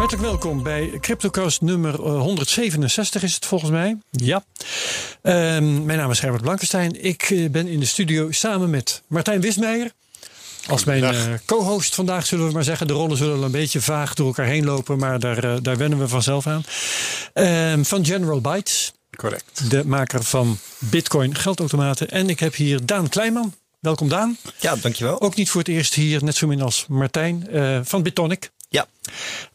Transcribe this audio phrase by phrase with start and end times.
[0.00, 3.96] Hartelijk welkom bij CryptoCast nummer 167 is het volgens mij.
[4.10, 4.44] Ja.
[5.22, 7.04] Ehm, mijn naam is Herbert Blankenstein.
[7.04, 9.92] Ik eh, ben in de studio samen met Martijn Wismeijer.
[10.68, 12.86] Als mijn uh, co-host vandaag zullen we maar zeggen.
[12.86, 15.98] De rollen zullen een beetje vaag door elkaar heen lopen, maar daar, uh, daar wennen
[15.98, 16.62] we vanzelf aan.
[17.32, 18.92] Ehm, van General Bytes.
[19.16, 19.70] Correct.
[19.70, 22.10] De maker van Bitcoin geldautomaten.
[22.10, 23.54] En ik heb hier Daan Kleinman.
[23.80, 24.36] Welkom Daan.
[24.58, 25.20] Ja, dankjewel.
[25.20, 27.48] Ook niet voor het eerst hier, net zo min als Martijn
[27.84, 28.50] van Bitonic.
[28.70, 28.86] Ja.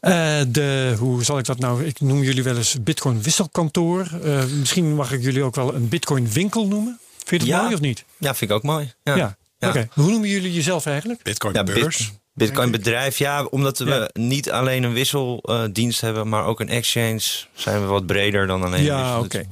[0.01, 1.85] Uh, de, hoe zal ik dat nou?
[1.85, 4.07] Ik noem jullie wel eens Bitcoin wisselkantoor.
[4.23, 6.99] Uh, misschien mag ik jullie ook wel een Bitcoin winkel noemen.
[7.25, 7.61] Vind je dat ja.
[7.61, 8.05] mooi of niet?
[8.17, 8.93] Ja, vind ik ook mooi.
[9.03, 9.15] Ja.
[9.15, 9.17] ja.
[9.17, 9.67] ja.
[9.67, 9.77] Oké.
[9.77, 9.89] Okay.
[9.93, 11.23] Hoe noemen jullie jezelf eigenlijk?
[11.23, 11.97] Bitcoin ja, beurs.
[11.97, 16.69] Bit, Bitcoin bedrijf, ja, omdat we niet alleen een wisseldienst uh, hebben, maar ook een
[16.69, 17.21] exchange,
[17.53, 18.83] zijn we wat breder dan alleen.
[18.83, 19.25] Ja, oké.
[19.25, 19.47] Okay.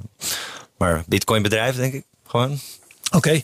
[0.77, 2.59] Maar Bitcoin bedrijf, denk ik, gewoon.
[3.11, 3.41] Oké.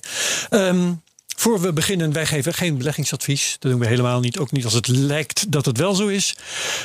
[0.50, 0.68] Okay.
[0.68, 1.02] Um,
[1.40, 3.56] voor we beginnen, wij geven geen beleggingsadvies.
[3.60, 4.38] Dat doen we helemaal niet.
[4.38, 6.36] Ook niet als het lijkt dat het wel zo is.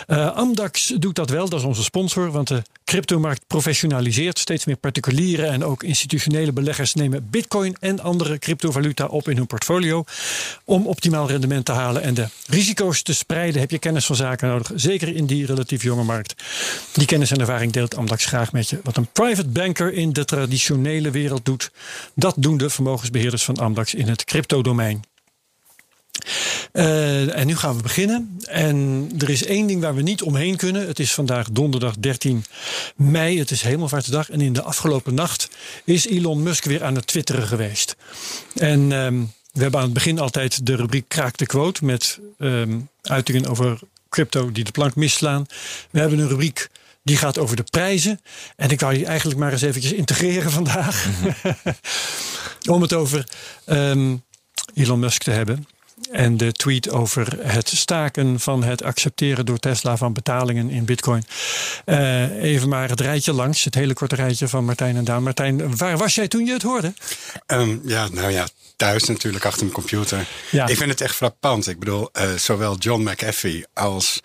[0.06, 2.30] Uh, Amdax doet dat wel, dat is onze sponsor.
[2.30, 4.38] Want de cryptomarkt professionaliseert.
[4.38, 9.46] Steeds meer particuliere en ook institutionele beleggers nemen bitcoin en andere cryptovaluta op in hun
[9.46, 10.04] portfolio.
[10.64, 14.48] Om optimaal rendement te halen en de risico's te spreiden heb je kennis van zaken
[14.48, 14.70] nodig.
[14.74, 16.34] Zeker in die relatief jonge markt.
[16.92, 18.80] Die kennis en ervaring deelt Amdax graag met je.
[18.82, 21.70] Wat een private banker in de traditionele wereld doet,
[22.14, 25.02] dat doen de vermogensbeheerders van Amdax in het cryptodomein.
[26.72, 28.38] Uh, en nu gaan we beginnen.
[28.48, 30.86] En er is één ding waar we niet omheen kunnen.
[30.86, 32.44] Het is vandaag donderdag 13
[32.96, 33.38] mei.
[33.38, 34.30] Het is Hemelvaartsdag.
[34.30, 35.48] En in de afgelopen nacht
[35.84, 37.96] is Elon Musk weer aan het twitteren geweest.
[38.54, 41.84] En um, we hebben aan het begin altijd de rubriek Kraak de Quote.
[41.84, 43.78] Met um, uitingen over
[44.08, 45.46] crypto die de plank misslaan.
[45.90, 46.68] We hebben een rubriek
[47.02, 48.20] die gaat over de prijzen.
[48.56, 51.06] En ik wou die eigenlijk maar eens eventjes integreren vandaag.
[51.06, 51.74] Mm -hmm.
[52.74, 53.28] Om het over
[53.66, 54.22] um,
[54.74, 55.66] Elon Musk te hebben.
[56.10, 61.24] En de tweet over het staken van het accepteren door Tesla van betalingen in Bitcoin.
[61.86, 65.22] Uh, even maar het rijtje langs, het hele korte rijtje van Martijn en Daan.
[65.22, 66.94] Martijn, waar was jij toen je het hoorde?
[67.46, 70.26] Um, ja, nou ja, thuis natuurlijk achter mijn computer.
[70.50, 70.66] Ja.
[70.66, 71.68] Ik vind het echt frappant.
[71.68, 74.20] Ik bedoel, uh, zowel John McAfee als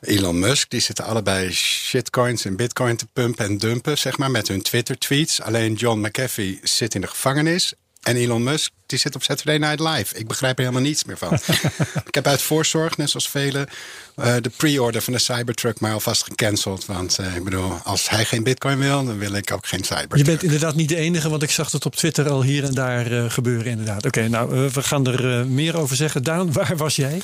[0.00, 4.48] Elon Musk, die zitten allebei shitcoins en bitcoin te pumpen en dumpen, zeg maar, met
[4.48, 5.40] hun Twitter-tweets.
[5.40, 7.74] Alleen John McAfee zit in de gevangenis.
[8.08, 10.18] En Elon Musk, die zit op Saturday Night Live.
[10.18, 11.32] Ik begrijp er helemaal niets meer van.
[12.08, 13.68] ik heb uit voorzorg, net zoals velen,
[14.16, 16.86] uh, de pre-order van de Cybertruck maar alvast gecanceld.
[16.86, 20.16] Want uh, ik bedoel, als hij geen bitcoin wil, dan wil ik ook geen Cybertruck.
[20.16, 22.74] Je bent inderdaad niet de enige, want ik zag het op Twitter al hier en
[22.74, 24.06] daar uh, gebeuren inderdaad.
[24.06, 26.22] Oké, okay, nou, we gaan er meer over zeggen.
[26.22, 27.20] Daan, waar was jij?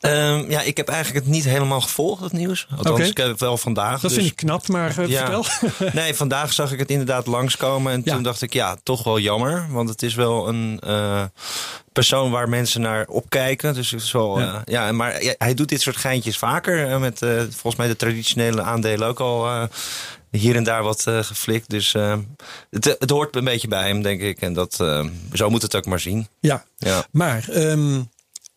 [0.00, 2.66] Um, ja, ik heb eigenlijk het niet helemaal gevolgd, het nieuws.
[2.70, 3.06] Althans, okay.
[3.06, 4.00] ik heb het wel vandaag.
[4.00, 4.12] Dat dus...
[4.12, 5.18] vind ik knap, maar uh, ja.
[5.18, 5.44] vertel.
[6.02, 7.92] nee, vandaag zag ik het inderdaad langskomen.
[7.92, 8.14] En ja.
[8.14, 9.66] toen dacht ik, ja, toch wel jammer.
[9.70, 11.22] Want het is wel een uh,
[11.92, 13.74] persoon waar mensen naar opkijken.
[13.74, 14.54] Dus het is wel, ja.
[14.54, 17.00] Uh, ja maar hij doet dit soort geintjes vaker.
[17.00, 17.18] Met
[17.50, 19.68] volgens mij de traditionele aandelen ook al
[20.30, 21.70] hier en daar wat geflikt.
[21.70, 21.92] Dus
[22.70, 24.40] het, het, hoort een beetje bij hem, denk ik.
[24.40, 24.74] En dat,
[25.32, 26.28] zo moet het ook maar zien.
[26.40, 27.04] Ja, ja.
[27.10, 28.08] maar um,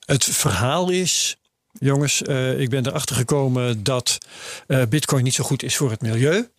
[0.05, 1.37] het verhaal is...
[1.79, 4.17] Jongens, uh, ik ben erachter gekomen dat
[4.89, 6.49] bitcoin niet zo goed is voor het milieu.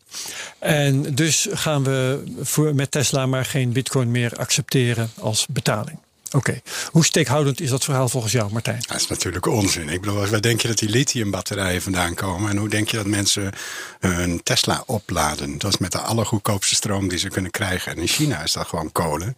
[0.58, 5.98] En dus gaan we voor, met Tesla maar geen bitcoin meer accepteren als betaling.
[6.34, 8.82] Oké, hoe steekhoudend is dat verhaal volgens jou, Martijn?
[8.86, 9.88] Dat is natuurlijk onzin.
[9.88, 12.50] Ik bedoel, waar denk je dat die lithiumbatterijen vandaan komen?
[12.50, 13.52] En hoe denk je dat mensen
[13.98, 15.58] hun Tesla opladen?
[15.58, 17.92] Dat is met de allergoedkoopste stroom die ze kunnen krijgen.
[17.92, 19.34] En in China is dat gewoon kolen.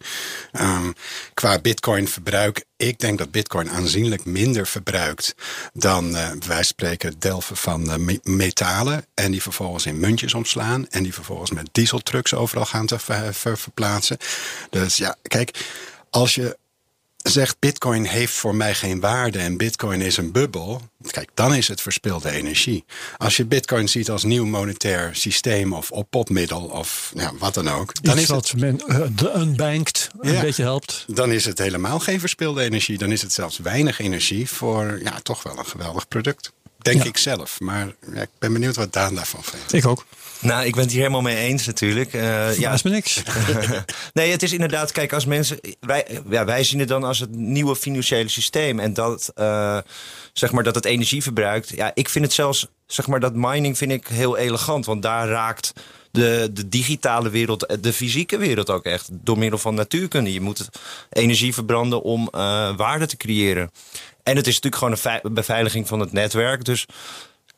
[0.61, 0.93] Um,
[1.33, 5.35] qua bitcoin verbruik, ik denk dat bitcoin aanzienlijk minder verbruikt
[5.73, 9.05] dan uh, wij spreken delven van me metalen.
[9.13, 10.87] En die vervolgens in muntjes omslaan.
[10.89, 14.17] En die vervolgens met dieseltrucks overal gaan te ver ver verplaatsen.
[14.69, 15.65] Dus ja, kijk,
[16.09, 16.57] als je
[17.17, 21.67] zegt bitcoin heeft voor mij geen waarde en bitcoin is een bubbel, kijk, dan is
[21.67, 22.85] het verspilde energie.
[23.17, 28.03] Als je bitcoin ziet als nieuw monetair systeem of oppopmiddel of ja, wat dan ook.
[28.03, 31.05] Dan Iets is wat het, men uh, unbankt een beetje helpt.
[31.07, 32.97] Dan is het helemaal geen verspilde energie.
[32.97, 36.51] Dan is het zelfs weinig energie voor ja, toch wel een geweldig product.
[36.77, 37.09] Denk ja.
[37.09, 37.59] ik zelf.
[37.59, 39.73] Maar ja, ik ben benieuwd wat Daan daarvan vindt.
[39.73, 40.05] Ik ook.
[40.39, 42.13] Nou, ik ben het hier helemaal mee eens natuurlijk.
[42.13, 43.23] Uh, ja, is me niks.
[44.13, 45.59] nee, het is inderdaad, kijk, als mensen.
[45.79, 48.79] Wij, ja, wij zien het dan als het nieuwe financiële systeem.
[48.79, 49.77] En dat, uh,
[50.33, 51.69] zeg maar, dat het energie verbruikt.
[51.69, 54.85] Ja, ik vind het zelfs, zeg maar, dat mining vind ik heel elegant.
[54.85, 55.73] Want daar raakt
[56.11, 59.09] de, de digitale wereld, de fysieke wereld ook echt.
[59.11, 60.33] Door middel van natuurkunde.
[60.33, 60.69] Je moet
[61.09, 63.71] energie verbranden om uh, waarde te creëren.
[64.23, 66.65] En het is natuurlijk gewoon een beveiliging van het netwerk.
[66.65, 66.85] Dus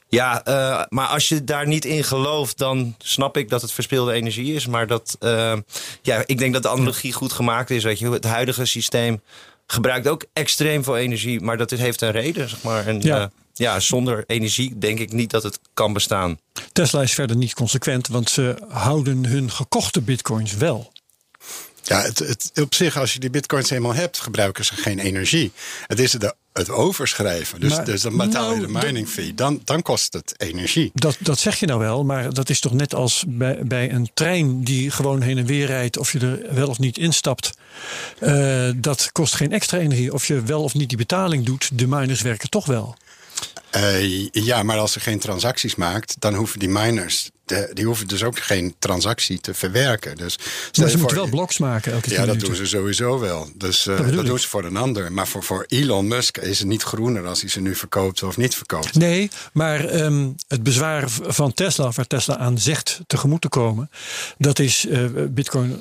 [0.09, 4.13] ja, uh, maar als je daar niet in gelooft, dan snap ik dat het verspilde
[4.13, 4.67] energie is.
[4.67, 5.57] Maar dat, uh,
[6.01, 7.83] ja, ik denk dat de analogie goed gemaakt is.
[7.83, 9.21] Weet je, het huidige systeem
[9.67, 12.87] gebruikt ook extreem veel energie, maar dat heeft een reden, zeg maar.
[12.87, 13.19] En, ja.
[13.19, 16.39] Uh, ja, zonder energie denk ik niet dat het kan bestaan.
[16.71, 20.91] Tesla is verder niet consequent, want ze houden hun gekochte bitcoins wel.
[21.83, 25.51] Ja, het, het, op zich, als je die bitcoins eenmaal hebt, gebruiken ze geen energie.
[25.87, 27.59] Het is de, het overschrijven.
[27.59, 29.33] Dus, Maar- dus dan betaal je de nou, mining fee.
[29.33, 30.91] Dan, dan kost het energie.
[30.93, 34.09] Dat, dat zeg je nou wel, maar dat is toch net als bij, bij een
[34.13, 37.51] trein die gewoon heen en weer rijdt, of je er wel of niet instapt.
[38.19, 40.13] Eh, dat kost geen extra energie.
[40.13, 42.95] Of je wel of niet die betaling doet, de miners werken toch wel.
[43.69, 48.07] Eh, ja, maar als ze geen transacties maakt, dan hoeven die miners, de, die hoeven
[48.07, 50.17] dus ook geen transactie te verwerken.
[50.17, 50.37] Dus
[50.79, 52.47] Maar ze moeten wel bloks maken elke Ja, dat minuten.
[52.47, 53.49] doen ze sowieso wel.
[53.55, 55.11] Dus eh, dat, doen ze voor een ander.
[55.11, 58.37] Maar voor, voor Elon Musk is het niet groener als hij ze nu verkoopt of
[58.37, 58.95] niet verkoopt.
[58.95, 63.89] Nee, maar ehm, het bezwaar van Tesla, waar Tesla aan zegt tegemoet te komen,
[64.37, 65.77] dat is eh, Bitcoin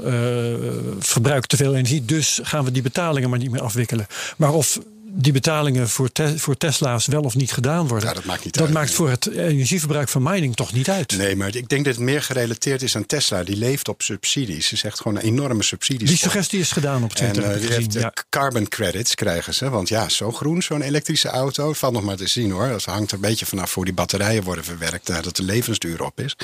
[0.99, 4.07] verbruikt te veel energie, dus gaan we die betalingen maar niet meer afwikkelen.
[4.37, 4.79] Maar of
[5.21, 8.55] die betalingen voor, te- voor Tesla's wel of niet gedaan worden, Ja, dat maakt niet
[8.55, 11.17] dat uit, maakt voor het energieverbruik van mining toch niet uit.
[11.17, 13.43] Nee, maar ik denk dat het meer gerelateerd is aan Tesla.
[13.45, 14.67] Die leeft op subsidies.
[14.69, 16.09] Ze zegt gewoon enorme subsidies.
[16.09, 17.43] Die suggestie is gedaan op En Twitter.
[17.43, 18.13] eh, heb ik die heeft ja.
[18.29, 19.71] carbon credits krijgen ze.
[19.71, 21.69] Want ja, zo groen zo'n elektrische auto.
[21.69, 22.69] Het valt nog maar te zien hoor.
[22.69, 25.09] Dat hangt er een beetje vanaf hoe die batterijen worden verwerkt.
[25.09, 26.37] nadat de levensduur op is.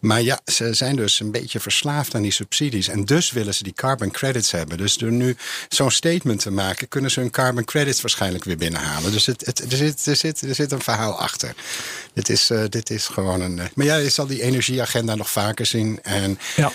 [0.00, 2.88] Maar ja, ze zijn dus een beetje verslaafd aan die subsidies.
[2.88, 4.76] En dus willen ze die carbon credits hebben.
[4.78, 5.36] Dus door nu
[5.68, 9.12] zo'n statement te maken, kunnen ze hun carbon credits waarschijnlijk weer binnenhalen.
[9.12, 11.54] Dus het, het, er, zit, er, zit, er zit een verhaal achter.
[12.14, 13.58] Dit is, eh, dit is gewoon een.
[13.58, 16.02] eh, maar ja, je zal die energieagenda nog vaker zien.
[16.02, 16.72] En Ja.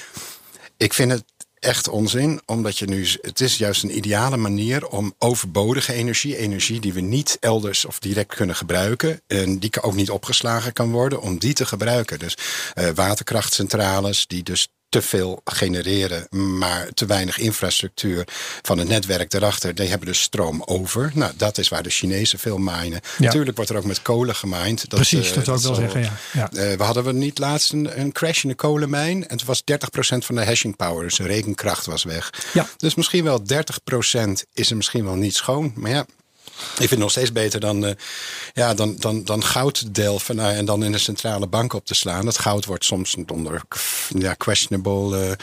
[0.77, 1.23] ik vind het
[1.59, 3.07] echt onzin, omdat je nu.
[3.21, 7.99] Het is juist een ideale manier om overbodige energie, energie die we niet elders of
[7.99, 12.19] direct kunnen gebruiken, en die ook niet opgeslagen kan worden, om die te gebruiken.
[12.19, 12.37] Dus
[12.73, 18.27] eh, waterkrachtcentrales, die dus te veel genereren, maar te weinig infrastructuur
[18.61, 19.75] van het netwerk erachter.
[19.75, 21.11] Die hebben dus stroom over.
[21.13, 22.99] Nou, dat is waar de Chinezen veel minen.
[23.17, 23.25] Ja.
[23.25, 24.89] Natuurlijk wordt er ook met kolen gemined.
[24.89, 26.01] Dat, Precies, eh, dat zou ik wel zeggen.
[26.01, 26.11] Ja.
[26.33, 26.49] Ja.
[26.51, 29.27] eh, we hadden we niet laatst een, een crash in de kolenmijn.
[29.27, 31.03] En het was 30% van de hashing power.
[31.03, 32.29] Dus de rekenkracht was weg.
[32.53, 32.67] Ja.
[32.77, 35.71] Dus misschien wel 30% is er misschien wel niet schoon.
[35.75, 36.05] Maar ja.
[36.59, 37.93] Ik vind het nog steeds beter dan, eh,
[38.53, 41.85] ja, dan, dan, dan goud te delven nou, en dan in de centrale bank op
[41.85, 42.25] te slaan.
[42.25, 43.61] Dat goud wordt soms onder
[44.17, 45.37] ja, questionable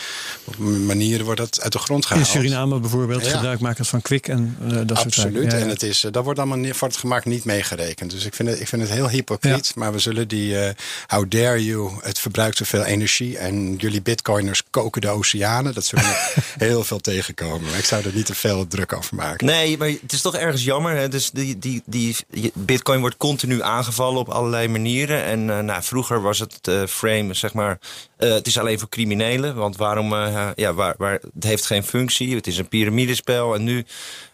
[0.59, 2.27] eh, manieren wordt dat uit de grond In gehaald.
[2.27, 3.31] Suriname bijvoorbeeld, Ja.
[3.31, 5.31] gebruik maken van kwik en eh, dat soort zaken.
[5.31, 5.51] Absoluut.
[5.53, 5.65] Ja, ja.
[5.65, 8.11] En het is, eh, dat wordt allemaal voor het gemak niet meegerekend.
[8.11, 9.73] Dus ik vind het, ik vind het heel hypocriet.
[9.75, 10.75] Maar we zullen die, eh,
[11.07, 13.39] how dare you, het verbruikt zoveel energie.
[13.39, 15.75] En jullie bitcoiners koken de oceanen.
[15.75, 16.35] Dat zullen we
[16.67, 17.71] heel veel tegenkomen.
[17.71, 19.47] Maar ik zou er niet te veel druk over maken.
[19.47, 20.97] Nee, maar het is toch ergens jammer.
[21.01, 21.09] Hè?
[21.09, 22.17] Dus die, die, die
[22.55, 25.25] Bitcoin wordt continu aangevallen op allerlei manieren.
[25.25, 27.79] En eh, nou, vroeger was het eh, frame, zeg maar.
[28.21, 29.55] Eh, het is alleen voor criminelen.
[29.55, 30.13] Want waarom?
[30.13, 32.35] eh, ja, waar, waar, het heeft geen functie.
[32.35, 33.55] Het is een piramidespel.
[33.55, 33.85] En nu,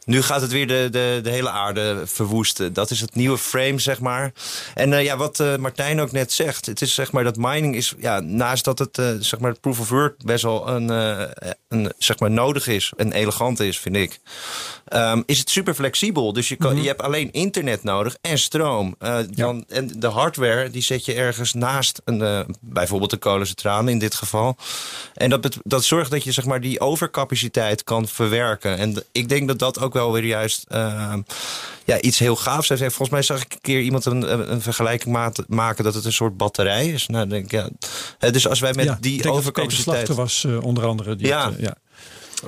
[0.05, 2.73] nu gaat het weer de, de, de hele aarde verwoesten.
[2.73, 4.33] Dat is het nieuwe frame, zeg maar.
[4.75, 6.67] En eh, ja, wat Martijn ook net zegt.
[6.67, 7.95] Het is zeg maar dat mining is.
[7.99, 10.89] Ja, naast dat het zeg maar het proof of work best wel een,
[11.69, 14.21] een zeg maar nodig is en elegant is, vind ik.
[14.87, 16.33] Ehm, is het super flexibel.
[16.33, 18.95] Dus je, kan, je hebt alleen internet nodig en stroom.
[18.99, 23.99] Eh, dan, En de hardware die zet je ergens naast een, bijvoorbeeld een kolencentrale in
[23.99, 24.57] dit geval.
[25.15, 28.79] En dat, dat zorgt dat je zeg maar, die overcapaciteit kan verwerken.
[28.79, 31.21] En ik denk dat dat ook wel weer juist ehm,
[31.85, 32.81] ja, iets heel gaafs is.
[32.81, 36.13] En Volgens mij zag ik een keer iemand een, een vergelijking maken dat het een
[36.13, 37.07] soort batterij is.
[37.07, 37.51] Nou, denk ik,
[38.19, 40.09] ja, dus als wij met Ja, die overcapaciteit.
[40.09, 41.17] Was eh, onder andere.
[41.17, 41.47] Die Ja.
[41.51, 41.75] het, eh, ja.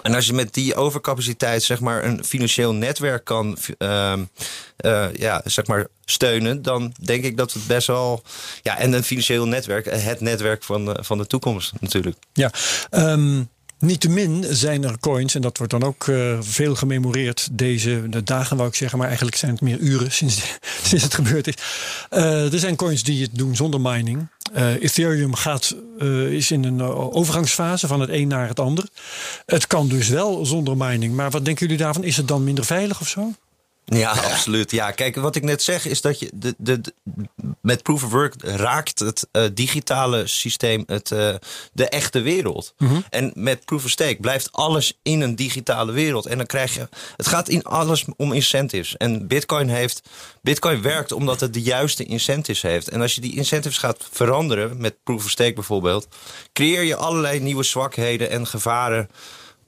[0.03, 4.25] En als je met die overcapaciteit zeg maar een financieel netwerk kan ehm,
[4.77, 8.23] eh, ja, zeg maar steunen, dan denk ik dat het best wel
[8.63, 12.17] ja en een financieel netwerk, het netwerk van de, van de toekomst natuurlijk.
[12.33, 12.51] Ja,
[12.91, 13.43] ehm,
[13.79, 18.57] niettemin zijn er coins, en dat wordt dan ook eh, veel gememoreerd deze de dagen,
[18.57, 20.59] wou ik zeggen, maar eigenlijk zijn het meer uren sinds,
[20.89, 21.55] sinds het gebeurd is.
[22.11, 24.29] Eh, er zijn coins die het doen zonder mining.
[24.53, 25.77] Eh, Ethereum gaat,
[26.31, 28.89] is in een overgangsfase van het een naar het ander.
[29.47, 32.05] Het kan dus wel zonder mining, maar wat denken jullie daarvan?
[32.05, 33.33] Is het dan minder veilig of zo?
[33.91, 34.71] Ja, absoluut.
[34.71, 36.93] Ja, kijk, wat ik net zeg is dat je de, de, de-
[37.63, 41.35] met proof of work raakt het eh, digitale systeem het, eh,
[41.73, 42.75] de echte wereld.
[43.11, 46.27] En met proof of stake blijft alles in een digitale wereld.
[46.27, 46.89] En dan krijg je.
[47.17, 48.97] Het gaat in alles om incentives.
[48.97, 50.03] En Bitcoin heeft.
[50.43, 52.89] Bitcoin werkt omdat het de juiste incentives heeft.
[52.89, 56.09] En als je die incentives gaat veranderen, met proof of stake bijvoorbeeld,
[56.53, 59.09] creëer je allerlei nieuwe zwakheden en gevaren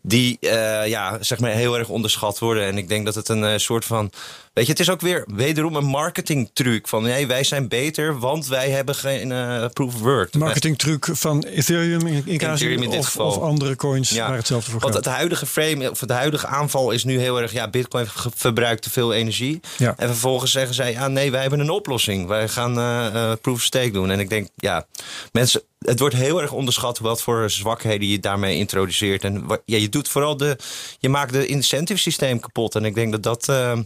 [0.02, 2.64] die eh, ja, zeg maar heel erg onderschat worden.
[2.64, 4.10] En ik denk dat het een eh, soort van
[4.52, 6.88] Weet je, het is ook weer wederom een marketingtruc.
[6.88, 10.34] Van nee, wij zijn beter, want wij hebben geen uh, proof of work.
[10.34, 13.26] Marketingtruc van Ethereum in, in, Ethereum in dit of, geval.
[13.26, 15.04] of andere coins waar hetzelfde voor Want gaat.
[15.04, 17.52] het huidige frame, of de huidige aanval is nu heel erg...
[17.52, 19.60] ja, bitcoin verbruikt te veel energie.
[19.76, 19.94] Ja.
[19.96, 22.26] En vervolgens zeggen zij, ja nee, wij hebben een oplossing.
[22.26, 24.10] Wij gaan eh, eh, proof of stake doen.
[24.10, 24.86] En ik denk, ja,
[25.32, 25.62] mensen...
[25.80, 29.24] Het wordt heel erg onderschat wat voor zwakheden je daarmee introduceert.
[29.24, 30.56] En ja, je doet vooral de...
[30.98, 32.74] Je maakt de incentive systeem kapot.
[32.74, 33.48] En ik denk dat dat...
[33.48, 33.78] eh,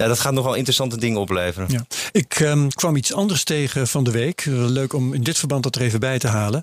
[0.00, 1.68] ja, dat gaat nogal interessante dingen opleveren.
[1.70, 1.84] Ja.
[2.12, 4.44] Ik ehm, kwam iets anders tegen van de week.
[4.48, 6.62] Leuk om in dit verband dat er even bij te halen.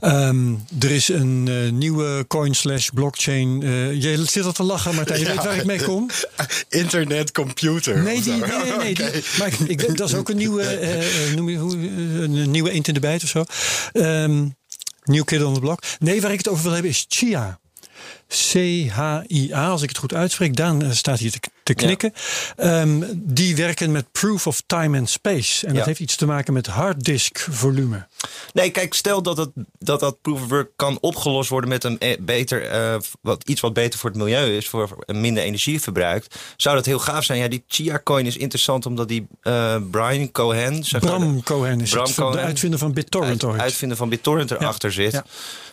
[0.00, 3.62] Ehm, er is een eh, nieuwe coin slash blockchain.
[3.62, 5.20] eh je zit al te lachen, Martijn.
[5.20, 5.34] Je Ja.
[5.34, 6.10] weet waar ik mee kom.
[6.68, 8.02] Internet computer.
[8.02, 11.34] Nee, die, nee, nee, nee, die- maar ik, ik, dat is ook een nieuwe, eh,
[11.36, 11.74] noem je, hoe,
[12.22, 13.44] een nieuwe eend in de bijt of zo.
[13.92, 14.46] Ehm
[15.04, 15.82] New Kid on the Block.
[15.98, 17.58] Nee, waar ik het over wil hebben is Chia.
[18.28, 20.56] C-H-I-A, als ik het goed uitspreek.
[20.56, 22.12] Daan eh, staat hier te, te knikken.
[22.56, 25.66] Ehm, die werken met proof of time and space.
[25.66, 28.06] En dat heeft iets te maken met harddisk volume.
[28.58, 31.98] Nee, kijk, stel dat het, dat, dat proof of work kan opgelost worden met een
[31.98, 36.76] eh, beter, eh, wat, iets wat beter voor het milieu is, voor minder energieverbruik, zou
[36.76, 37.38] dat heel gaaf zijn.
[37.38, 41.80] Ja, die Chia Coin is interessant omdat die eh, Brian Cohen, zeg maar, Bram Cohen
[41.80, 42.38] is Bram het, de Cohen.
[42.40, 45.12] uitvinder van BitTorrent uit, uitvinder van BitTorrent erachter zit.
[45.12, 45.24] ja.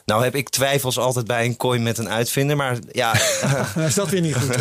[0.05, 3.13] Nou heb ik twijfels altijd bij een coin met een uitvinder, maar ja,
[3.87, 4.55] is dat weer niet goed.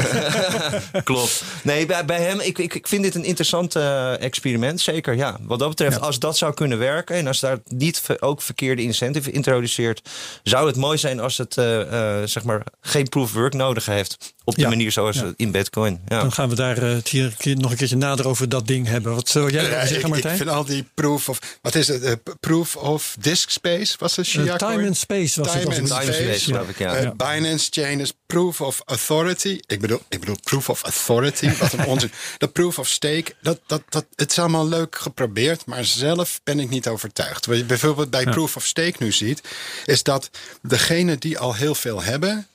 [1.04, 1.42] klopt.
[1.62, 3.76] Nee, bij, bij hem, ik, ik, ik vind dit een interessant
[4.20, 5.14] experiment, zeker.
[5.16, 6.02] Ja, wat dat betreft, Ja.
[6.02, 10.10] als dat zou kunnen werken en als daar niet ook verkeerde incentive introduceert,
[10.42, 13.86] zou het mooi zijn als het eh, eh, zeg maar geen proof of work nodig
[13.86, 14.33] heeft.
[14.46, 14.68] Op de Ja.
[14.68, 15.32] manier zoals Ja.
[15.36, 16.00] in Bitcoin.
[16.08, 16.20] Ja.
[16.20, 18.66] Dan gaan we daar eh, het hier een keer- nog een keertje nader over dat
[18.66, 19.14] ding hebben.
[19.14, 20.36] Wat zou jij ik, zeggen, ik Martijn?
[20.36, 21.38] vind al die proof of...
[21.62, 22.02] Wat is het?
[22.02, 23.94] eh, proof of disk space?
[23.98, 25.68] Was het Eh, Shia time and space was Time het.
[25.68, 27.12] and ik- Time and space, geloof ik, ja.
[27.16, 29.60] Binance Chain is proof of authority.
[29.66, 31.56] Ik bedoel, ik bedoel proof of authority.
[31.56, 32.10] Wat een onzin.
[32.38, 35.66] Dat proof of stake, dat, dat, dat, het is allemaal leuk geprobeerd.
[35.66, 37.46] Maar zelf ben ik niet overtuigd.
[37.46, 39.40] Wat je bijvoorbeeld bij proof of stake nu ziet...
[39.84, 40.30] is dat
[40.62, 42.46] degenen die al heel veel hebben...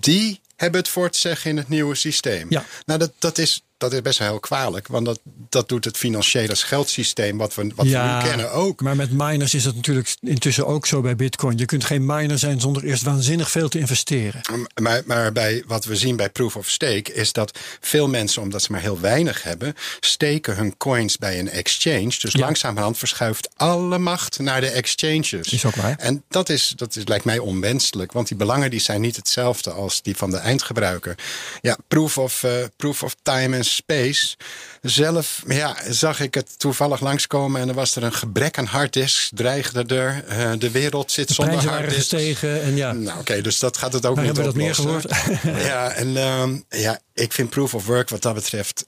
[0.00, 2.46] die hebben het voor het zeggen in het nieuwe systeem.
[2.50, 2.64] Ja.
[2.84, 4.88] Nou, dat, dat, is, dat is best wel heel kwalijk.
[4.88, 8.80] Want dat, dat doet het financiële geldsysteem wat we, wat we nu kennen ook.
[8.80, 11.58] Maar met miners is dat natuurlijk intussen ook zo bij Bitcoin.
[11.58, 14.40] Je kunt geen miner zijn zonder eerst waanzinnig veel te investeren.
[14.80, 18.62] Maar, maar bij wat we zien bij Proof of Stake is dat veel mensen, omdat
[18.62, 22.12] ze maar heel weinig hebben, steken hun coins bij een exchange.
[22.20, 22.40] Dus Ja.
[22.40, 25.48] langzamerhand verschuift alle macht naar de exchanges.
[25.52, 25.96] Is ook waar.
[25.98, 29.70] En dat, is, dat is, lijkt mij onwenselijk, want die belangen die zijn niet hetzelfde
[29.70, 31.14] als die van de eindgebruiker.
[31.60, 34.36] Ja, Proof of, eh, proof of Time Space.
[34.82, 39.30] Zelf ja, zag ik het toevallig langskomen en er was er een gebrek aan harddisks,
[39.34, 40.24] dreigde er.
[40.28, 41.94] Eh, de wereld zit De zonder harddisks.
[41.96, 42.92] gestegen en ja.
[42.92, 45.36] Nou, oké, dus dat gaat het ook Waar niet hebben we dat meer oplossen.
[45.38, 45.64] gehoord?
[45.66, 48.84] ja, en ehm, ja, ik vind Proof of Work wat dat betreft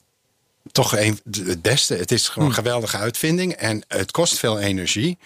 [0.72, 1.94] toch een, het beste.
[1.94, 2.32] Het is Hm.
[2.32, 5.18] gewoon een geweldige uitvinding en het kost veel energie.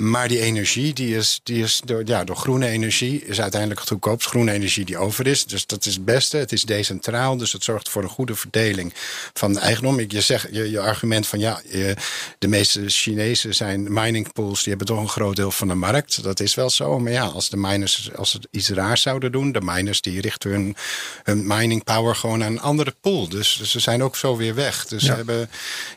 [0.00, 3.88] Maar die energie, die is, die is door, ja, door groene energie, is uiteindelijk het
[3.88, 4.28] goedkoopst.
[4.28, 5.44] Groene energie die over is.
[5.44, 6.36] Dus dat is het beste.
[6.36, 8.92] Het is decentraal, dus het zorgt voor een goede verdeling
[9.32, 9.98] van de eigendom.
[9.98, 11.94] Ik- Je, zegt, je, je argument van ja, je-
[12.38, 16.22] de meeste Chinezen zijn mining pools, die hebben toch een groot deel van de markt.
[16.22, 16.98] Dat is wel zo.
[16.98, 20.50] Maar ja, als de miners als ze iets raars zouden doen, de miners die richten
[20.50, 20.76] hun,
[21.22, 23.28] hun mining power gewoon aan een andere pool.
[23.28, 24.86] Dus ze zijn ook zo weer weg.
[24.86, 25.08] Dus Ja.
[25.08, 25.50] ze hebben,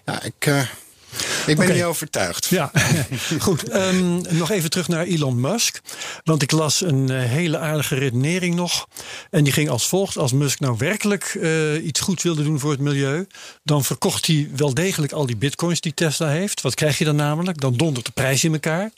[0.06, 0.34] ja, ik.
[0.46, 0.62] eh,
[1.48, 2.46] ik ben niet overtuigd.
[2.46, 2.72] Ja,
[3.40, 3.70] goed.
[3.70, 5.80] Ehm, nog even terug naar Elon Musk.
[6.24, 8.88] Want ik las een eh, hele aardige redenering nog.
[9.30, 10.18] En die ging als volgt.
[10.18, 13.28] Als Musk nou werkelijk eh, iets goeds wilde doen voor het milieu...
[13.64, 16.62] dan verkocht hij wel degelijk al die bitcoins die Tesla heeft.
[16.62, 17.62] Wat krijg je dan namelijk?
[17.62, 18.92] Dan dondert de prijs in elkaar.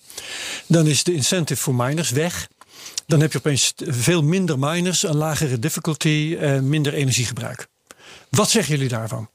[0.67, 2.47] Dan is de incentive voor miners weg.
[3.07, 6.37] Dan heb je opeens veel minder miners, een lagere difficulty...
[6.39, 7.67] en minder energiegebruik.
[8.29, 9.29] Wat zeggen jullie daarvan?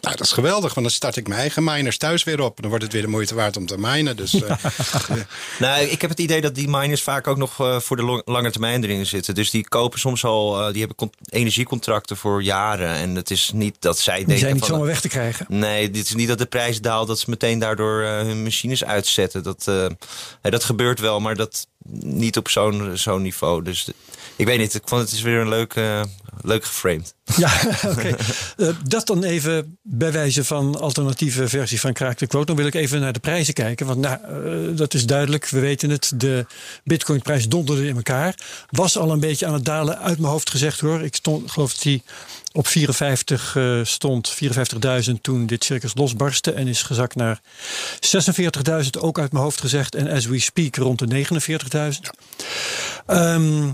[0.00, 2.60] Nou, dat is geweldig, want dan start ik mijn eigen miners thuis weer op.
[2.60, 4.16] Dan wordt het weer de moeite waard om te minen.
[4.16, 4.56] Dus eh,
[5.58, 8.22] Nou, ik heb het idee dat die miners vaak ook nog eh, voor de long-
[8.24, 9.34] lange termijn erin zitten.
[9.34, 12.88] Dus die kopen soms al, eh, die hebben con- energiecontracten voor jaren.
[12.94, 15.46] En het is niet dat zij Die denken zijn niet van, zomaar weg te krijgen.
[15.48, 18.84] Nee, dit is niet dat de prijs daalt, dat ze meteen daardoor eh, hun machines
[18.84, 19.42] uitzetten.
[19.42, 19.86] Dat, eh,
[20.50, 21.66] dat gebeurt wel, maar dat
[22.00, 23.62] niet op zo'n zo'n niveau.
[23.62, 23.88] Dus
[24.42, 26.02] ik weet niet, ik vond het is weer een leuk, eh,
[26.40, 27.14] leuk geframed.
[27.36, 27.50] Ja,
[27.92, 28.16] oké.
[28.56, 32.46] Eh, dat dan even bij wijze van alternatieve versie van Kraak de Quote.
[32.46, 33.86] Dan wil ik even naar de prijzen kijken.
[33.86, 36.12] Want nou, eh, dat is duidelijk, we weten het.
[36.14, 36.46] De
[36.84, 38.34] bitcoinprijs donderde in elkaar.
[38.70, 41.02] Was al een beetje aan het dalen, uit mijn hoofd gezegd hoor.
[41.02, 42.02] Ik stond, geloof dat hij
[42.52, 44.34] op 54 eh, stond,
[45.06, 46.52] 54.000 toen dit circus losbarstte.
[46.52, 47.40] En is gezakt naar
[48.00, 49.94] 46.000, ook uit mijn hoofd gezegd.
[49.94, 52.10] En as we speak rond de 49.000.
[53.06, 53.70] Ehm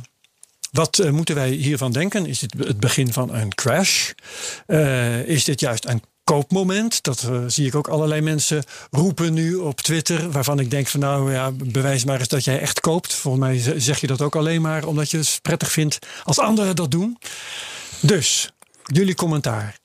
[0.71, 2.27] wat eh, moeten wij hiervan denken?
[2.27, 4.11] Is dit het begin van een crash?
[4.67, 7.03] Uh, is dit juist een koopmoment?
[7.03, 10.31] Dat uh, zie ik ook allerlei mensen roepen nu op Twitter.
[10.31, 13.15] Waarvan ik denk van nou ja, bewijs maar eens dat jij echt koopt.
[13.15, 16.77] Volgens mij zeg je dat ook alleen maar omdat je het prettig vindt als anderen
[16.77, 17.19] dat doen.
[18.01, 18.51] Dus,
[18.85, 19.79] jullie commentaar.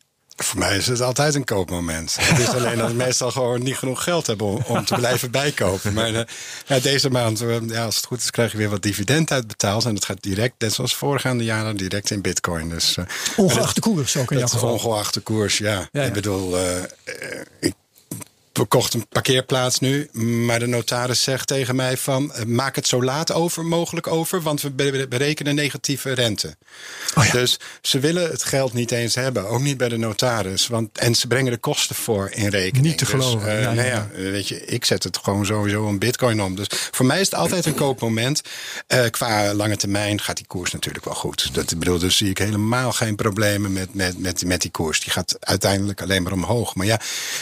[0.44, 2.18] Voor mij is het altijd een koopmoment.
[2.20, 5.94] Het is alleen dat meestal gewoon niet genoeg geld hebben om, om te blijven bijkopen.
[5.94, 6.22] Maar uh,
[6.66, 9.86] ja, deze maand, uh, ja, als het goed is, krijg je weer wat dividend uitbetaald.
[9.86, 12.70] En dat gaat direct, net zoals voorgaande jaren, direct in bitcoin.
[12.70, 14.74] Dus, uh, ongeacht de koers ook in jouw geval?
[14.74, 15.72] Ongeacht de koers, ja.
[15.72, 16.04] ja, ja.
[16.04, 16.58] Ik bedoel,
[17.60, 17.74] ik
[18.54, 20.10] verkocht een parkeerplaats nu.
[20.46, 22.34] Maar de notaris zegt tegen mij van...
[22.48, 24.42] maak het zo laat over mogelijk over...
[24.42, 24.72] want we
[25.10, 26.56] berekenen negatieve rente.
[27.16, 27.32] Oh ja.
[27.32, 29.48] Dus ze willen het geld niet eens hebben.
[29.48, 30.68] Ook niet bij de notaris.
[30.68, 32.86] Want, en ze brengen de kosten voor in rekening.
[32.86, 33.40] Niet te geloven.
[33.40, 36.56] Dus, uh, ja, nou ja, weet je, ik zet het gewoon sowieso een bitcoin om.
[36.56, 38.42] Dus voor mij is het altijd een koopmoment.
[38.88, 41.54] Uh, qua lange termijn gaat die koers natuurlijk wel goed.
[41.54, 45.00] Dat, bedoel, dus zie ik helemaal geen problemen met, met, met, met die koers.
[45.00, 46.76] Die gaat uiteindelijk alleen maar omhoog.
[46.76, 47.00] Maar ja,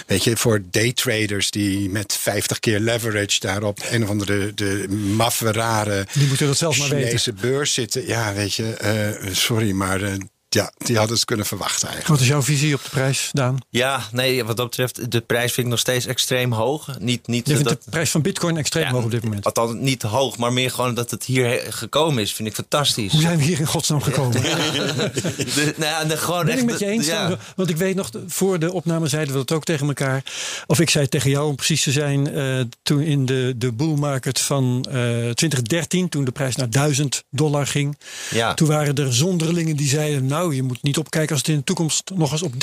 [0.08, 4.86] weet je, voor day traders die met 50 keer leverage daarop een of andere de
[4.90, 7.50] maffe rare die moeten dat zelf maar Chinese weten.
[7.50, 8.08] beurs zitten.
[8.08, 8.78] Ja, weet je,
[9.26, 10.14] uh, sorry, maar uh,
[10.56, 12.08] ja, die hadden ze kunnen verwachten eigenlijk.
[12.08, 13.58] Wat is jouw visie op de prijs, Daan?
[13.70, 16.88] Ja, nee, wat dat betreft, de prijs vind ik nog steeds extreem hoog.
[17.00, 19.46] Niet, niet Je vindt dat, de prijs van bitcoin extreem ja, hoog op dit moment?
[19.46, 23.12] Althans, niet hoog, maar meer gewoon dat het hier gekomen is, vind ik fantastisch.
[23.12, 24.42] Hoe zijn we hier in godsnaam gekomen?
[24.52, 24.56] Ja.
[25.56, 27.06] de, nou, de, gewoon ben echt, ik met je eens?
[27.06, 27.38] ja.
[27.56, 30.24] Want ik weet nog, voor de opname zeiden we dat ook tegen elkaar.
[30.68, 32.38] Of ik zei het tegen jou om precies te zijn.
[32.38, 37.24] Uh, toen in de, de bull market van uh, 2013, toen de prijs naar 1000
[37.30, 37.98] dollar ging.
[38.30, 38.54] Ja.
[38.54, 41.64] Toen waren er zonderlingen die zeiden, nou je moet niet opkijken als het in de
[41.64, 42.54] toekomst nog eens op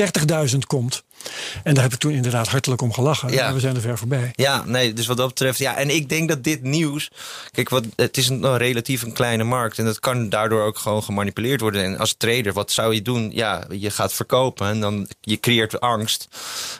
[0.51, 1.03] 30.000 komt.
[1.63, 3.33] En daar heb ik toen inderdaad hartelijk om gelachen.
[3.33, 3.53] Ja.
[3.53, 4.31] We zijn er ver voorbij.
[4.35, 5.59] Ja, nee, dus wat dat betreft.
[5.59, 7.11] Ja, en ik denk dat dit nieuws.
[7.51, 9.79] Kijk, wat, het is een, relatief een kleine markt.
[9.79, 11.85] En dat kan daardoor ook gewoon gemanipuleerd worden.
[11.85, 13.31] En als trader, wat zou je doen?
[13.33, 14.69] Ja, je gaat verkopen.
[14.69, 16.29] En dan je creëert angst.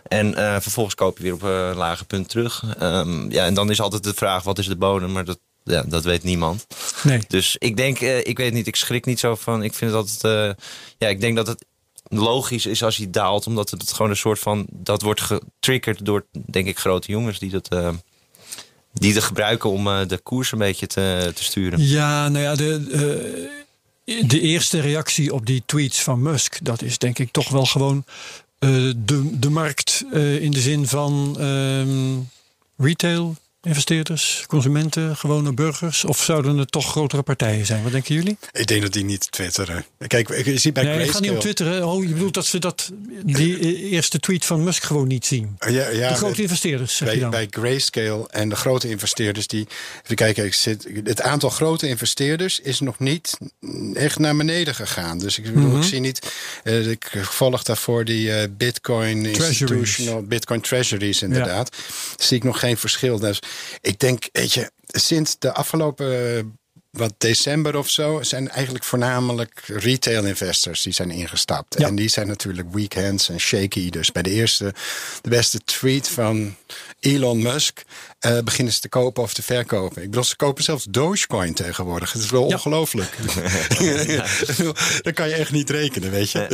[0.09, 2.65] En uh, vervolgens koop je weer op een lage punt terug.
[2.83, 5.13] Um, ja, en dan is altijd de vraag: wat is de bodem?
[5.13, 5.39] Maar dat,
[5.69, 6.67] ja, dat weet niemand.
[7.03, 7.21] Nee.
[7.29, 9.63] Dus ik denk, uh, ik weet niet, ik schrik niet zo van.
[9.63, 10.51] Ik vind dat het, uh,
[10.99, 11.65] ja, ik denk dat het
[12.09, 16.27] logisch is als hij daalt, omdat het gewoon een soort van, dat wordt getriggerd door,
[16.33, 17.73] denk ik, grote jongens die dat.
[17.73, 17.89] Uh,
[18.93, 21.83] die het gebruiken om de koers een beetje te, te sturen.
[21.83, 23.51] Ja, nou ja, de,
[24.05, 28.05] de eerste reactie op die tweets van Musk, dat is denk ik toch wel gewoon
[28.59, 30.05] de, de markt
[30.41, 32.29] in de zin van um,
[32.77, 33.37] retail
[33.69, 36.05] investeerders, consumenten, gewone burgers?
[36.05, 37.83] Of zouden het toch grotere partijen zijn?
[37.83, 38.37] Wat denken jullie?
[38.53, 39.85] Ik denk dat die niet twitteren.
[40.07, 41.87] Kijk, ik zie bij nee, ga niet op twitteren.
[41.87, 42.91] Oh, je bedoelt dat ze dat,
[43.25, 45.57] die eerste tweet van Musk gewoon niet zien?
[45.59, 47.31] Ja, ja, de grote investeerders, zeg bij, je dan?
[47.31, 49.67] Bij Grayscale en de grote investeerders die...
[50.03, 53.39] Even kijken, ik zit, het aantal grote investeerders is nog niet
[53.95, 55.19] echt naar beneden gegaan.
[55.19, 55.81] Dus ik bedoel, mm -hmm.
[55.81, 56.33] ik zie niet...
[56.65, 59.59] Uh, ik volg daarvoor die uh, Bitcoin treasuries.
[59.59, 61.77] Institutional Bitcoin Treasuries inderdaad.
[61.77, 62.25] Ja.
[62.25, 63.19] Zie ik nog geen verschil.
[63.19, 63.41] Dus
[63.81, 66.59] ik denk, weet je, sinds de afgelopen
[66.91, 71.79] wat december of zo zijn eigenlijk voornamelijk retail investors die zijn ingestapt.
[71.79, 71.87] Ja.
[71.87, 73.91] En die zijn natuurlijk weekends en shaky.
[73.91, 74.75] Dus bij de eerste,
[75.23, 76.57] de beste tweet van
[77.01, 77.83] Elon Musk
[78.27, 80.03] uh, beginnen ze te kopen of te verkopen.
[80.03, 82.13] Ik bedoel, ze kopen zelfs Dogecoin tegenwoordig.
[82.13, 82.55] Het is wel Ja.
[82.55, 83.17] ongelooflijk.
[85.03, 86.47] Dat kan je echt niet rekenen, weet je.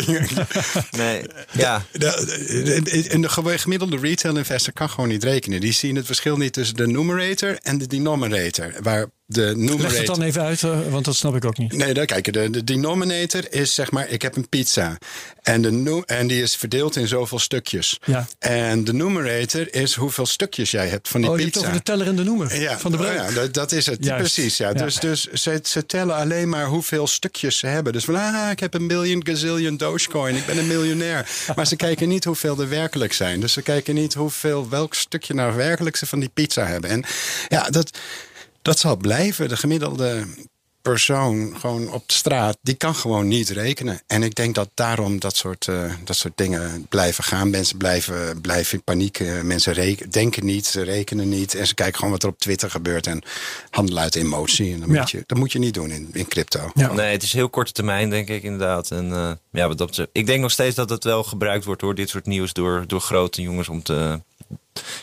[0.96, 1.22] Nee,
[1.64, 1.84] ja.
[1.92, 5.60] De, en de gemiddelde retail investor kan gewoon niet rekenen.
[5.60, 8.72] Die zien het verschil niet tussen de numerator en de denominator.
[8.82, 9.90] Waar de numerator...
[9.90, 11.72] Leg het dan even uit, uh, want dat snap ik ook niet.
[11.72, 14.98] Nee, dan, kijk, de, de denominator is zeg maar, ik heb een pizza.
[15.42, 17.98] En, de, en die is verdeeld in zoveel stukjes.
[18.04, 18.26] Ja.
[18.38, 21.53] En de numerator is hoeveel stukjes jij hebt van die oh, pizza.
[21.54, 23.16] Hebt over de teller en de noemer ja, van de breuk.
[23.16, 24.04] ja, dat, dat is het.
[24.04, 24.34] Juist.
[24.34, 24.68] Precies, ja.
[24.68, 24.74] Ja.
[24.74, 27.92] Dus, dus ze, ze tellen alleen maar hoeveel stukjes ze hebben.
[27.92, 30.36] Dus van, ah, ik heb een miljoen gazillion Dogecoin.
[30.36, 31.28] Ik ben een miljonair.
[31.56, 33.40] maar ze kijken niet hoeveel er werkelijk zijn.
[33.40, 36.90] Dus ze kijken niet hoeveel, welk stukje nou werkelijk ze van die pizza hebben.
[36.90, 37.04] En
[37.48, 37.98] ja, dat,
[38.62, 39.48] dat zal blijven.
[39.48, 40.26] De gemiddelde
[40.84, 44.00] persoon gewoon op de straat, die kan gewoon niet rekenen.
[44.06, 47.50] En ik denk dat daarom dat soort, uh, dat soort dingen blijven gaan.
[47.50, 49.18] Mensen blijven, blijven in paniek.
[49.20, 51.54] Uh, mensen reken, denken niet, ze rekenen niet.
[51.54, 53.22] En ze kijken gewoon wat er op Twitter gebeurt en
[53.70, 54.72] handelen uit emotie.
[54.72, 54.98] En dat, Ja.
[55.00, 56.70] moet, je, dat moet je niet doen in, in crypto.
[56.74, 56.92] Ja.
[56.92, 58.90] Nee, het is heel korte termijn, denk ik inderdaad.
[58.90, 61.94] En uh, ja, wat dat, ik denk nog steeds dat het wel gebruikt wordt door
[61.94, 64.20] dit soort nieuws, door, door grote jongens om te,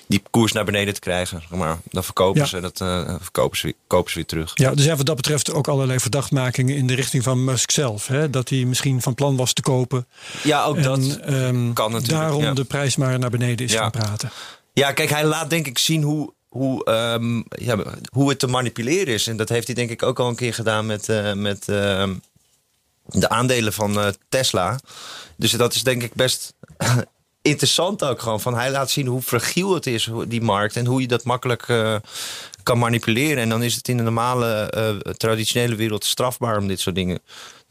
[0.08, 1.40] die koers naar beneden te krijgen.
[1.50, 2.48] Zeg maar dan verkopen Ja.
[2.48, 4.52] ze dat, uh, verkopen ze, kopen ze weer terug.
[4.54, 8.08] Ja, er zijn wat dat betreft ook allerlei verdachtmakingen in de richting van Musk zelf.
[8.08, 8.30] Hè?
[8.30, 10.08] Dat hij misschien van plan was te kopen.
[10.44, 11.00] Ja, ook en dat.
[11.18, 12.54] ehm, kan natuurlijk, daarom ja.
[12.54, 13.80] de prijs maar naar beneden is Ja.
[13.82, 14.32] gaan praten.
[14.74, 17.78] Ja, kijk, hij laat denk ik zien hoe, hoe, ehm, ja,
[18.12, 19.28] hoe het te manipuleren is.
[19.28, 22.14] En dat heeft hij denk ik ook al een keer gedaan met, eh, met, ehm,
[23.06, 24.80] de aandelen van eh, Tesla.
[25.36, 26.54] Dus dat is denk ik best
[27.42, 28.42] interessant ook gewoon.
[28.42, 30.76] Van hij laat zien hoe fragiel het is, die markt.
[30.76, 31.96] En hoe je dat makkelijk eh,
[32.64, 33.44] kan manipuleren.
[33.44, 37.20] En dan is het in de normale, eh, traditionele wereld strafbaar om dit soort dingen.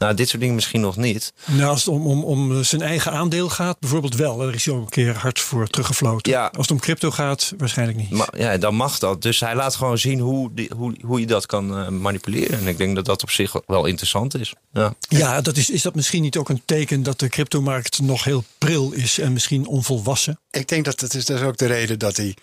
[0.00, 1.32] Nou, dit soort dingen misschien nog niet.
[1.46, 4.36] Nou, als het om, om, om zijn eigen aandeel gaat, bijvoorbeeld wel.
[4.36, 6.32] Daar is hij ook een keer hard voor teruggefloten.
[6.32, 6.46] Ja.
[6.46, 8.10] Als het om crypto gaat, waarschijnlijk niet.
[8.10, 9.22] Maar ja, dan mag dat.
[9.22, 12.58] Dus hij laat gewoon zien hoe, die, hoe, hoe je dat kan eh, manipuleren.
[12.58, 14.52] En ik denk dat dat op zich wel interessant is.
[14.72, 14.94] Ja.
[15.08, 18.44] Ja, dat is, is dat misschien niet ook een teken dat de cryptomarkt nog heel
[18.58, 20.38] pril is en misschien onvolwassen?
[20.50, 22.36] Ik denk dat dat is dus ook de reden dat hij,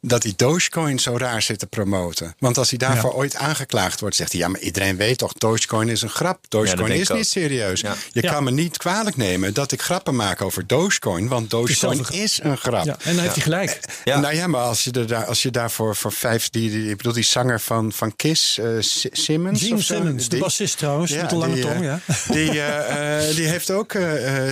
[0.00, 2.34] dat hij Dogecoin zo raar zit te promoten.
[2.38, 3.16] Want als hij daarvoor Ja.
[3.16, 4.40] ooit aangeklaagd wordt, zegt hij...
[4.40, 6.38] ja, maar iedereen weet toch, Dogecoin is een grap.
[6.48, 7.80] Dogecoin is niet serieus.
[7.80, 7.94] Ja.
[8.12, 11.28] Je kan me niet kwalijk nemen dat ik grappen maak over Dogecoin...
[11.28, 12.84] want Dogecoin is een grap.
[12.84, 13.80] Ja, en dan heeft hij gelijk.
[14.04, 14.18] Ja.
[14.20, 16.50] Nou ja, maar als je, er daar, als je daarvoor voor vijf...
[16.50, 20.40] Die, die, ik bedoel, die zanger van, van Kiss, Si- Simmons Gene Simmons, de die-
[20.40, 21.74] bassist trouwens, met een lange die, tong.
[21.76, 22.00] eh, Ja.
[22.34, 23.92] Die, eh, die heeft ook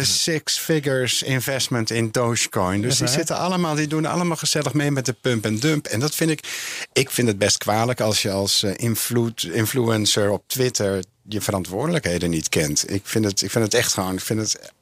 [0.02, 2.80] six figures investment in Dogecoin.
[2.80, 5.86] Dus die zitten allemaal, die doen allemaal gezellig mee met de en dump.
[5.86, 6.40] En dat vind ik,
[6.92, 12.30] ik vind het best kwalijk als je als eh, invloed, influencer op Twitter je verantwoordelijkheden
[12.30, 12.90] niet kent.
[12.90, 14.72] Ik vind het, ik vind het echt gewoon, ik vind het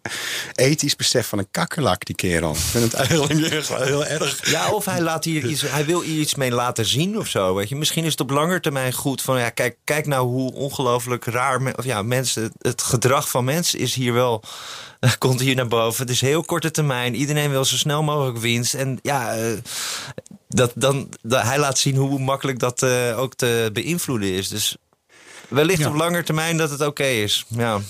[0.55, 2.51] ethisch besef van een kakkerlak, die kerel.
[2.51, 3.33] Ik vind het eigenlijk
[3.69, 4.51] heel erg.
[4.51, 7.55] Ja, of hij, laat hier iets, hij wil hier iets mee laten zien of zo.
[7.55, 7.77] Weet je.
[7.77, 11.75] Misschien is het op lange termijn goed van ja, kijk, kijk nou hoe ongelooflijk raar
[11.77, 14.45] of ja, mensen, het gedrag van mensen is hier wel.
[15.19, 16.01] Komt hier naar boven.
[16.03, 17.15] Het is heel korte termijn.
[17.15, 18.75] Iedereen wil zo snel mogelijk winst.
[18.75, 19.53] En ja, eh,
[20.49, 24.49] dat, dan, dat, hij laat zien hoe makkelijk dat eh, ook te beïnvloeden is.
[24.49, 24.77] Dus
[25.49, 25.89] wellicht Ja.
[25.89, 27.45] op lange termijn dat het oké is.
[27.49, 27.81] Ja.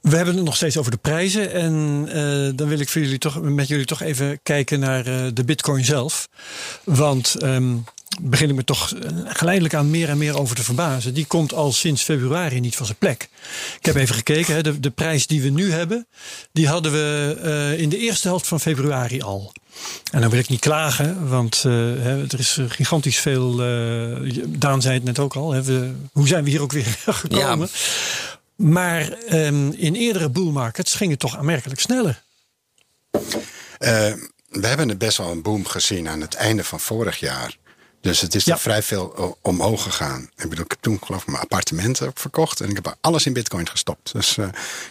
[0.00, 1.52] We hebben het nog steeds over de prijzen.
[1.52, 5.04] En eh, dan wil ik voor jullie toch, met jullie toch even kijken naar
[5.34, 6.28] de bitcoin zelf.
[6.84, 7.74] Want ehm
[8.20, 11.14] begin ik me toch eh, geleidelijk aan meer en meer over te verbazen.
[11.14, 13.28] Die komt al sinds februari niet van zijn plek.
[13.78, 16.06] Ik heb even gekeken, hè, de, de prijs die we nu hebben,
[16.52, 19.52] die hadden we eh, in de eerste helft van februari al.
[20.10, 23.56] En dan wil ik niet klagen, want hè, er is gigantisch veel.
[24.46, 25.52] Daan zei het net ook al.
[25.52, 27.68] Hè, we, hoe zijn we hier ook weer gekomen?
[28.56, 32.22] Maar ehm, in eerdere bull markets ging het toch aanmerkelijk sneller.
[34.48, 37.56] We hebben het best wel een boom gezien aan het einde van vorig jaar.
[38.00, 38.52] Dus het is Ja.
[38.54, 40.30] er vrij veel o- omhoog gegaan.
[40.36, 42.60] Ik bedoel, ik heb toen geloof ik mijn appartementen verkocht.
[42.60, 44.12] En ik heb alles in bitcoin gestopt.
[44.12, 44.48] Dus eh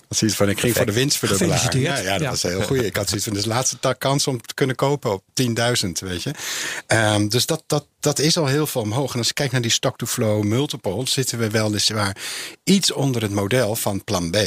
[0.08, 1.58] dat zoiets van, ik ging voor de winstverdubbelaar.
[1.58, 2.04] Ja, Gefeliciteerd.
[2.06, 2.30] ja, dat Ja.
[2.30, 2.84] was heel goed.
[2.84, 6.24] Ik had zoiets van, is de laatste kans om te kunnen kopen op 10.000, weet
[6.24, 6.32] je.
[6.88, 9.12] Ehm, dus dat, dat, dat is al heel veel omhoog.
[9.14, 11.12] En als je kijkt naar die stock-to-flow multiples...
[11.12, 11.92] zitten we wel dus
[12.64, 14.38] iets onder het model van plan B...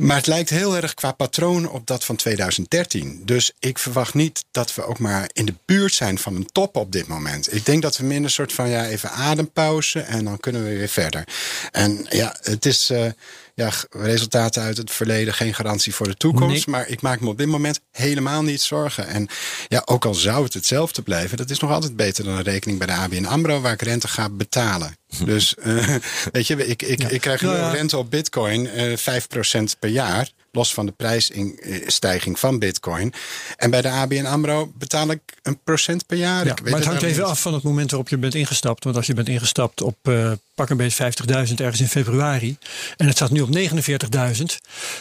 [0.00, 3.22] Maar het lijkt heel erg qua patroon op dat van 2013.
[3.24, 6.76] Dus ik verwacht niet dat we ook maar in de buurt zijn van een top
[6.76, 7.54] op dit moment.
[7.54, 10.88] Ik denk dat we minder soort van ja, even adempauze en dan kunnen we weer
[10.88, 11.24] verder.
[11.70, 13.06] En ja, het is eh,
[13.60, 16.66] ja, resultaten uit het verleden geen garantie voor de toekomst.
[16.66, 16.76] Nee.
[16.76, 19.06] Maar ik maak me op dit moment helemaal niet zorgen.
[19.06, 19.28] En
[19.68, 22.78] ja, ook al zou het hetzelfde blijven, dat is nog altijd beter dan een rekening
[22.78, 24.94] bij de ABN Amro waar ik rente ga betalen.
[25.24, 25.96] Dus eh,
[26.32, 27.66] weet je, ik, ik, ik krijg nu ja.
[27.66, 30.30] een rente op bitcoin eh 5% per jaar.
[30.52, 33.12] Los van de prijsstijging van bitcoin.
[33.56, 36.44] En bij de ABN AMRO betaal ik een procent per jaar.
[36.44, 37.30] Ja, ik weet maar het hangt even niet.
[37.30, 38.84] af van het moment waarop je bent ingestapt.
[38.84, 41.12] Want als je bent ingestapt op eh, pak een beetje
[41.48, 42.56] 50.000 ergens in februari.
[42.96, 44.42] En het staat nu op 49.000.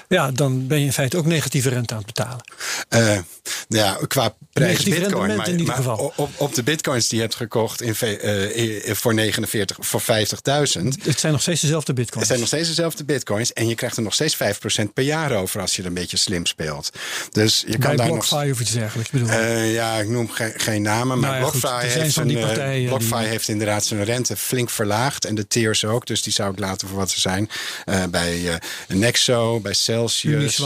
[0.08, 2.44] Ja, dan ben je in feite ook negatieve rente aan het betalen.
[2.90, 3.20] Eh,
[3.68, 5.36] ja, qua prijs Negatief bitcoin.
[5.36, 6.14] Maar, in ieder maar geval.
[6.16, 11.04] Op, op de bitcoins die je hebt gekocht in, eh, voor 49, voor 50.000.
[11.04, 12.28] Het zijn nog steeds dezelfde Het bitcoins.
[12.28, 13.54] zijn nog steeds dezelfde bitcoins.
[13.54, 16.18] En je krijgt er nog steeds 5% per jaar over als je er een beetje
[16.18, 16.90] slim speelt.
[17.32, 18.34] Dus je kan Bij daar nog.
[18.52, 19.10] Of iets dergelijks.
[19.12, 19.30] Bedoel.
[19.30, 22.88] Eh, ja, ik noem ge- geen namen, maar Nou ja, BlockFi, heeft, een, eh, partijen
[22.88, 25.26] BlockFi die- heeft inderdaad zijn rente flink verlaagd.
[25.26, 27.50] En de tiers ook, dus die zou ik laten voor wat ze zijn.
[27.86, 30.62] Eh, bij Nexo, bij Celsius.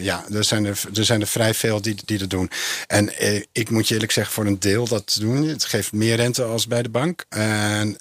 [0.00, 2.50] Ja, er zijn er, er zijn er vrij veel die, die dat doen.
[2.86, 3.12] En
[3.52, 5.46] ik moet je eerlijk zeggen, voor een deel dat doen.
[5.48, 7.24] Het geeft meer rente als bij de bank.
[7.28, 7.96] En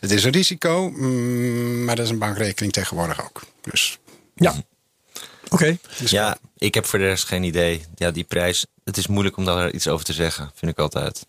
[0.00, 3.42] het is een risico, mm, maar dat is een bankrekening tegenwoordig ook.
[3.60, 3.98] Dus
[4.34, 4.54] ja.
[5.50, 5.76] Oké.
[6.04, 7.84] Ja, ik heb voor de rest geen idee.
[7.94, 11.26] Ja, die prijs, het is moeilijk om daar iets over te zeggen, vind ik altijd.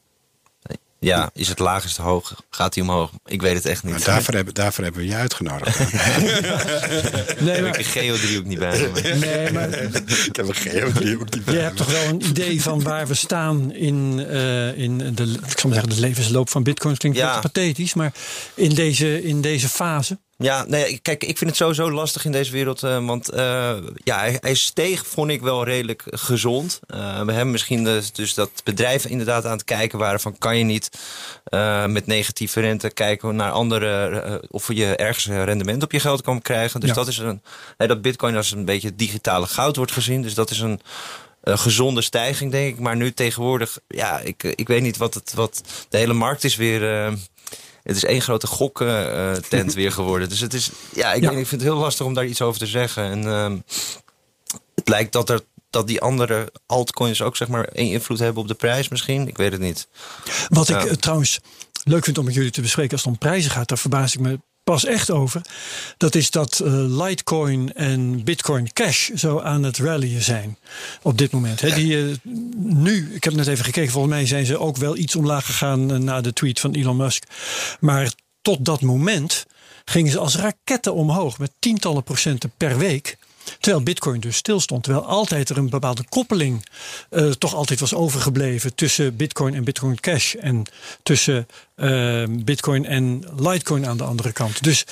[1.01, 2.43] Ja, is het laag, is het hoog?
[2.49, 3.12] Gaat hij omhoog?
[3.25, 3.91] Ik weet het echt niet.
[3.93, 5.79] maar daarvoor, hebben, daarvoor hebben we je uitgenodigd.
[7.39, 9.01] Nee, heb maar, ik een geodriehoek niet bij me.
[9.15, 13.08] nee, maar ik heb een geodriehoek die je hebt toch wel een idee van waar
[13.08, 16.97] we staan in, eh, in de, ik zal maar zeggen, de levensloop van bitcoin.
[16.97, 17.39] Klinkt Ja.
[17.39, 18.13] pathetisch, maar
[18.53, 20.19] in deze, in deze fase.
[20.41, 22.84] Ja, nee, kijk, ik vind het sowieso lastig in deze wereld.
[22.84, 23.38] Uh, want uh,
[24.04, 26.80] ja, hij, hij, steeg, vond ik wel redelijk gezond.
[26.88, 30.38] Uh, we hebben misschien dus, dus, dat bedrijven inderdaad aan het kijken waren van...
[30.38, 30.89] kan je niet
[31.88, 34.41] met negatieve rente kijken naar andere...
[34.49, 36.80] of je ergens rendement op je geld kan krijgen.
[36.80, 36.95] Dus ja.
[36.95, 37.41] dat is een...
[37.78, 40.21] dat bitcoin als een beetje digitale goud wordt gezien.
[40.21, 40.82] Dus dat is een...
[41.43, 42.80] gezonde stijging, denk ik.
[42.80, 45.34] Maar nu tegenwoordig, ja, ik, ik weet niet wat het.
[45.34, 47.17] Wat, de hele markt is weer
[47.83, 50.29] het is één grote goktent weer geworden.
[50.29, 52.67] Dus het is, ja, ik, ik vind het heel lastig om daar iets over te
[52.67, 53.03] zeggen.
[53.03, 53.59] En uh,
[54.75, 58.53] het lijkt dat er dat die andere altcoins ook zeg maar invloed hebben op de
[58.53, 59.27] prijs misschien.
[59.27, 59.87] Ik weet het niet.
[60.47, 61.39] Wat ik uh, trouwens
[61.83, 64.19] leuk vind om met jullie te bespreken als het om prijzen gaat, daar verbaas ik
[64.19, 64.39] me
[64.69, 65.41] pas echt over.
[65.97, 70.58] Dat is dat uh, Litecoin en Bitcoin Cash zo aan het rallyen zijn
[71.01, 71.62] op dit moment.
[71.62, 72.15] He, die, uh,
[72.58, 75.91] nu, ik heb net even gekeken, volgens mij zijn ze ook wel iets omlaag gegaan
[75.91, 77.23] uh, na de tweet van Elon Musk.
[77.79, 79.45] Maar tot dat moment
[79.86, 83.17] gingen ze als raketten omhoog met tientallen procenten per week.
[83.60, 84.84] Terwijl Bitcoin dus stilstond.
[84.84, 86.65] Terwijl altijd er een bepaalde koppeling
[87.12, 90.34] uh, toch altijd was overgebleven tussen Bitcoin en Bitcoin Cash.
[90.36, 90.65] En
[91.03, 91.47] tussen
[91.81, 94.63] uh, Bitcoin en Litecoin aan de andere kant.
[94.63, 94.83] Dus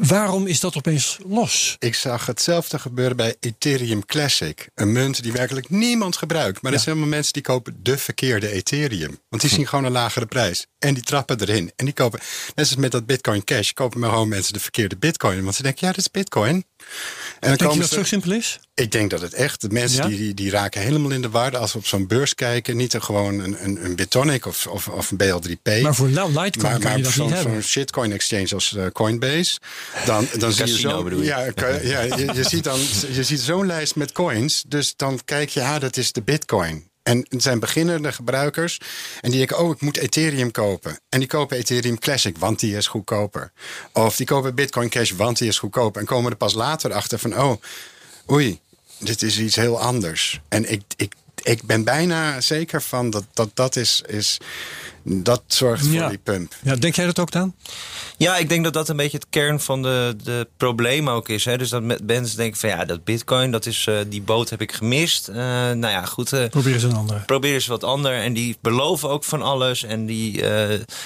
[0.00, 1.76] waarom is dat opeens los?
[1.78, 4.68] Ik zag hetzelfde gebeuren bij Ethereum Classic.
[4.74, 6.62] Een munt die werkelijk niemand gebruikt.
[6.62, 6.76] Maar ja.
[6.76, 9.18] er zijn helemaal mensen die kopen de verkeerde Ethereum.
[9.28, 10.66] Want die zien gewoon een lagere prijs.
[10.78, 11.72] En die trappen erin.
[11.76, 12.20] En die kopen,
[12.54, 15.42] net zoals met dat Bitcoin Cash, kopen maar gewoon mensen de verkeerde Bitcoin.
[15.42, 16.54] Want ze denken, ja, dat is Bitcoin.
[16.54, 16.64] En
[17.40, 18.60] dan Denk je dat het zo simpel is?
[18.78, 20.08] Ik denk dat het echt, de mensen ja?
[20.08, 22.76] die, die, die, raken helemaal in de waarde als we op zo'n beurs kijken.
[22.76, 25.82] Niet er gewoon een, een, een Bitonic of, of, of een BL3P.
[25.82, 27.52] Maar voor Litecoin maar, kan je dat zo'n, niet hebben.
[27.52, 29.58] Zo'n shitcoin exchange als uh, Coinbase.
[30.04, 31.22] Dan, dan zie je zo.
[31.22, 32.80] Ja, ja, je, je ziet dan
[33.12, 34.64] je ziet zo'n lijst met coins.
[34.68, 36.90] Dus dan kijk je, ah, dat is de Bitcoin.
[37.02, 38.80] En het zijn beginnende gebruikers.
[39.20, 41.00] En die denken, oh, ik moet Ethereum kopen.
[41.08, 43.52] En die kopen Ethereum Classic, want die is goedkoper.
[43.92, 46.00] Of die kopen Bitcoin Cash, want die is goedkoper.
[46.00, 47.62] En komen er pas later achter van, oh,
[48.30, 48.60] oei,
[48.98, 50.40] dit is iets heel anders.
[50.48, 54.38] En ik, ik, ik ben bijna zeker van dat dat, dat is, is.
[55.02, 56.00] Dat zorgt ja.
[56.00, 56.54] voor die pump.
[56.62, 57.54] Ja, denk jij dat ook dan?
[58.16, 61.44] Ja, ik denk dat dat een beetje het kern van de, de probleem ook is.
[61.44, 61.58] Hè?
[61.58, 64.72] Dus dat mensen denken van ja, dat bitcoin, dat is, uh, die boot heb ik
[64.72, 65.28] gemist.
[65.28, 66.32] Uh, nou ja, goed.
[66.32, 67.20] Uh, probeer eens een andere.
[67.20, 68.12] Probeer eens wat ander.
[68.12, 69.82] En die beloven ook van alles.
[69.82, 70.42] En, die,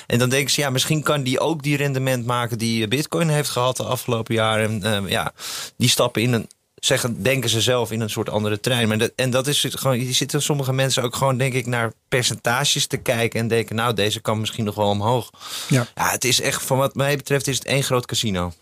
[0.07, 3.51] en dan denken ze, ja, misschien kan die ook die rendement maken die bitcoin heeft
[3.51, 4.83] gehad de afgelopen jaren.
[4.83, 5.33] En ja,
[5.77, 6.49] die stappen in een
[6.85, 8.89] zeggen, denken ze zelf in een soort andere trein.
[8.89, 11.93] Maar dat, en dat is gewoon, je zitten sommige mensen ook gewoon, denk ik, naar
[12.09, 15.31] percentages te kijken en denken, nou, deze kan misschien nog wel omhoog.
[15.69, 18.53] Ja, ja het is echt, van wat mij betreft, is het één groot casino.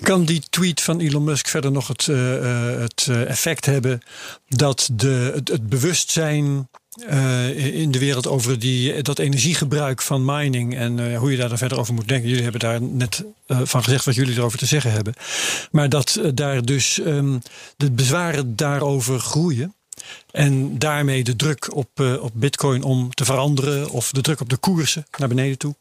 [0.00, 4.00] Kan die tweet van Elon Musk verder nog het, uh, het effect hebben
[4.48, 6.68] dat de, het, het bewustzijn
[7.10, 11.48] uh, in de wereld over die, dat energiegebruik van mining en uh, hoe je daar
[11.48, 12.28] dan verder over moet denken.
[12.28, 15.14] Jullie hebben daar net uh, van gezegd wat jullie erover te zeggen hebben.
[15.70, 17.40] Maar dat daar dus um,
[17.76, 19.74] de bezwaren daarover groeien.
[20.30, 24.56] En daarmee de druk op, op Bitcoin om te veranderen of de druk op de
[24.56, 25.74] koersen naar beneden toe.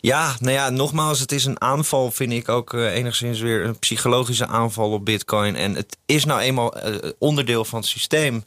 [0.00, 3.78] Ja, nou ja, nogmaals, het is een aanval, vind ik ook uh, enigszins weer een
[3.78, 5.56] psychologische aanval op Bitcoin.
[5.56, 8.44] En het is nou eenmaal uh, onderdeel van het systeem.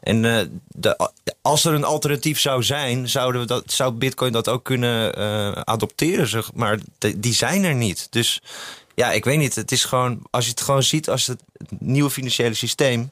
[0.00, 0.22] En
[0.68, 1.08] de,
[1.42, 5.16] als er een alternatief zou zijn, zouden we dat, zou Bitcoin dat ook kunnen
[5.66, 6.78] adopteren, zeg, maar
[7.16, 8.06] die zijn er niet.
[8.10, 8.40] Dus
[8.94, 9.54] ja, ik weet niet.
[9.54, 11.40] Het is gewoon, als je het gewoon ziet als het
[11.78, 13.10] nieuwe financiële systeem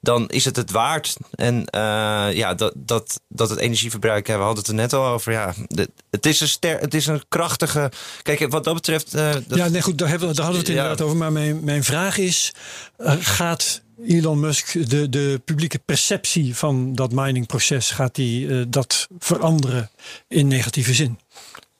[0.00, 1.16] dan is het het waard.
[1.30, 5.06] En uh, ja, dat, dat, dat het energieverbruik, ja, we hadden het er net al
[5.06, 5.32] over.
[5.32, 7.90] Ja, de, het, is een ster, het is een krachtige.
[8.22, 9.14] Kijk, wat dat betreft.
[9.14, 11.04] Uh, dat, ja, nee, goed, daar, hebben, daar hadden we het inderdaad ja.
[11.04, 11.16] over.
[11.16, 12.52] Maar mijn, mijn vraag is:
[12.98, 19.90] uh, gaat Elon Musk de, de publieke perceptie van dat miningproces, gaat die dat veranderen
[20.28, 21.18] in negatieve zin?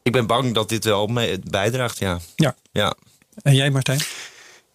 [0.02, 2.18] Ik ben bang dat dit wel mee bijdraagt, ja.
[2.37, 2.57] Ja.
[2.72, 2.94] ja.
[3.42, 4.00] En jij, Martijn?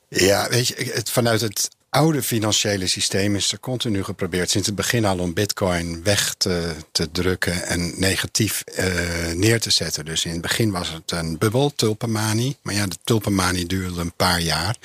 [0.09, 4.75] Ja, weet je, het, vanuit het oude financiële systeem is er continu geprobeerd sinds het
[4.75, 8.85] begin al om bitcoin weg te, te drukken en negatief uh,
[9.33, 10.05] neer te zetten.
[10.05, 12.57] Dus in het begin was het een bubbel, tulpenmanie.
[12.61, 14.75] Maar ja, de tulpenmanie duurde een paar jaar.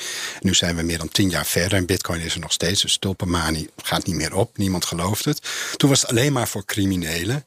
[0.41, 2.83] Nu zijn we meer dan tien jaar verder en bitcoin is er nog steeds.
[2.83, 4.57] Dus tulpenmanie gaat niet meer op.
[4.57, 5.41] Niemand gelooft het.
[5.77, 7.45] Toen was het alleen maar voor criminelen.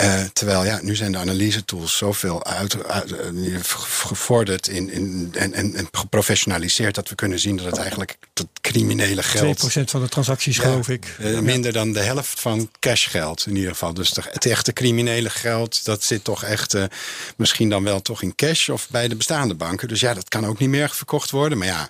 [0.00, 5.52] Uh, terwijl ja, nu zijn de analyse tools zoveel uit, uh, gevorderd in, in, en,
[5.52, 8.46] en, en geprofessionaliseerd dat we kunnen zien dat het eigenlijk tot
[8.86, 9.76] criminele geld.
[9.78, 11.16] 2% van de transacties, ja, geloof ik.
[11.20, 13.94] Uh, minder dan de helft van cashgeld in ieder geval.
[13.94, 16.84] Dus de, het echte criminele geld, dat zit toch echt uh,
[17.36, 19.88] misschien dan wel toch in cash of bij de bestaande banken.
[19.88, 21.58] Dus ja, dat kan ook niet meer verkocht worden.
[21.58, 21.88] Maar ja,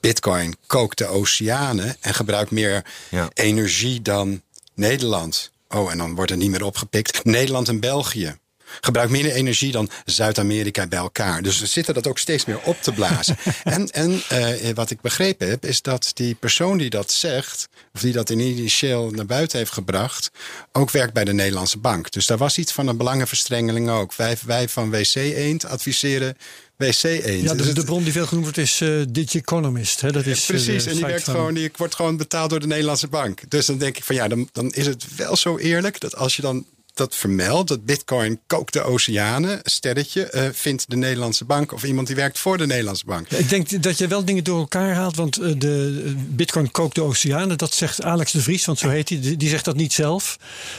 [0.00, 3.28] Bitcoin kookt de oceanen en gebruikt meer ja.
[3.34, 4.42] energie dan
[4.74, 5.50] Nederland.
[5.68, 7.24] Oh, en dan wordt er niet meer opgepikt.
[7.24, 8.36] Nederland en België.
[8.80, 11.42] Gebruikt minder energie dan Zuid-Amerika bij elkaar.
[11.42, 13.36] Dus we zitten dat ook steeds meer op te blazen.
[13.64, 18.00] en en uh, wat ik begrepen heb, is dat die persoon die dat zegt, of
[18.00, 20.30] die dat initieel naar buiten heeft gebracht,
[20.72, 22.10] ook werkt bij de Nederlandse bank.
[22.10, 24.14] Dus daar was iets van een belangenverstrengeling ook.
[24.14, 26.36] Wij, wij van WC Eend adviseren
[26.76, 27.42] WC Eend.
[27.42, 30.00] Ja, de, de bron die veel genoemd wordt is uh, Economist.
[30.00, 30.12] Hè?
[30.12, 33.08] Dat is, ja, precies, en die, werkt gewoon, die wordt gewoon betaald door de Nederlandse
[33.08, 33.40] bank.
[33.50, 36.36] Dus dan denk ik van ja, dan, dan is het wel zo eerlijk dat als
[36.36, 41.72] je dan dat vermeldt, dat Bitcoin kookt de oceanen, sterretje, uh, vindt de Nederlandse bank
[41.72, 43.30] of iemand die werkt voor de Nederlandse bank.
[43.30, 47.02] Ik denk dat je wel dingen door elkaar haalt, want uh, de Bitcoin kookt de
[47.02, 50.38] oceanen, dat zegt Alex de Vries, want zo heet hij, die zegt dat niet zelf.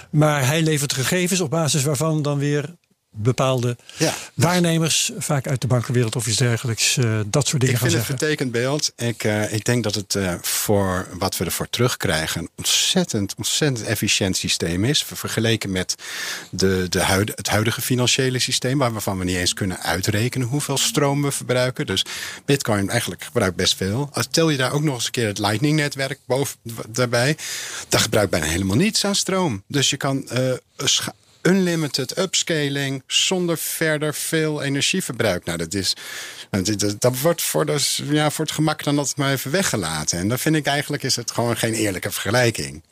[0.10, 2.76] Maar hij levert gegevens op basis waarvan dan weer
[3.14, 7.82] bepaalde ja, waarnemers, vaak uit de bankenwereld of iets dergelijks, uh, dat soort dingen ik
[7.82, 8.14] gaan zeggen.
[8.14, 8.92] Ik vind het vertekend beeld.
[8.96, 13.88] Ik, uh, ik denk dat het uh, voor wat we ervoor terugkrijgen een ontzettend, ontzettend
[13.88, 15.04] efficiënt systeem is.
[15.04, 15.96] Vergeleken met
[16.50, 21.22] de, de huid, het huidige financiële systeem, waarvan we niet eens kunnen uitrekenen hoeveel stroom
[21.22, 21.86] we verbruiken.
[21.86, 22.06] Dus
[22.46, 24.10] Bitcoin eigenlijk gebruikt best veel.
[24.14, 27.38] Als tel je daar ook nog eens een keer het Lightning-netwerk boven daarbij,
[27.90, 29.64] dan gebruikt bijna helemaal niets aan stroom.
[29.68, 30.28] Dus je kan
[31.48, 35.46] unlimited upscaling zonder verder veel energieverbruik.
[35.46, 35.96] Nou, dat is.
[36.50, 37.66] Dat, dat wordt voor,
[38.04, 40.20] ja, voor het gemak dan altijd maar even weggelaten.
[40.20, 42.84] En dan vind ik eigenlijk is het gewoon geen eerlijke vergelijking.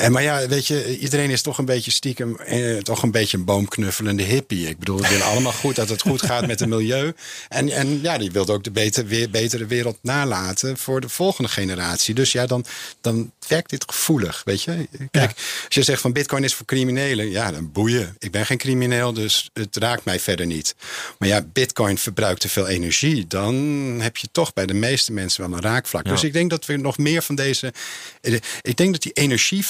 [0.00, 3.36] En, maar ja, weet je, iedereen is toch een beetje stiekem, eh, toch een beetje
[3.36, 4.68] een boomknuffelende hippie.
[4.68, 7.12] Ik bedoel, we willen allemaal goed dat het goed gaat met het milieu.
[7.48, 11.50] En, en ja, die wil ook de beter, weer, betere wereld nalaten voor de volgende
[11.50, 12.14] generatie.
[12.14, 12.64] Dus ja, dan,
[13.00, 14.88] dan werkt dit gevoelig, weet je.
[15.10, 15.30] Kijk,
[15.64, 18.16] als je zegt van bitcoin is voor criminelen, ja, dan boeien.
[18.18, 20.74] Ik ben geen crimineel, dus het raakt mij verder niet.
[21.18, 23.26] Maar ja, bitcoin verbruikt te veel energie.
[23.26, 23.54] Dan
[24.00, 26.04] heb je toch bij de meeste mensen wel een raakvlak.
[26.04, 27.72] Dus ik denk dat we nog meer van deze...
[28.62, 29.66] Ik denk dat die energie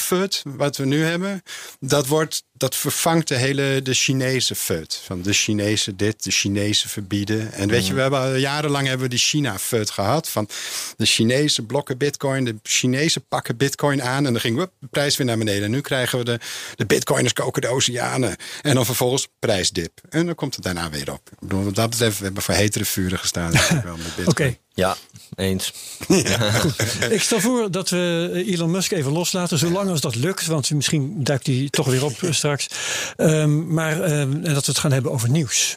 [0.57, 1.43] wat we nu hebben,
[1.81, 5.01] dat, wordt, dat vervangt de hele de Chinese FUD.
[5.05, 7.53] Van de Chinese dit, de Chinese verbieden.
[7.53, 7.97] En weet je, mm.
[7.97, 10.29] we hebben jarenlang hebben we de China FUD gehad.
[10.29, 10.49] Van
[10.97, 14.27] de Chinese blokken bitcoin, de Chinese pakken bitcoin aan.
[14.27, 15.65] En dan ging we de prijs weer naar beneden.
[15.65, 16.41] En nu krijgen we de,
[16.77, 18.37] de bitcoiners koken de oceanen.
[18.63, 20.01] En dan vervolgens prijsdip.
[20.09, 21.29] En dan komt het daarna weer op.
[21.33, 23.53] Ik bedoel, wat dat betreft, we hebben voor hetere vuren gestaan.
[24.25, 24.57] Oké.
[24.75, 24.97] Ja,
[25.37, 25.73] eens.
[26.09, 26.63] Ja,
[27.11, 30.47] Ik stel voor dat we Elon Musk even loslaten, zolang als dat lukt.
[30.47, 32.50] Want misschien duikt hij toch weer op straks.
[33.17, 35.77] Um, maar um, en dat we het gaan hebben over nieuws.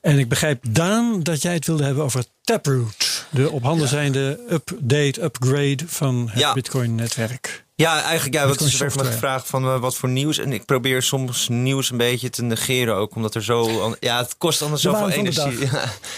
[0.00, 3.26] En ik begrijp, Daan, dat jij het wilde hebben over Taproot.
[3.30, 7.65] De op handen zijnde update, upgrade van het Bitcoin-netwerk.
[7.76, 10.38] Ja, eigenlijk ja, wat is er van gevraagd van uh, wat voor nieuws.
[10.38, 13.14] En ik probeer soms nieuws een beetje te negeren ook.
[13.14, 13.94] Omdat er zo...
[14.00, 15.58] Ja, het kost anders zoveel energie.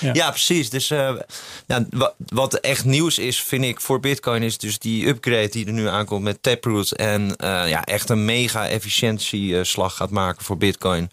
[0.01, 0.31] Ja, ja.
[0.31, 0.71] precies.
[0.71, 1.15] Dus uh,
[1.67, 4.43] ja, wat, wat, echt nieuws is, vind ik, voor Bitcoin...
[4.43, 6.91] is dus die upgrade die er nu aankomt met Taproot.
[6.91, 11.11] En uh, ja, echt een mega efficiëntieslag gaat maken voor Bitcoin.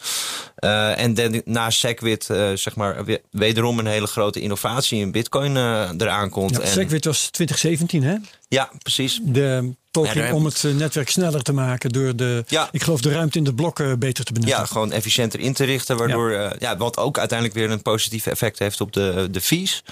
[0.96, 6.58] en dan, na Segwit, zeg maar, wederom een hele grote innovatie in Bitcoin eraan komt.
[6.58, 8.16] Ja, Segwit was 2017, hè?
[8.48, 9.20] Ja, precies.
[9.24, 12.70] De poging om het eh, netwerk sneller te maken door de, ja.
[12.72, 14.60] ik geloof, de ruimte in de blokken beter te benutten.
[14.60, 16.54] Ja, gewoon efficiënter in te richten, waardoor, ja.
[16.54, 19.84] Uh, ja wat ook uiteindelijk weer een positief effect heeft op de, de fees.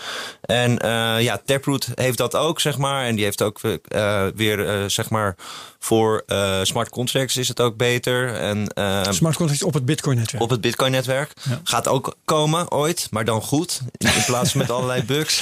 [0.42, 3.06] En uh, ja, Taproot heeft dat ook, zeg maar.
[3.06, 5.36] En die heeft ook uh, weer, zeg maar,
[5.80, 6.24] voor
[6.64, 8.36] smart contracts is het ook beter.
[8.36, 8.68] En,
[9.10, 10.44] smart contracts op het Bitcoin-netwerk.
[10.44, 11.32] Op het Bitcoin-netwerk.
[11.50, 11.62] Ja.
[11.64, 13.82] Gaat ook komen ooit, maar dan goed.
[13.98, 15.42] In plaats van met allerlei bugs.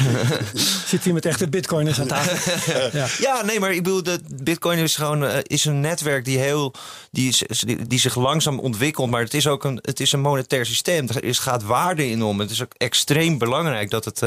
[0.86, 2.69] Zit hier met echte Bitcoiners aan tafel?
[3.00, 3.08] ja.
[3.19, 4.19] ja, nee, maar ik bedoel, de
[4.52, 6.74] Bitcoin is gewoon uh, is een netwerk die heel.
[7.12, 9.10] Die, die, die, zich langzaam ontwikkelt.
[9.10, 11.08] Maar het is ook een, het is een monetair systeem.
[11.08, 12.40] Er is, gaat waarde in om.
[12.40, 14.20] Het is ook extreem belangrijk dat het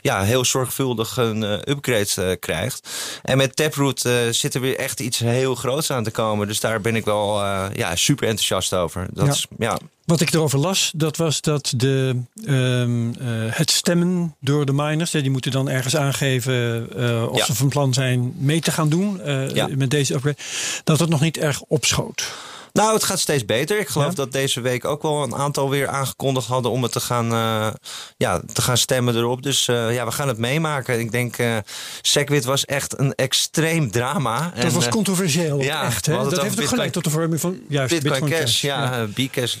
[0.00, 2.88] ja, heel zorgvuldig een upgrade krijgt.
[3.22, 6.46] En met Taproot zit er weer echt iets heel groots aan te komen.
[6.46, 9.06] Dus daar ben ik wel ja, super enthousiast over.
[9.12, 9.32] Dat ja.
[9.32, 9.78] Is, ja.
[10.10, 13.14] Wat ik erover las, dat was dat de, um, uh,
[13.50, 17.44] het stemmen door de miners, die moeten dan ergens aangeven uh, of ja.
[17.44, 19.20] ze van plan zijn mee te gaan doen
[19.54, 19.68] ja.
[19.74, 20.36] met deze upgrade,
[20.84, 22.32] dat het nog niet erg opschoot.
[22.72, 23.78] Nou, het gaat steeds beter.
[23.78, 27.00] Ik geloof dat deze week ook wel een aantal weer aangekondigd hadden om het te
[27.00, 27.68] gaan, uh,
[28.16, 29.42] ja, te gaan stemmen erop.
[29.42, 31.00] Dus uh, ja, we gaan het meemaken.
[31.00, 31.56] Ik denk, uh,
[32.02, 34.52] Segwit was echt een extreem drama.
[34.54, 35.60] Dat en, was controversieel.
[35.60, 36.06] Ja, echt.
[36.06, 36.12] Hè?
[36.12, 38.60] Dat heeft ook gelijk tot de vorming van juist Bitcoin, Bitcoin Cash.
[38.60, 39.06] Ja, ja.
[39.06, 39.56] Bcash.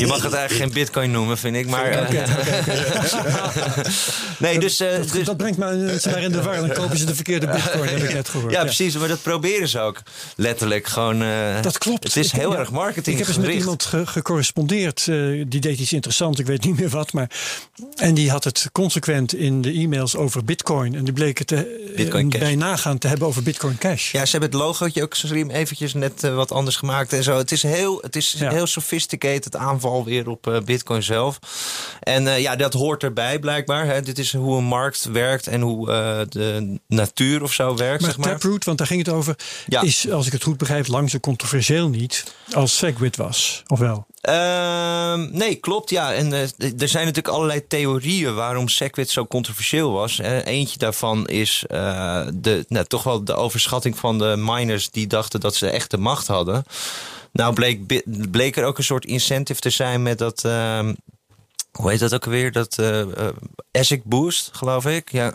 [0.00, 1.66] Je mag het eigenlijk geen Bitcoin noemen, vind ik.
[1.66, 2.24] Maar, okay, okay,
[4.38, 6.56] nee, dus, dat, dus, dat brengt mensen maar in de war.
[6.56, 8.52] Dan kopen ze de verkeerde Bitcoin, heb ik net gehoord.
[8.52, 8.96] Ja, precies.
[8.96, 10.02] Maar dat proberen ze ook
[10.36, 10.86] letterlijk.
[10.86, 11.18] Gewoon,
[11.62, 12.14] dat klopt klopt.
[12.14, 15.08] Het is Ik- heel ja, erg marketing Ik heb eens met iemand ge- gecorrespondeerd.
[15.08, 16.38] eh, die deed iets interessants.
[16.40, 17.12] Ik weet niet meer wat.
[17.12, 17.30] Maar,
[17.96, 20.94] en die had het consequent in de e-mails over bitcoin.
[20.94, 22.40] En die bleek het te, eh, Bitcoin Cash.
[22.40, 24.12] bij nagaan te hebben over bitcoin cash.
[24.12, 27.36] Ja, ze hebben het logootje ook slim eventjes net eh, wat anders gemaakt en zo.
[27.38, 28.50] Het is heel, het is Ja.
[28.50, 31.38] heel sophisticated aanval weer op Bitcoin zelf.
[32.00, 33.86] En ja, dat hoort erbij blijkbaar.
[33.86, 34.02] Hè.
[34.02, 35.86] Dit is hoe een markt werkt en hoe
[36.28, 38.00] de natuur of zo werkt.
[38.00, 38.28] Maar zeg maar.
[38.38, 39.82] Taproot, want daar ging het over, Ja.
[39.82, 43.62] is, als ik het goed begrijp, lang zo controversieel niet als Segwit was.
[43.66, 44.06] Of wel?
[44.20, 45.90] Ehm, nee, klopt.
[45.90, 46.40] Ja, en eh,
[46.78, 50.18] er zijn natuurlijk allerlei theorieën waarom Segwit zo controversieel was.
[50.18, 55.40] Eentje daarvan is eh, de, nou, toch wel de overschatting van de miners die dachten
[55.40, 56.64] dat ze echt de macht hadden.
[57.32, 60.44] Nou bleek, bleek er ook een soort incentive te zijn met dat.
[61.76, 62.52] Hoe heet dat ook alweer?
[62.52, 63.02] Dat eh,
[63.72, 65.12] ASIC Boost, geloof ik.
[65.12, 65.34] Ja.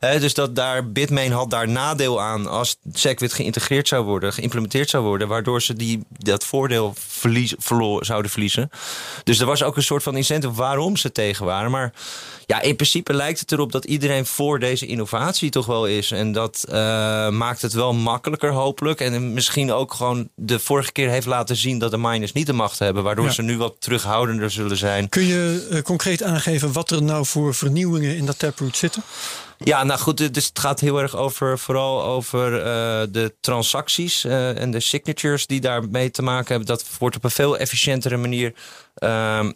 [0.00, 5.04] Dus dat daar Bitmain had daar nadeel aan als Segwit geïntegreerd zou worden, geïmplementeerd zou
[5.04, 8.70] worden, waardoor ze die, dat voordeel verlies, verloor, zouden verliezen.
[9.24, 11.70] Dus er was ook een soort van incentive waarom ze tegen waren.
[11.70, 11.92] Maar
[12.46, 16.10] ja, in principe lijkt het erop dat iedereen voor deze innovatie toch wel is.
[16.10, 16.74] En dat eh,
[17.28, 19.00] maakt het wel makkelijker, hopelijk.
[19.00, 22.52] En misschien ook gewoon de vorige keer heeft laten zien dat de miners niet de
[22.52, 23.32] macht hebben, waardoor Ja.
[23.32, 25.08] ze nu wat terughoudender zullen zijn.
[25.08, 29.02] Kun je concreet aangeven wat er nou voor vernieuwingen in dat Taproot zitten?
[29.58, 34.60] Ja, nou goed, dus het gaat heel erg over, vooral over eh, de transacties eh,
[34.60, 36.66] en de signatures die daarmee te maken hebben.
[36.66, 38.54] Dat wordt op een veel efficiëntere manier
[38.94, 39.52] ehm,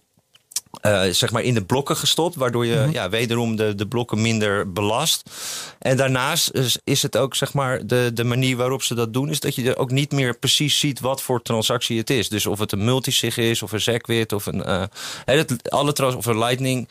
[0.80, 4.72] eh, zeg maar in de blokken gestopt, waardoor je ja, wederom de, de blokken minder
[4.72, 5.30] belast.
[5.78, 9.30] En daarnaast is, is het ook zeg maar de, de manier waarop ze dat doen,
[9.30, 12.28] is dat je er ook niet meer precies ziet wat voor transactie het is.
[12.28, 16.26] Dus of het een multisig is, of een Segwit, of een, eh, alle trans of
[16.26, 16.88] een Lightning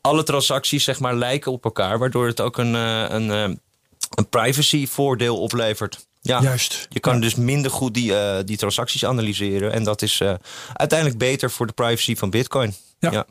[0.00, 4.86] alle transacties zeg maar lijken op elkaar, waardoor het ook een, eh, een, een privacy
[4.86, 6.06] voordeel oplevert.
[6.20, 6.42] Ja.
[6.42, 6.86] Juist.
[6.88, 7.20] Je kan Ja.
[7.20, 8.12] dus minder goed die,
[8.44, 9.72] die transacties analyseren.
[9.72, 10.22] En dat is
[10.72, 12.74] uiteindelijk beter voor de privacy van Bitcoin.
[13.00, 13.26] Ja.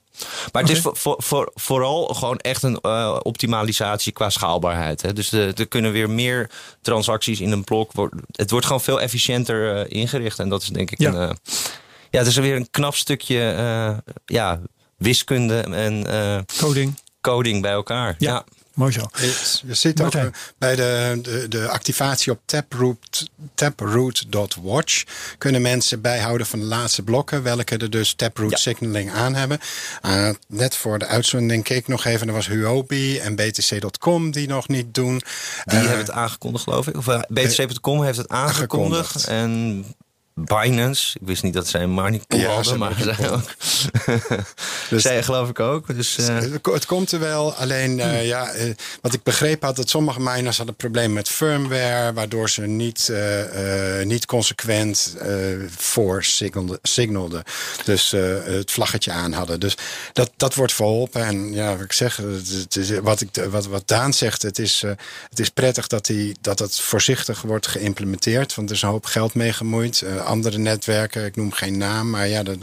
[0.52, 5.02] Maar het is voor, voor, voor- vooral gewoon echt een eh, optimalisatie qua schaalbaarheid.
[5.02, 5.14] Hè.
[5.14, 6.50] Dus er kunnen weer meer
[6.82, 7.92] transacties in een blok.
[7.92, 8.20] worden.
[8.32, 10.40] Het wordt gewoon veel efficiënter eh, ingericht.
[10.40, 11.10] En dat is denk ik Ja.
[11.14, 11.30] een.
[11.30, 11.36] eh,
[12.10, 13.38] ja, het is weer een knap stukje
[14.26, 14.60] ja,
[14.98, 16.06] wiskunde en
[16.58, 16.96] Coding.
[17.22, 18.16] coding bij elkaar.
[18.18, 18.32] Ja.
[18.32, 18.44] ja.
[18.80, 19.10] Mooi zo.
[19.66, 20.26] Je- ziet ook Martijn.
[20.34, 25.04] eh, bij de, de, de activatie op Taproot, taproot.watch
[25.38, 28.58] kunnen mensen bijhouden van de laatste blokken, welke er dus Taproot Ja.
[28.58, 29.60] signaling aan hebben.
[30.06, 34.48] Uh, net voor de uitzending keek ik nog even, er was Huobi en BTC.com die
[34.48, 35.18] nog niet doen.
[35.18, 36.98] Die Eh, hebben het aangekondigd, geloof ik.
[36.98, 39.28] Of uh, BTC.com heeft het aangekondigd.
[39.28, 39.28] aangekondigd.
[39.28, 39.86] En
[40.46, 41.94] Binance, ik wist niet dat zij een
[42.30, 43.44] ze hadden, maar zij ook.
[44.90, 45.96] Dus- zij geloof ik ook.
[45.96, 49.68] Dus, eh, Het ko- Het komt er wel, alleen eh, ja, eh, wat ik begrepen
[49.68, 53.12] had, dat sommige miners hadden problemen met firmware, waardoor ze niet,
[54.04, 55.16] niet consequent
[55.78, 57.44] voor signalden, signalden.
[57.84, 58.12] Dus
[58.44, 59.60] het vlaggetje aan hadden.
[59.60, 59.78] Dus
[60.14, 61.24] dat, dat wordt verholpen.
[61.26, 64.82] En ja, wat ik zeg, het, is, wat, ik, wat, wat Daan zegt, het is,
[65.30, 68.56] het is prettig dat, die, dat het voorzichtig wordt geïmplementeerd.
[68.56, 70.04] Want er is een hoop geld mee gemoeid.
[70.30, 72.58] Andere netwerken, ik noem geen naam, maar ja, de,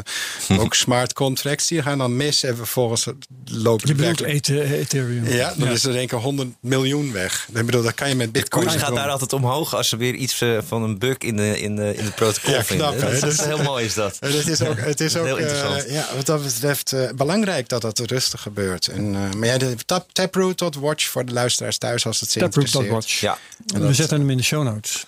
[0.60, 3.06] ook smart contracts, die gaan dan mis en vervolgens
[3.44, 5.26] lopen Je bedoelt Ethe- Ethereum.
[5.28, 7.46] ja, dan is er één keer 100 miljoen weg.
[7.54, 8.68] Ik bedoel, dat kan je met bitcoin.
[8.68, 11.60] het gaat daar altijd omhoog als ze weer iets eh, van een bug in, de,
[11.60, 12.86] in, de, in het protocol Ja, vinden.
[12.86, 13.20] knap, hè?
[13.20, 14.16] dat is Dus- heel mooi is dat.
[14.20, 15.90] En Het is ook, het is ook Heel eh, interessant.
[15.90, 18.86] ja, wat dat betreft eh, belangrijk dat dat rustig gebeurt.
[18.86, 22.30] En, eh, maar ja, de tap, Taproot tot watch voor de luisteraars thuis als het
[22.30, 22.72] ze interesseert.
[22.84, 23.20] Taproot.watch.
[23.20, 23.38] Ja.
[23.66, 25.04] We zetten hem in de show notes.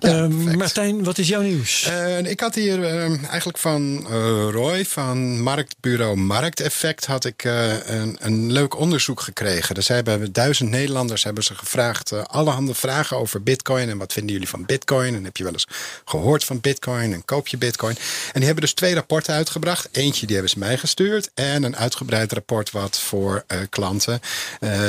[0.00, 0.56] Ehm.
[0.56, 1.79] Martijn, wat is jouw nieuws?
[2.24, 8.16] Ik had hier eh, eigenlijk van eh, Roy van Marktbureau Markteffect had ik eh, een,
[8.20, 9.74] een leuk onderzoek gekregen.
[9.74, 14.32] Dus hebben duizend Nederlanders hebben ze gevraagd eh, allerhande vragen over Bitcoin en wat vinden
[14.32, 15.66] jullie van Bitcoin en heb je wel eens
[16.04, 17.96] gehoord van Bitcoin en koop je Bitcoin?
[18.26, 19.88] En die hebben dus twee rapporten uitgebracht.
[19.92, 24.20] Eentje die hebben ze mij gestuurd en een uitgebreid rapport wat voor klanten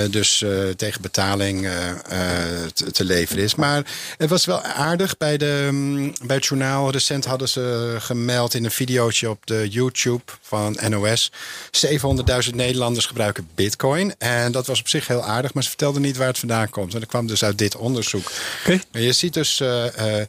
[0.10, 1.68] dus tegen betaling
[2.74, 3.56] te, te leveren is.
[3.56, 3.84] Maar
[4.18, 6.71] het was wel aardig bij, de, mm, bij het journaal.
[6.80, 11.32] Recent hadden ze gemeld in een videootje op de YouTube van NOS.
[11.88, 14.16] 700.000 Nederlanders gebruiken bitcoin.
[14.18, 16.94] En dat was op zich heel aardig, maar ze vertelden niet waar het vandaan komt.
[16.94, 18.32] En dat kwam dus uit dit onderzoek.
[18.60, 18.80] Oké.
[18.92, 20.28] Maar je ziet dus eh, eh,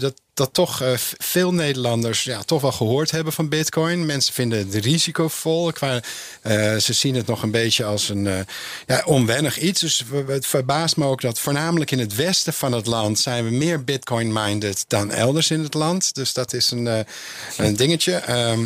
[0.00, 4.06] dat, dat toch eh, veel Nederlanders ja, toch wel gehoord hebben van bitcoin.
[4.06, 5.72] Mensen vinden het risicovol.
[5.72, 6.00] Qua,
[6.42, 8.38] eh, ze zien het nog een beetje als een eh,
[8.86, 9.80] ja, onwennig iets.
[9.80, 13.18] Dus het verbaast me ook dat voornamelijk in het westen van het land...
[13.18, 16.14] zijn we meer bitcoin-minded dan elders in het land.
[16.14, 17.04] Dus dat is een,
[17.56, 18.12] een dingetje.
[18.14, 18.60] Ehm,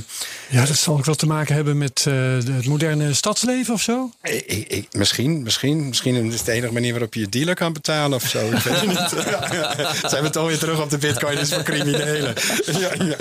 [0.48, 4.10] Ja, dat zal ook wel te maken hebben met het moderne stadsleven of zo.
[4.22, 7.72] Ik, ik- misschien, misschien, misschien is het de enige manier waarop je je dealer kan
[7.72, 8.46] betalen of zo.
[8.50, 9.24] Ik weet het niet.
[10.10, 11.38] Zijn we toch weer terug op de bitcoin?
[11.38, 12.34] Is criminelen.
[12.80, 13.16] ja, ja,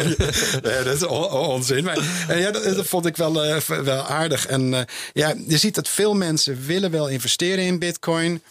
[0.63, 0.83] ja.
[0.83, 1.83] dat is onzin.
[1.83, 1.99] Maar
[2.37, 4.47] ja, dat, dat, vond ik wel, uh, wel aardig.
[4.47, 4.79] En uh,
[5.13, 8.41] ja, je ziet dat veel mensen willen wel investeren in bitcoin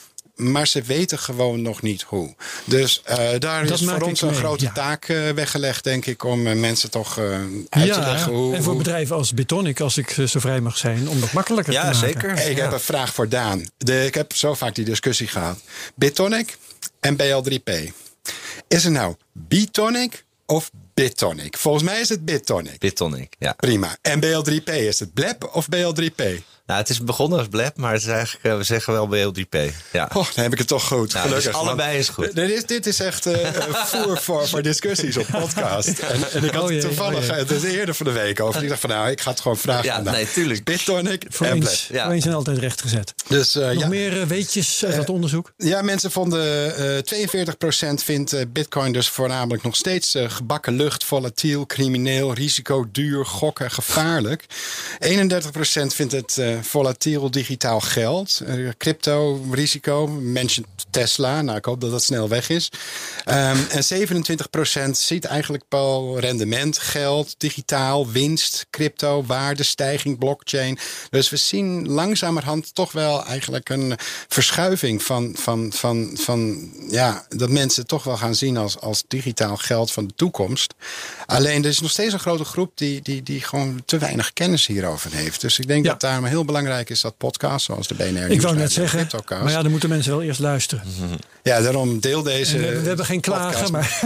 [0.40, 2.34] maar ze weten gewoon nog niet hoe.
[2.64, 4.72] Dus uh, daar dat is voor ons een grote ja.
[4.72, 7.18] taak uh, weggelegd, denk ik, om uh, mensen toch
[7.68, 8.54] uit ja, te leggen hoe.
[8.54, 11.80] En voor bedrijven als Bitonic, als ik zo vrij mag zijn, om dat makkelijker ja,
[11.80, 12.08] te maken.
[12.08, 12.34] Zeker.
[12.34, 13.64] Hey, ik heb een vraag voor Daan.
[13.76, 15.58] De, ik heb zo vaak die discussie gehad.
[15.94, 16.58] Bitonic
[17.00, 17.92] en BL3P.
[18.68, 21.56] Is het nou Bitonic of Bitonic?
[21.56, 22.78] Volgens mij is het Bitonic.
[22.78, 23.52] Bitonic, ja.
[23.52, 23.96] Prima.
[24.02, 26.22] En BL3P, is het Bleb of BL3P?
[26.70, 29.58] Nou, het is begonnen als Blab, maar het is eigenlijk, uh, we zeggen wel BL3P.
[29.92, 30.10] Ja.
[30.14, 31.12] Oh, dan heb ik het toch goed.
[31.12, 31.52] Nou, Gelukkig.
[31.52, 32.34] Dus allebei is goed.
[32.34, 33.34] Dit is, dit is echt uh,
[33.86, 35.98] voer voor, voor discussies op podcast.
[35.98, 38.62] En, en ik had oh jee, toevallig oh het eerder van de week over.
[38.62, 39.84] Ik dacht van nou, ik ga het gewoon vragen.
[39.84, 40.64] Ja, nou, nee, tuurlijk.
[40.64, 42.04] BitTonic voor en eens, ja.
[42.04, 43.14] Voor eens en altijd rechtgezet.
[43.28, 43.88] Dus, uh, Nog ja.
[43.88, 45.52] meer weetjes uit dat onderzoek?
[45.56, 52.86] Ja, mensen vonden, 42% vindt bitcoin dus voornamelijk nog steeds gebakken lucht, volatiel, crimineel, risico,
[52.92, 54.44] duur, gokken, gevaarlijk.
[54.98, 58.42] 31% vindt het volatiel, digitaal geld,
[58.78, 61.42] crypto, risico, mentioned Tesla.
[61.42, 62.70] Nou, ik hoop dat dat snel weg is.
[63.26, 63.84] Um, en
[64.88, 70.78] 27% ziet eigenlijk wel rendement, geld, digitaal, winst, crypto, waardestijging, blockchain.
[71.10, 73.98] Dus we zien langzamerhand toch wel eigenlijk een
[74.28, 79.56] verschuiving van, van, van, van ja, dat mensen toch wel gaan zien als, als digitaal
[79.56, 80.74] geld van de toekomst.
[81.26, 84.66] Alleen er is nog steeds een grote groep die, die, die gewoon te weinig kennis
[84.66, 85.40] hierover heeft.
[85.40, 85.90] Dus ik denk ja.
[85.90, 88.30] dat daarom heel belangrijk is dat podcast, zoals de BNR.
[88.30, 90.82] Ik wou net zeggen, maar ja, dan moeten mensen wel eerst luisteren.
[91.42, 92.58] Ja, daarom deel deze.
[92.58, 94.00] We, we, hebben geen klagen, maar.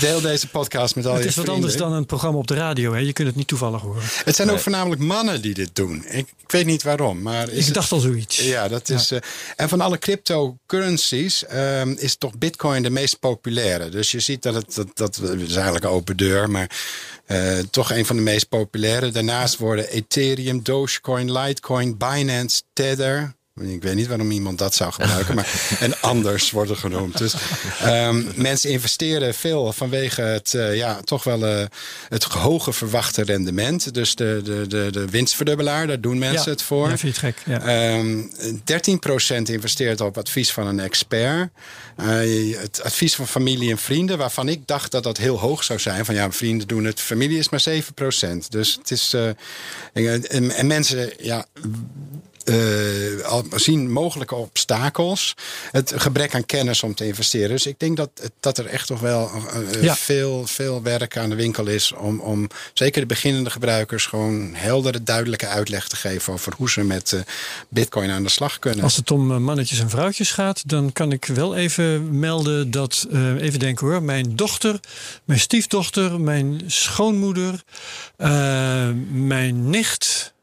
[0.00, 1.64] deel deze podcast met al het je is wat vrienden.
[1.64, 2.92] anders dan een programma op de radio.
[2.92, 2.98] Hè?
[2.98, 4.02] Je kunt het niet toevallig horen.
[4.24, 6.04] Het zijn ook voornamelijk mannen die dit doen.
[6.08, 7.48] Ik, ik weet niet waarom, maar.
[7.48, 8.38] ik dacht al zoiets.
[8.38, 9.08] Ja, dat is.
[9.08, 9.16] Ja.
[9.16, 9.22] Uh,
[9.56, 13.88] en van alle cryptocurrencies um, is toch Bitcoin de meest populaire.
[13.88, 14.74] Dus je ziet dat het.
[14.74, 16.70] Dat, dat is eigenlijk een open deur, maar.
[17.28, 19.10] Uh, toch een van de meest populaire.
[19.10, 23.36] Daarnaast worden Ethereum, Dogecoin, Litecoin, Binance, Tether.
[23.60, 27.18] Ik weet niet waarom iemand dat zou gebruiken, maar en anders worden genoemd.
[27.18, 27.34] Dus
[27.86, 31.64] um, mensen investeren veel vanwege het, uh, ja, toch wel uh,
[32.08, 33.94] het hoge verwachte rendement.
[33.94, 36.88] Dus de, de, de, de winstverdubbelaar, daar doen mensen ja, het voor.
[36.88, 37.62] Ja, vind je het gek.
[37.62, 37.96] Ja.
[37.96, 38.30] Um,
[39.38, 41.50] 13% investeert op advies van een expert.
[42.00, 45.78] Uh, het advies van familie en vrienden, waarvan ik dacht dat dat heel hoog zou
[45.78, 46.04] zijn.
[46.04, 48.48] Van ja, vrienden doen het, familie is maar 7%.
[48.48, 49.14] Dus het is.
[49.92, 51.46] en, en mensen, ja
[52.48, 55.34] uh, zien mogelijke obstakels.
[55.70, 57.48] Het gebrek aan kennis om te investeren.
[57.48, 59.30] Dus ik denk dat, dat er echt toch wel
[59.72, 59.96] uh, ja.
[59.96, 61.92] veel, veel werk aan de winkel is.
[61.92, 66.84] Om, om zeker de beginnende gebruikers gewoon heldere, duidelijke uitleg te geven over hoe ze
[66.84, 67.20] met uh,
[67.68, 68.84] Bitcoin aan de slag kunnen.
[68.84, 73.06] Als het om mannetjes en vrouwtjes gaat, dan kan ik wel even melden dat,
[73.38, 74.80] even denken hoor, mijn dochter,
[75.24, 77.62] mijn stiefdochter, mijn schoonmoeder,
[79.12, 80.36] mijn nicht.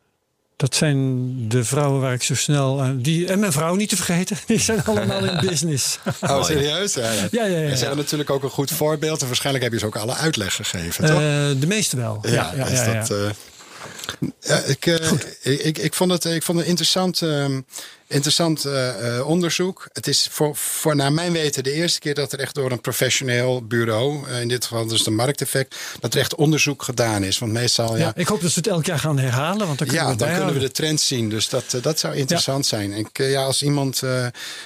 [0.58, 3.02] Dat zijn de vrouwen waar ik zo snel aan.
[3.02, 4.38] Die, en mijn vrouw niet te vergeten.
[4.46, 5.98] Die zijn allemaal in business.
[6.22, 6.94] Oh, serieus?
[6.94, 7.28] Ja, ja.
[7.32, 9.22] ja, ja, ja en ze hebben natuurlijk ook een goed voorbeeld.
[9.22, 11.20] En waarschijnlijk heb je ze ook alle uitleg gegeven, toch?
[11.20, 11.26] Uh,
[11.60, 12.20] de meeste wel.
[12.22, 13.30] Ja, ja, ja, is dat, uh,
[14.40, 14.96] ja, ik, uh,
[15.42, 17.22] ik, ik, ik, vond het, ik vond het interessant.
[17.22, 17.46] Uh,
[18.08, 19.88] interessant uh, onderzoek.
[19.94, 22.82] Het is voor, voor naar mijn weten de eerste keer dat er echt door een
[22.82, 27.40] professioneel bureau, uh, in dit geval dus de markteffect, dat er echt onderzoek gedaan is.
[27.40, 28.04] Want meestal, ja.
[28.04, 29.68] ja ik hoop dat ze het elk jaar gaan herhalen.
[29.68, 31.30] Want dan kunnen ja, we dan kunnen we de trend zien.
[31.30, 32.78] Dus dat, dat zou interessant ja.
[32.78, 32.94] zijn.
[32.94, 34.02] Ik, ja, als iemand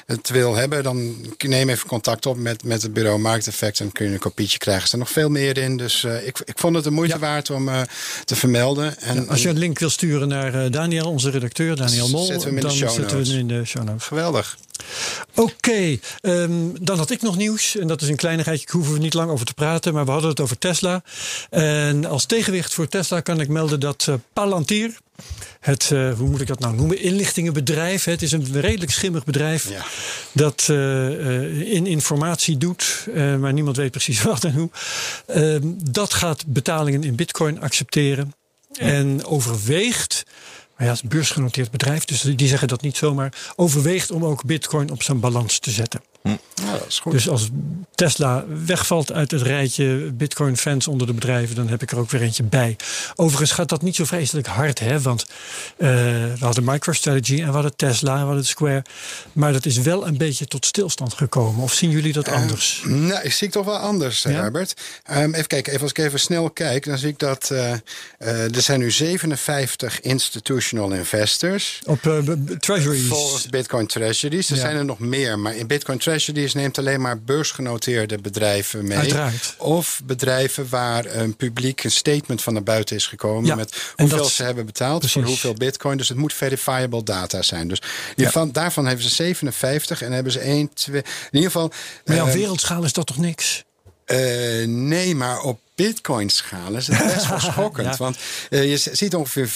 [0.06, 4.06] het wil hebben, dan neem even contact op met, met het bureau Markteffect en kun
[4.06, 4.82] je een kopietje krijgen.
[4.82, 5.78] Er staat nog veel meer in.
[5.78, 7.70] Dus ik, ik vond het de moeite waard om
[8.26, 9.00] te vermelden.
[9.00, 12.56] En, als je een link wil sturen naar Daniel, onze redacteur, Daniel Mol, zetten we
[12.56, 13.08] in dan de show
[13.40, 14.04] in de show notes.
[14.04, 14.58] Geweldig.
[15.36, 17.78] Oké, okay, um, dan had ik nog nieuws.
[17.78, 19.94] En dat is een kleinigheidje, ik hoeven we niet lang over te praten.
[19.94, 21.04] Maar we hadden het over Tesla.
[21.50, 24.98] En als tegenwicht voor Tesla kan ik melden dat uh, Palantir...
[25.60, 27.02] Het, uh, hoe moet ik dat nou noemen?
[27.02, 28.04] Inlichtingenbedrijf.
[28.04, 29.70] Het is een redelijk schimmig bedrijf.
[29.70, 29.86] Ja.
[30.32, 33.08] Dat uh, in informatie doet.
[33.14, 34.70] maar niemand weet precies wat en hoe.
[35.26, 38.34] Ehm, dat gaat betalingen in bitcoin accepteren.
[38.72, 38.82] Ja.
[38.82, 40.26] En overweegt...
[40.80, 43.34] Maar ja, het is een beursgenoteerd bedrijf, dus die zeggen dat niet zomaar.
[43.56, 46.02] Overweegt om ook Bitcoin op zijn balans te zetten.
[46.22, 46.36] Hm.
[46.66, 47.12] Ja, dat is goed.
[47.12, 47.50] Dus als
[47.96, 52.22] Tesla wegvalt uit het rijtje Bitcoin-fans onder de bedrijven, dan heb ik er ook weer
[52.22, 52.76] eentje bij.
[53.16, 55.02] Overigens gaat dat niet zo vreselijk hard, hè?
[55.02, 55.26] Want
[55.78, 58.84] uh, we hadden MicroStrategy en we hadden Tesla en we hadden Square.
[59.34, 61.64] Maar dat is wel een beetje tot stilstand gekomen.
[61.64, 62.82] Of zien jullie dat uh, anders?
[62.86, 64.30] Nou, ik zie het toch wel anders, ja?
[64.30, 64.74] Herbert.
[65.12, 67.72] Um, even kijken, even als ik even snel kijk, dan zie ik dat uh,
[68.56, 71.82] er zijn nu 57 institutional investors.
[71.86, 72.00] Op
[72.60, 73.08] treasuries.
[73.08, 74.50] Volgens Bitcoin Treasuries.
[74.50, 74.62] Er ja.
[74.62, 78.98] zijn er nog meer, maar in Bitcoin Treasuries Neemt alleen maar beursgenoteerde bedrijven mee.
[78.98, 79.56] Uiteraard.
[79.58, 83.46] Of bedrijven waar een publiek een statement van naar buiten is gekomen.
[83.46, 85.22] Ja, met hoeveel ze hebben betaald Precies.
[85.22, 85.98] voor hoeveel bitcoin.
[85.98, 87.68] Dus het moet verifiable data zijn.
[87.68, 87.82] Dus
[88.16, 91.02] hiervan, daarvan hebben ze 57 en hebben ze 1, 2.
[91.02, 91.72] In ieder geval.
[92.06, 93.64] Maar ja, op eh, wereldschaal is dat toch niks?
[94.10, 97.88] eh, nee, maar op bitcoin-schaal is het best wel schokkend.
[97.88, 97.96] Ja.
[97.98, 98.18] Want
[98.50, 99.52] eh, je ziet ongeveer 5%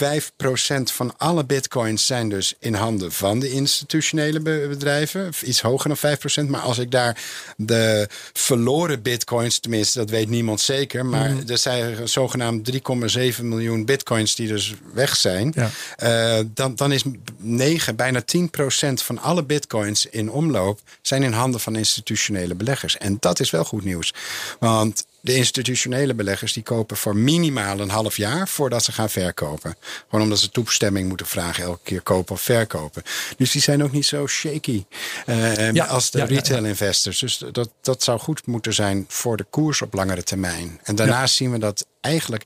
[0.84, 5.32] van alle bitcoins zijn dus in handen van de institutionele be- bedrijven.
[5.46, 6.50] Iets hoger dan 5%.
[6.50, 7.18] Maar als ik daar
[7.58, 11.06] de verloren bitcoins, tenminste dat weet niemand zeker.
[11.06, 11.50] Maar Mhm.
[11.52, 15.54] er zijn zogenaamd 3,7 miljoen bitcoins die dus weg zijn.
[15.56, 15.70] Ja.
[15.96, 17.04] Eh, dan, dan is
[17.38, 22.98] 9, bijna 10% van alle bitcoins in omloop zijn in handen van institutionele beleggers.
[22.98, 24.14] En dat is wel goed nieuws.
[24.60, 29.76] Want de institutionele beleggers die kopen voor minimaal een half jaar voordat ze gaan verkopen.
[30.10, 33.04] Gewoon omdat ze toestemming moeten vragen elke keer kopen of verkopen.
[33.38, 34.86] Dus die zijn ook niet zo shaky
[35.26, 36.26] eh, Ja, als de ja.
[36.26, 37.20] retail investors.
[37.20, 40.80] Dus dat, dat zou goed moeten zijn voor de koers op langere termijn.
[40.84, 42.44] En daarnaast zien we dat eigenlijk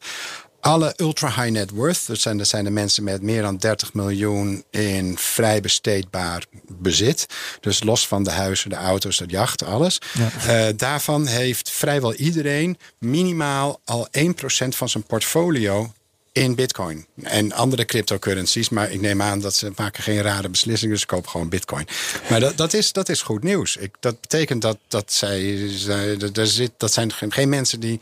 [0.67, 3.93] alle ultra high net worth, dat zijn, dat zijn de mensen met meer dan 30
[3.93, 7.25] miljoen in vrij besteedbaar bezit.
[7.59, 10.01] Dus los van de huizen, de auto's, de jacht, alles.
[10.47, 15.91] Eh, daarvan heeft vrijwel iedereen minimaal al 1% van zijn portfolio
[16.37, 17.05] in bitcoin.
[17.23, 18.69] En andere cryptocurrencies.
[18.69, 20.93] Maar ik neem aan dat ze maken geen rare beslissingen.
[20.93, 21.87] Dus ze kopen gewoon bitcoin.
[22.29, 23.77] Maar dat, dat, is, dat is goed nieuws.
[23.77, 25.69] Ik, dat betekent dat, dat zij...
[25.75, 27.99] zij dat, er zit, dat zijn geen, geen mensen die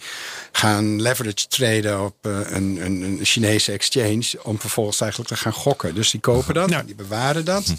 [0.52, 4.24] gaan leverage traden op eh, een, een, een Chinese exchange.
[4.44, 5.96] Om vervolgens eigenlijk te gaan gokken.
[5.96, 6.70] Dus die kopen dat.
[6.70, 6.84] Ja.
[6.84, 7.74] Die bewaren dat.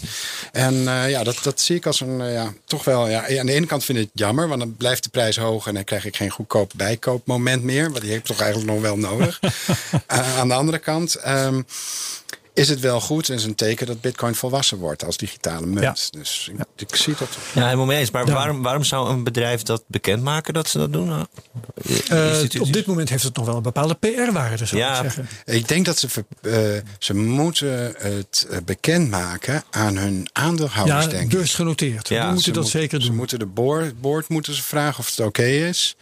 [0.51, 2.21] En eh, ja, dat, dat zie ik als een...
[2.21, 3.07] eh, ja, toch wel...
[3.07, 4.47] Ja, aan de ene kant vind ik het jammer.
[4.47, 5.67] Want dan blijft de prijs hoog.
[5.67, 7.89] En dan krijg ik geen goedkoop bijkoopmoment meer.
[7.89, 9.39] Want die heb ik toch eigenlijk nog wel nodig.
[10.51, 11.61] aan de andere kant ehm,
[12.53, 16.07] is het wel goed en is een teken dat Bitcoin volwassen wordt als digitale munt.
[16.11, 17.27] Dus ik, ik zie dat.
[17.53, 18.11] Ja, helemaal mee eens.
[18.11, 18.33] Maar Ja.
[18.33, 21.07] waarom, waarom zou een bedrijf dat bekendmaken dat ze dat doen?
[21.07, 21.25] Nou,
[22.09, 24.95] Eh, op dit moment heeft het nog wel een bepaalde PR-waarde, zou Ja.
[24.95, 25.27] ik zeggen.
[25.45, 26.07] Ik denk dat ze,
[26.41, 26.53] eh,
[26.99, 31.37] ze moeten het eh, bekendmaken aan hun aandeelhouders, Ja, denk ik.
[31.37, 32.07] beursgenoteerd.
[32.07, 33.15] Ja, Die moeten Ze dat moet- zeker Ze doen.
[33.15, 35.95] moeten de board, board moeten ze vragen of het oké is.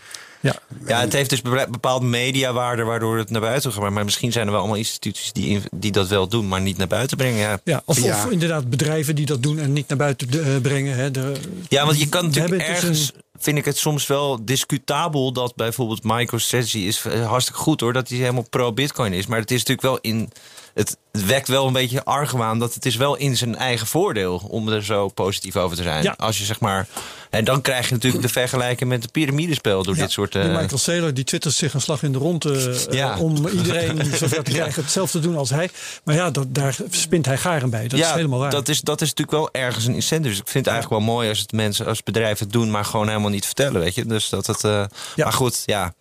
[0.46, 0.56] Ja.
[0.88, 3.90] Ja, het heeft dus be- bepaald mediawaarde waardoor het naar buiten gaat.
[3.90, 6.78] Maar misschien zijn er wel allemaal instituties die, in- die dat wel doen, maar niet
[6.78, 7.40] naar buiten brengen.
[7.40, 8.26] Ja, Ja, of, Ja.
[8.26, 10.96] of inderdaad bedrijven die dat doen en niet naar buiten eh, brengen.
[10.96, 11.12] Hè.
[11.12, 11.34] De,
[11.70, 16.04] Ja, want je kan natuurlijk hebben ergens, vind ik het soms wel discutabel dat bijvoorbeeld
[16.04, 19.26] MicroStrategy is eh, hartstikke goed hoor, dat hij helemaal pro-Bitcoin is.
[19.28, 20.30] Maar het is natuurlijk wel in,
[20.76, 24.42] het, het wekt wel een beetje argwaan dat het is wel in zijn eigen voordeel
[24.50, 26.04] om er zo positief over te zijn.
[26.04, 26.14] Ja.
[26.18, 26.88] Als je zeg maar,
[27.30, 30.32] en dan krijg je natuurlijk de vergelijking met de piramidespel door Ja, dit soort.
[30.32, 33.18] die eh, Michael Saylor die twittert zich een slag in de rond eh, eh, Ja.
[33.20, 35.70] om iedereen zover te krijgen hetzelfde te doen als hij.
[36.04, 37.88] Maar ja, dat, daar spint hij garen bij.
[37.88, 38.52] Dat is helemaal waar.
[38.52, 40.30] Dat is, dat is natuurlijk wel ergens een incentive.
[40.30, 42.86] Dus ik vind het eigenlijk wel mooi als het mensen, als bedrijven het doen, maar
[42.86, 44.06] gewoon helemaal niet vertellen, weet je.
[44.06, 44.64] Dus dat het.
[44.64, 44.84] eh,
[45.16, 45.24] Ja.
[45.24, 45.94] Maar goed, ja.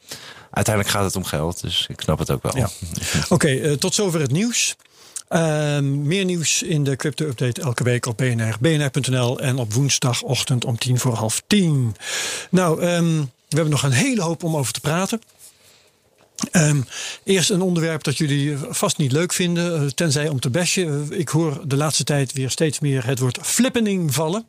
[0.55, 2.67] Uiteindelijk gaat het om geld, dus ik snap het ook wel.
[3.29, 4.77] Oké, eh, tot zover het nieuws.
[5.29, 10.65] Ehm, meer nieuws in de Crypto Update elke week op BNR, bnr.nl en op woensdagochtend
[10.65, 11.97] om tien voor half tien.
[12.51, 15.21] Nou, ehm, we hebben nog een hele hoop om over te praten.
[16.51, 16.81] Ehm,
[17.25, 21.09] eerst een onderwerp dat jullie vast niet leuk vinden, eh, tenzij om te bashen.
[21.11, 24.45] Eh, Ik hoor de laatste tijd weer steeds meer het woord flippening vallen.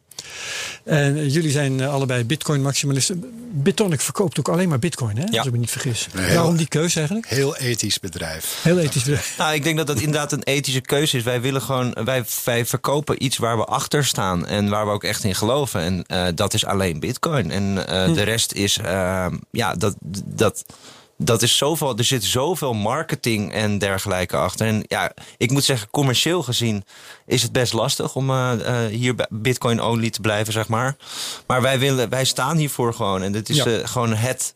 [0.83, 3.23] En eh, jullie zijn allebei bitcoin-maximalisten.
[3.51, 5.37] Bitonic verkoopt ook alleen maar bitcoin, hè?
[5.37, 6.07] als ik me niet vergis.
[6.17, 7.27] Heel- Waarom die keuze eigenlijk?
[7.29, 8.59] Heel ethisch bedrijf.
[8.63, 9.33] Heel ethisch bedrijf.
[9.37, 11.23] Nou, ik denk dat dat inderdaad een ethische keuze is.
[11.23, 15.03] Wij willen gewoon, wij, wij verkopen iets waar we achter staan en waar we ook
[15.03, 15.81] echt in geloven.
[15.81, 17.51] En eh, dat is alleen Bitcoin.
[17.51, 20.65] En eh, de rest is, eh, ja, dat, dat,
[21.17, 21.97] dat is zoveel.
[21.97, 24.67] Er zit zoveel marketing en dergelijke achter.
[24.67, 26.83] En ja, ik moet zeggen, commercieel gezien
[27.25, 30.95] is het best lastig om eh, eh, hier bij Bitcoin only te blijven, zeg maar.
[31.47, 33.21] Maar wij willen, wij staan hiervoor gewoon.
[33.21, 33.65] En dit is Ja.
[33.65, 34.53] eh, gewoon het.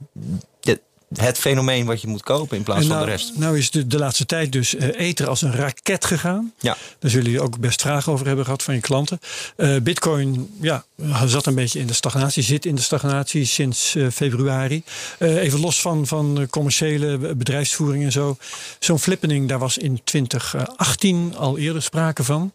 [1.16, 3.32] Het fenomeen wat je moet kopen in plaats En van nou, de rest.
[3.36, 6.53] Nou is de, de laatste tijd dus eh, Ether als een raket gegaan.
[6.60, 6.78] Ja.
[6.99, 9.20] Daar zullen jullie ook best vragen over hebben gehad van je klanten.
[9.55, 10.84] Eh, Bitcoin ja,
[11.26, 14.84] zat een beetje in de stagnatie, zit in de stagnatie sinds eh, februari.
[15.20, 18.38] Even los van, van commerciële bedrijfsvoering en zo.
[18.80, 22.53] Zo'n flippening, daar was in 2018 al eerder sprake van.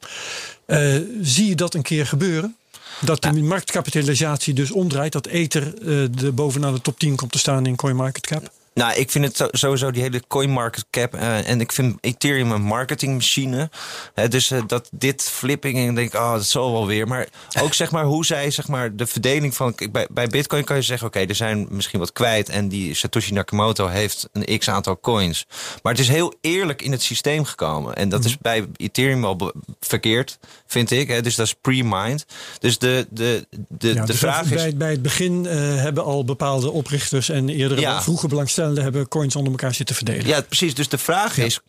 [1.23, 2.57] Zie je dat een keer gebeuren?
[3.01, 7.39] Dat de marktkapitalisatie dus omdraait, dat Ether eh, de bovenaan de top 10 komt te
[7.39, 8.51] staan in CoinMarketCap?
[8.75, 11.15] Nou, ik vind het sowieso die hele coin market cap.
[11.15, 13.71] eh, en ik vind Ethereum een marketingmachine.
[14.15, 15.77] Hè, dus eh, dat dit flipping.
[15.79, 17.09] En ik denk, oh, dat zal wel weer.
[17.09, 17.29] Maar
[17.63, 19.75] ook zeg maar hoe zij zeg maar de verdeling van.
[19.93, 22.49] Bij, bij Bitcoin kan je zeggen, oké, er zijn misschien wat kwijt.
[22.49, 25.47] En die Satoshi Nakamoto heeft een x aantal coins.
[25.83, 27.95] Maar het is heel eerlijk in het systeem gekomen.
[27.95, 31.09] En dat is bij Ethereum wel be- verkeerd, vind ik.
[31.09, 31.21] Hè.
[31.23, 32.27] Dus dat is pre-mined.
[32.59, 34.77] Dus de, de, de, Ja, de dus vraag bij, is.
[34.77, 38.03] bij het begin eh, hebben al bepaalde oprichters en eerdere Ja.
[38.03, 38.29] vroege
[38.65, 40.27] belangstellenden hebben coins onder elkaar zitten verdelen.
[40.27, 40.75] Ja, precies.
[40.75, 41.61] Dus de vraag is,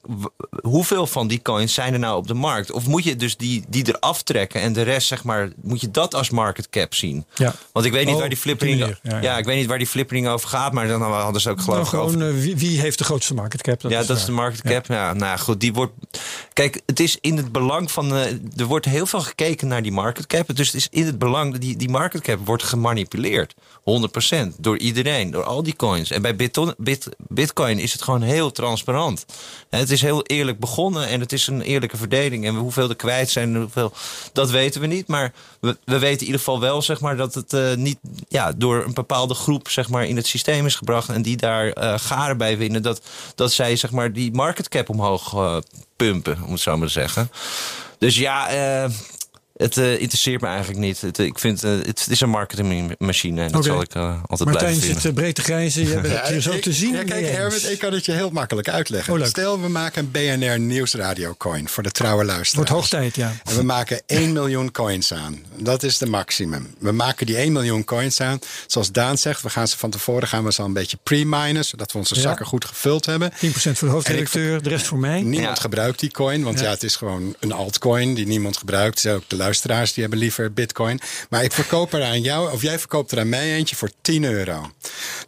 [0.61, 2.71] hoeveel van die coins zijn er nou op de markt?
[2.71, 5.91] Of moet je dus die, die eraf trekken en de rest, zeg maar, moet je
[5.91, 7.25] dat als market cap zien?
[7.35, 7.53] Ja.
[7.71, 8.79] Want ik weet niet Oh, waar die flippering.
[8.79, 9.37] Ja, ja, ja.
[9.37, 12.03] ik weet niet waar die flippering over gaat, maar dan hadden ze ook geloof Nou,
[12.03, 13.81] over gewoon eh, wie, wie heeft de grootste market cap?
[13.81, 14.85] ja, dat is de market cap.
[14.85, 15.13] Ja.
[15.13, 15.93] nou goed, die wordt.
[16.53, 18.15] Kijk, het is in het belang van.
[18.15, 20.55] eh, er wordt heel veel gekeken naar die market cap.
[20.55, 21.57] Dus het is in het belang.
[21.57, 23.53] Die, die market cap wordt gemanipuleerd.
[23.83, 26.11] 100% door iedereen, door al die coins.
[26.11, 29.25] En bij Biton- Bit, Bitcoin is het gewoon heel transparant.
[29.69, 32.45] Het is heel eerlijk begonnen en het is een eerlijke verdeling.
[32.45, 33.93] En hoeveel er kwijt zijn, hoeveel,
[34.33, 35.07] dat weten we niet.
[35.07, 38.51] Maar we, we weten in ieder geval wel zeg maar, dat het eh, niet ja,
[38.51, 41.09] door een bepaalde groep zeg maar, in het systeem is gebracht.
[41.09, 42.83] En die daar eh, garen bij winnen.
[42.83, 43.01] Dat,
[43.35, 45.57] dat zij zeg maar, die market cap omhoog eh,
[45.95, 47.31] pumpen, om het zo maar te zeggen.
[47.97, 48.47] Dus ja,
[49.57, 51.01] het eh, interesseert me eigenlijk niet.
[51.01, 53.41] Het, ik vind eh, het, het is een marketingmachine.
[53.43, 55.09] En dat zal ik eh, altijd Martijn blijven zit vinden.
[55.09, 55.83] eh, breed te grijzen.
[55.87, 56.93] Jij bent het hier zo ik- te zien.
[56.93, 57.25] Ja, kijk.
[57.29, 59.13] Herbert, ik kan het je heel makkelijk uitleggen.
[59.13, 59.25] Oh.
[59.25, 62.53] Stel, we maken een BNR Nieuwsradio coin voor de trouwe luisteraars.
[62.53, 63.33] Wordt hoog tijd, ja.
[63.43, 65.39] En we maken 1 miljoen coins aan.
[65.57, 66.73] Dat is de maximum.
[66.79, 68.39] We maken die 1 miljoen coins aan.
[68.67, 71.65] Zoals Daan zegt, we gaan ze van tevoren gaan we ze al een beetje pre-minen.
[71.65, 72.21] Zodat we onze Ja.
[72.21, 73.31] zakken goed gevuld hebben.
[73.39, 75.21] 10% voor de hoofdredacteur, de rest voor mij.
[75.21, 75.61] Niemand Ja.
[75.61, 76.65] gebruikt die coin, want ja.
[76.65, 76.71] Ja.
[76.71, 79.07] het is gewoon een altcoin die niemand gebruikt.
[79.07, 80.99] Ook de luisteraars die hebben liever bitcoin.
[81.29, 84.23] Maar ik verkoop er aan jou, of jij verkoopt er aan mij eentje voor 10
[84.23, 84.71] euro.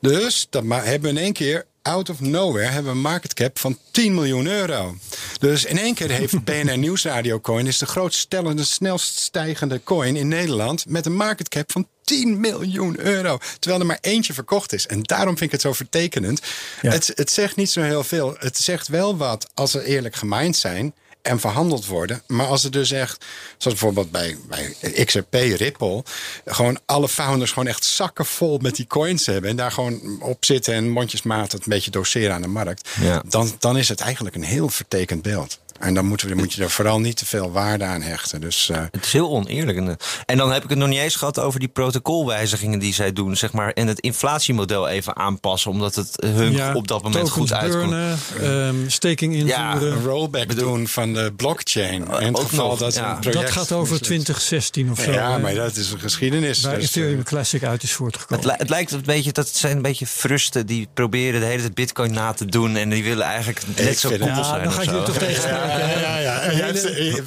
[0.02, 3.60] Dus ma- hebben we in één keer out of nowhere hebben we een market cap
[3.60, 4.96] van 10 miljoen euro.
[5.40, 10.16] Dus in één keer heeft BNR Nieuwsradio Coin is de grootst stellende, snelst stijgende coin
[10.16, 13.38] in Nederland met een market cap van 10 miljoen euro.
[13.60, 14.88] Terwijl er maar eentje verkocht is.
[14.88, 16.42] En daarom vind ik het zo vertekenend.
[16.82, 16.92] Ja.
[16.92, 18.36] Het, het zegt niet zo heel veel.
[18.40, 20.94] Het zegt wel wat als ze eerlijk gemined zijn
[21.28, 22.22] en verhandeld worden.
[22.28, 23.26] Maar als er dus echt,
[23.58, 24.76] zoals bijvoorbeeld bij, bij
[25.06, 26.04] XRP, Ripple,
[26.46, 30.46] gewoon alle founders gewoon echt zakken vol met die coins hebben en daar gewoon op
[30.46, 33.24] zitten en mondjesmaat het een beetje doseren aan de markt, Ja.
[33.28, 35.60] dan, dan is het eigenlijk een heel vertekend beeld.
[35.80, 38.42] En dan moeten we, moet je er vooral niet te veel waarde aan hechten.
[38.42, 39.78] Dus eh, Het is heel oneerlijk.
[39.78, 39.94] En, eh,
[40.26, 43.36] En dan heb ik het nog niet eens gehad over die protocolwijzigingen die zij doen.
[43.38, 45.72] Zeg maar, en het inflatiemodel even aanpassen.
[45.72, 47.94] Omdat het hun Ja, op dat moment goed uitkomt.
[48.42, 49.98] ehm, staking Ja, invoeren.
[49.98, 52.08] een rollback doen van de blockchain.
[52.20, 53.12] In het geval nog, dat ja.
[53.16, 54.04] een project dat gaat over mislukt.
[54.06, 55.12] 2016 of zo.
[55.12, 56.62] Ja, maar dat is een geschiedenis.
[56.62, 58.44] waar dus, Ethereum eh, Classic uit is voortgekomen.
[58.44, 61.46] Het, li- het lijkt een beetje, dat het zijn een beetje frusten die proberen de
[61.46, 62.76] hele tijd bitcoin na te doen.
[62.76, 64.64] En die willen eigenlijk net zo ja, zijn.
[64.64, 65.67] dan ga je toch tegenspreken.
[65.68, 66.40] Ja, ja.
[66.40, 67.26] De hele-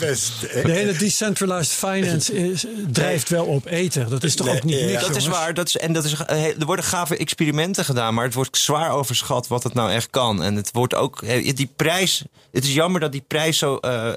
[0.52, 4.08] eh, De hele decentralized finance is, drijft wel op ether.
[4.10, 5.06] Dat is toch ook niet Nee, niks, ja.
[5.06, 5.54] Dat is waar.
[5.54, 8.90] Dat is, en dat is, eh, er worden gave experimenten gedaan, maar het wordt zwaar
[8.90, 10.42] overschat wat het nou echt kan.
[10.42, 11.20] En het wordt ook,
[11.56, 14.08] die prijs, het is jammer dat die prijs zo, eh,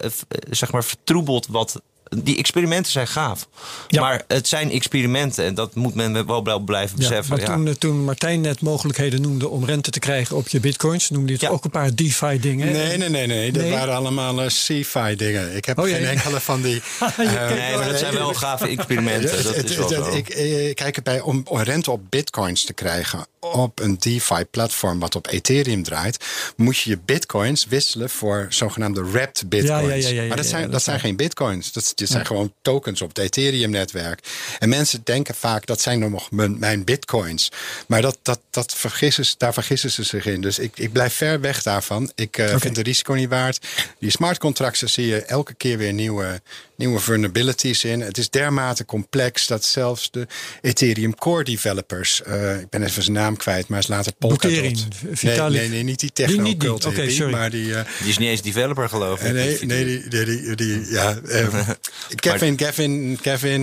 [0.50, 1.82] zeg maar, vertroebelt wat.
[2.24, 3.48] Die experimenten zijn gaaf.
[3.88, 4.02] Ja.
[4.02, 7.30] Maar het zijn experimenten en dat moet men wel blijven Ja, beseffen.
[7.38, 7.56] maar Ja.
[7.56, 11.26] toen, eh, toen Martijn net mogelijkheden noemde om rente te krijgen op je bitcoins, noemde
[11.26, 11.50] hij het Ja.
[11.50, 12.72] ook een paar DeFi dingen.
[12.72, 13.52] Nee, nee, nee, nee.
[13.52, 13.72] Dat Nee?
[13.72, 15.56] waren allemaal uh, CFI dingen.
[15.56, 16.82] Ik heb Oh, geen enkele van die.
[17.02, 17.18] Eh,
[17.50, 19.44] Nee, maar dat zijn wel gave experimenten.
[19.44, 20.16] Dat is wel zo.
[20.16, 25.16] Ik eh, kijk erbij om om rente op bitcoins te krijgen op een DeFi-platform wat
[25.16, 29.82] op Ethereum draait, moet je je bitcoins wisselen voor zogenaamde wrapped bitcoins.
[29.86, 31.72] Ja, ja, ja, ja, ja, maar dat ja, zijn, dat zijn geen bitcoins.
[31.72, 34.20] Dat, dit zijn gewoon tokens op het Ethereum-netwerk.
[34.60, 37.52] En mensen denken vaak dat zijn nog mijn, mijn bitcoins.
[37.88, 40.42] Maar dat, dat, dat vergissen, ze- daar vergissen ze zich in.
[40.42, 42.12] Dus ik, ik blijf ver weg daarvan.
[42.16, 43.66] Ik eh, vind het risico niet waard.
[44.00, 46.42] Die smart contracts zie je elke keer weer nieuwe,
[46.76, 48.02] nieuwe vulnerabilities in.
[48.02, 50.28] Het is dermate complex dat zelfs de
[50.62, 54.62] Ethereum core developers, eh, ik ben even zijn naam kwijt, maar is later Polkadot.
[54.62, 54.76] Nee,
[55.14, 55.60] Vitalik.
[55.62, 56.44] nee, nee, niet die Die niet die.
[56.58, 57.32] techno-cult Oké, hippie, sorry.
[57.34, 57.76] maar die...
[57.76, 59.34] eh, Die is niet eens developer, geloof ik.
[59.34, 61.20] Nee, nee, die, die, die, die- ja.
[62.10, 63.62] eh, Kevin, Kevin, Kevin.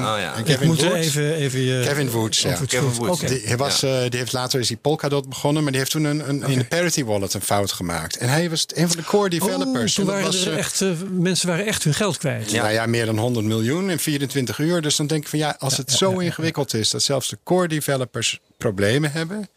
[0.00, 0.32] Oh ja.
[0.32, 0.94] eh, Ik Kevin moet Woods.
[1.06, 1.82] even, even je...
[1.84, 2.58] Kevin Woods, ja.
[2.66, 3.20] Kevin Woods.
[3.20, 6.04] Die, hij was, eh, die heeft later is hij Polkadot begonnen, maar die heeft toen
[6.04, 8.16] een, een, in de Parity Wallet een fout gemaakt.
[8.16, 9.90] En hij was een van de core developers.
[9.98, 12.52] Oh, toen waren was, er eh, echt, eh, mensen waren echt hun geld kwijt.
[12.52, 14.80] Nou ja, meer dan 100 miljoen in 24 uur.
[14.82, 17.68] Dus dan denk ik van ja, als het zo ingewikkeld is dat zelfs de core
[17.68, 19.48] developers problemen hebben.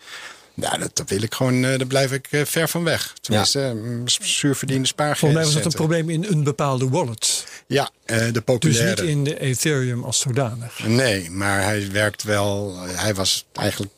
[0.54, 3.14] Nou, dat, dat wil ik gewoon, eh, daar blijf ik eh, ver van weg.
[3.22, 3.60] Tenminste,
[4.06, 5.20] eh, zuurverdiende spaargeld.
[5.20, 7.46] Volgens mij was dat een probleem in een bepaalde wallet.
[7.68, 9.02] Ja, de Dus populaire.
[9.02, 10.80] niet in de Ethereum als zodanig.
[10.88, 12.78] Nee, maar hij werkt wel.
[12.80, 13.92] Hij was eigenlijk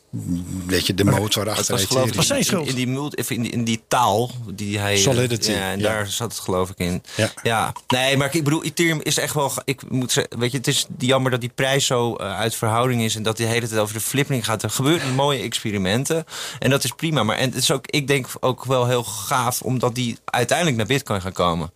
[0.66, 2.68] weet je, de motor Het achter was geloof ik zijn in, schuld.
[2.68, 4.96] in, die multi, in, die, in die taal die hij...
[4.96, 5.84] Solidity, Ja, en ja.
[5.84, 7.02] daar zat het geloof ik in.
[7.42, 7.72] Ja.
[7.86, 9.52] Nee, maar ik bedoel, Ethereum is echt wel...
[9.64, 13.02] Ik moet zeggen, weet je, het is jammer dat die prijs zo eh, uit verhouding
[13.02, 13.16] is...
[13.16, 14.62] en dat die hele tijd over de flipping gaat.
[14.62, 16.24] Er gebeuren mooie experimenten.
[16.58, 17.22] En dat is prima.
[17.22, 19.62] Maar en het is ook, ik denk ook wel heel gaaf...
[19.62, 21.70] omdat die uiteindelijk naar Bitcoin gaan komen.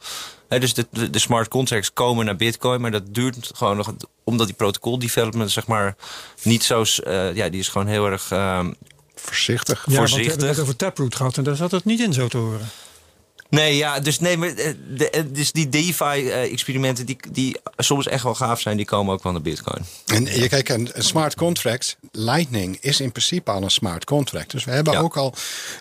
[0.49, 3.93] Dus de, de, de smart contracts komen naar Bitcoin, maar dat duurt gewoon nog,
[4.25, 5.97] omdat die protocol development zeg maar
[6.43, 8.31] niet zo, eh, ja, die is gewoon heel erg.
[8.31, 8.73] ehm,
[9.15, 9.77] Voorzichtig.
[9.77, 10.31] Ja, want we Voorzichtig.
[10.33, 12.69] hebben het over Taproot gehad en daar zat het niet in zo te horen.
[13.51, 18.23] nee, ja, dus nee, maar eh, de, eh, dus die DeFi-experimenten die, die soms echt
[18.23, 19.85] wel gaaf zijn, die komen ook wel naar Bitcoin.
[20.07, 24.51] En je kijkt, een een smart contract, Lightning is in principe al een smart contract.
[24.51, 24.99] Dus we hebben Ja.
[25.01, 25.35] ook al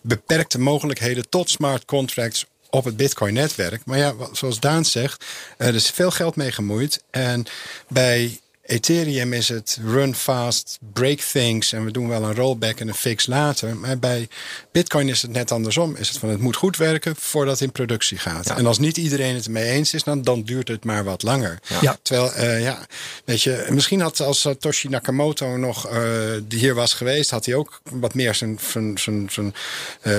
[0.04, 3.82] beperkte mogelijkheden tot smart contracts op het Bitcoin-netwerk.
[3.86, 5.26] Maar ja, zoals Daan zegt,
[5.58, 7.04] er is veel geld mee gemoeid.
[7.10, 7.46] En
[7.88, 12.88] bij Ethereum is het run fast, break things en we doen wel een rollback en
[12.88, 13.76] een fix later.
[13.76, 14.28] Maar bij
[14.72, 15.96] Bitcoin is het net andersom.
[15.96, 18.48] Is het van het moet goed werken voordat het in productie gaat.
[18.48, 18.58] Ja.
[18.58, 21.60] En als niet iedereen het ermee eens is, dan, dan duurt het maar wat langer.
[21.82, 21.98] Ja.
[22.02, 22.86] Terwijl, eh, ja,
[23.26, 26.02] weet je, misschien had als Satoshi Nakamoto nog eh,
[26.44, 29.54] die hier was geweest, had hij ook wat meer zijn, zijn, zijn, zijn,
[30.02, 30.12] eh,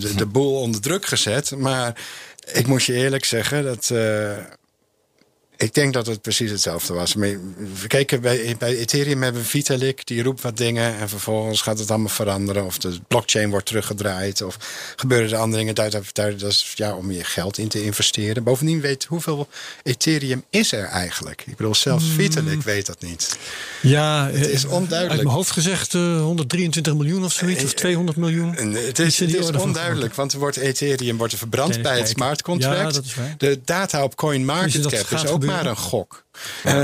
[0.00, 1.56] de, de boel onder druk gezet.
[1.56, 2.00] Maar
[2.52, 3.90] ik moet je eerlijk zeggen dat.
[3.90, 4.36] eh,
[5.60, 7.14] ik denk dat het precies hetzelfde was.
[7.14, 7.28] Maar
[7.80, 11.78] we kijken bij, bij Ethereum hebben we Vitalik, die roept wat dingen en vervolgens gaat
[11.78, 12.64] het allemaal veranderen.
[12.64, 14.56] Of de blockchain wordt teruggedraaid of
[14.96, 15.74] gebeuren er andere dingen.
[15.74, 18.42] Daar, dat is ja, om je geld in te investeren.
[18.42, 19.48] Bovendien weet hoeveel
[19.82, 21.44] Ethereum is er eigenlijk.
[21.46, 23.38] Ik bedoel, zelfs Vitalik weet dat niet.
[23.82, 25.16] Ja, Het is eh, onduidelijk.
[25.16, 28.56] Uit mijn hoofd gezegd eh, 123 miljoen of zoiets, of 200 miljoen.
[28.56, 32.08] En het is, het is onduidelijk, want er wordt Ethereum wordt er verbrand bij het
[32.08, 32.76] smart contract.
[32.76, 33.34] Ja, dat is waar.
[33.38, 35.46] De data op CoinMarketCap is gaat ook.
[35.54, 36.24] Maar een gok.
[36.64, 36.74] Eh,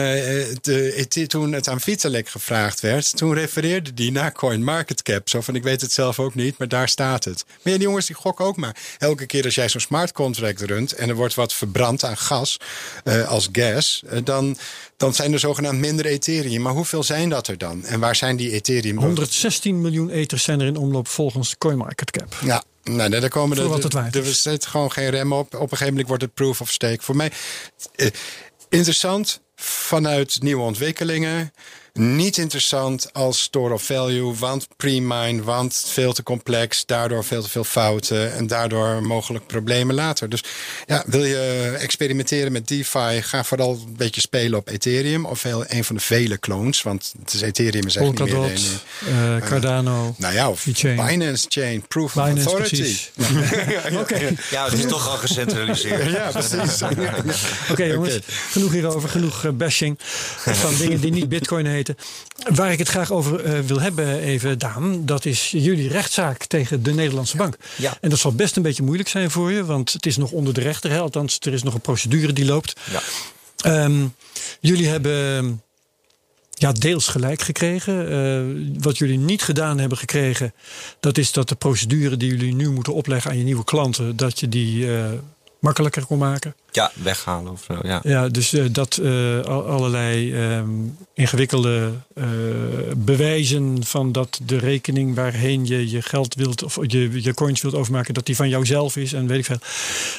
[0.61, 5.29] de, het- toen het aan Vitalik gevraagd werd, toen refereerde die naar CoinMarketCap.
[5.29, 7.45] Zo van, ik weet het zelf ook niet, maar daar staat het.
[7.47, 8.77] Maar ja, die jongens die gokken ook maar.
[8.99, 12.57] Elke keer als jij zo'n smart contract runt en er wordt wat verbrand aan gas
[13.05, 14.57] eh, als gas, eh, dan,
[14.97, 16.63] dan zijn er zogenaamd minder Ethereum.
[16.63, 17.85] Maar hoeveel zijn dat er dan?
[17.85, 18.97] En waar zijn die Ethereum?
[18.99, 22.37] 116 miljoen ethers zijn er in omloop volgens CoinMarketCap.
[22.45, 24.43] Ja, nou, nee, daar komen waard er is.
[24.43, 25.55] zit gewoon geen rem op.
[25.55, 26.99] Op een gegeven moment wordt het proof of stake.
[27.03, 27.31] Voor mij
[27.95, 28.09] eh,
[28.69, 31.53] interessant vanuit nieuwe ontwikkelingen.
[31.99, 37.51] Niet interessant als store of value, want pre-mine, want veel te complex, daardoor veel te
[37.51, 40.29] veel fouten en daardoor mogelijk problemen later.
[40.29, 40.45] Dus
[40.87, 45.65] ja, wil je experimenteren met DeFi, ga vooral een beetje spelen op Ethereum of heel,
[45.69, 49.39] een van de vele clones, want het is Ethereum is echt niet meer een.
[49.41, 50.15] eh, Cardano.
[50.19, 51.07] Nou ja, of chain.
[51.07, 52.77] Binance Chain, Proof of Binance, Authority.
[52.77, 53.11] precies.
[54.01, 56.11] Oké, Ja, het is toch al gecentraliseerd.
[56.15, 56.83] Ja, precies.
[57.71, 58.19] Oké, jongens,
[58.51, 59.99] genoeg hierover, genoeg eh, bashing
[60.45, 61.83] van dingen die niet Bitcoin heten.
[62.55, 66.83] Waar ik het graag over eh, wil hebben, even Daan, dat is jullie rechtszaak tegen
[66.83, 67.57] de Nederlandse bank.
[67.77, 67.97] Ja.
[68.01, 70.55] En dat zal best een beetje moeilijk zijn voor je, want het is nog onder
[70.55, 70.99] de rechter, hè?
[70.99, 72.73] althans, er is nog een procedure die loopt.
[72.91, 73.01] Ja.
[73.57, 74.07] Ehm,
[74.61, 75.63] jullie hebben
[76.51, 78.11] ja, deels gelijk gekregen.
[78.11, 80.55] Eh, wat jullie niet gedaan hebben gekregen,
[81.01, 84.41] dat is dat de procedure die jullie nu moeten opleggen aan je nieuwe klanten, dat
[84.41, 85.05] je die eh,
[85.65, 86.55] makkelijker kon maken.
[86.73, 87.79] ja, weghalen of zo.
[87.83, 88.01] Ja.
[88.03, 90.69] Ja, dus eh, dat eh, al- allerlei ehm,
[91.15, 92.25] ingewikkelde eh,
[92.97, 97.75] bewijzen van dat de rekening waarheen je je geld wilt of je, je coins wilt
[97.75, 99.59] overmaken, dat die van jouzelf is en weet ik veel.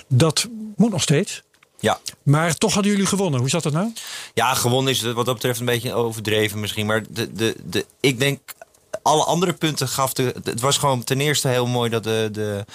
[0.07, 1.41] Dat moet nog steeds.
[1.79, 1.99] ja.
[2.23, 3.39] Maar toch hadden jullie gewonnen.
[3.39, 3.93] Hoe zat dat nou?
[4.33, 6.85] Ja, gewonnen is wat dat betreft een beetje overdreven misschien.
[6.85, 8.39] Maar de, de, de, ik denk,
[9.05, 10.35] alle andere punten gaf de...
[10.43, 12.65] Het was gewoon ten eerste heel mooi dat de, de,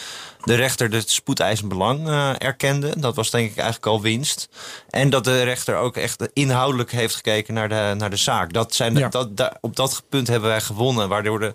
[0.44, 3.00] de rechter het spoedeisend belang eh, erkende.
[3.00, 4.48] Dat was denk ik eigenlijk al winst.
[4.90, 8.52] En dat de rechter ook echt inhoudelijk heeft gekeken naar de, naar de zaak.
[8.52, 9.08] Dat zijn, Ja.
[9.08, 11.08] dat, op dat punt hebben wij gewonnen.
[11.08, 11.54] Waardoor de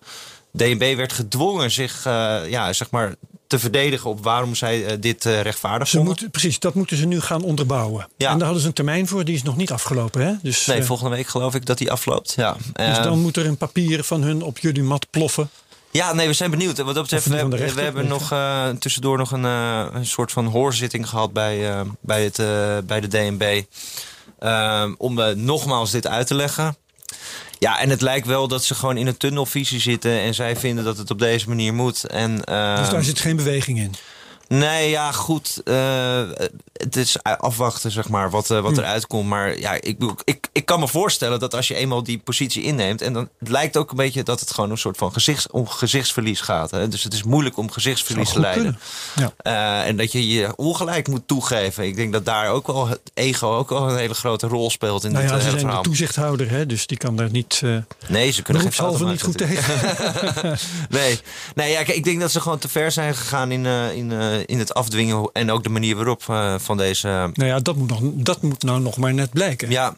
[0.51, 3.15] DNB werd gedwongen zich eh, ja, zeg maar,
[3.47, 7.05] te verdedigen op waarom zij eh, dit eh, rechtvaardig Ze moeten, precies, dat moeten ze
[7.05, 8.07] nu gaan onderbouwen.
[8.17, 8.29] Ja.
[8.29, 10.21] En daar hadden ze een termijn voor, die is nog niet afgelopen.
[10.25, 10.33] Hè?
[10.41, 12.33] Dus, Nee, eh, volgende week geloof ik dat die afloopt.
[12.35, 12.55] Ja.
[12.73, 15.49] dus dan moet er een papier van hun op jullie mat ploffen.
[15.91, 16.77] Ja, nee, we zijn benieuwd.
[16.77, 18.33] Wat dat betreft, we, hebben- we hebben nog
[18.79, 22.35] tussendoor nog een, een soort van hoorzitting gehad bij, bij, het,
[22.87, 23.61] bij de DNB.
[24.39, 26.75] Ehm, om nogmaals dit uit te leggen.
[27.59, 30.11] Ja, en het lijkt wel dat ze gewoon in een tunnelvisie zitten.
[30.11, 32.03] En zij vinden dat het op deze manier moet.
[32.03, 33.93] En, ehm, Dus daar zit geen beweging in.
[34.57, 35.61] Nee, ja, goed.
[35.63, 36.21] eh,
[36.73, 38.79] het is afwachten, zeg maar, wat, eh, wat Hmm.
[38.79, 39.27] eruit komt.
[39.27, 43.01] Maar ja, ik, ik, ik kan me voorstellen dat als je eenmaal die positie inneemt.
[43.01, 45.67] en dan het lijkt ook een beetje dat het gewoon een soort van gezichts, om
[45.67, 46.71] gezichtsverlies gaat.
[46.71, 46.87] Hè?
[46.87, 48.79] Dus het is moeilijk om gezichtsverlies te leiden.
[49.15, 49.31] Ja.
[49.81, 51.85] Uh, en dat je je ongelijk moet toegeven.
[51.85, 55.03] Ik denk dat daar ook wel het ego ook wel een hele grote rol speelt
[55.03, 57.61] in nou dit ja, ze zijn de toezichthouder, hè, dus die kan daar niet.
[58.07, 59.79] Nee, ze kunnen geen niet goed tegen.
[60.89, 61.19] nee,
[61.55, 64.11] nee ja, kijk, ik denk dat ze gewoon te ver zijn gegaan in, in,
[64.45, 65.29] in het afdwingen.
[65.33, 67.07] en ook de manier waarop uh, van deze.
[67.07, 69.69] Nou ja, dat moet, nog, dat moet nou nog maar net blijken.
[69.69, 69.97] Ja.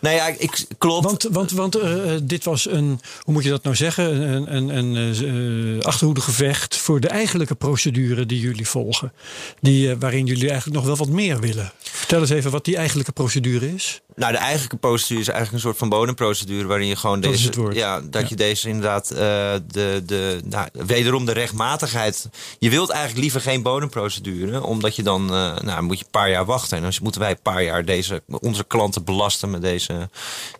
[0.00, 1.04] Nou ja, ik klopt.
[1.04, 4.96] Want, want, want uh, dit was een, hoe moet je dat nou zeggen, een, een,
[4.96, 9.12] een uh, achterhoedegevecht voor de eigenlijke procedure die jullie volgen.
[9.60, 11.72] Die, uh, waarin jullie eigenlijk nog wel wat meer willen.
[11.82, 14.00] Vertel eens even wat die eigenlijke procedure is.
[14.14, 17.50] Nou, de eigenlijke procedure is eigenlijk een soort van bodemprocedure waarin je gewoon dat deze.
[17.72, 18.26] Ja, dat ja.
[18.28, 22.28] je deze inderdaad de, de, nou, wederom de rechtmatigheid.
[22.58, 26.44] Je wilt eigenlijk liever geen bodemprocedure, omdat je dan nou, moet je een paar jaar
[26.44, 26.76] wachten.
[26.76, 30.08] En dan moeten wij een paar jaar deze, onze klanten belasten met deze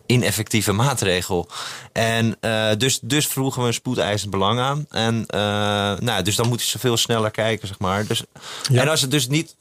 [0.05, 1.47] ineffectieve maatregel.
[1.91, 4.85] En uh, dus, dus vroegen we een spoedeisend belang aan.
[4.89, 5.39] En uh,
[5.99, 8.07] nou, dus dan moeten ze veel sneller kijken, zeg maar.
[8.07, 8.23] Dus,
[8.71, 8.81] ja.
[8.81, 9.55] En als het dus niet.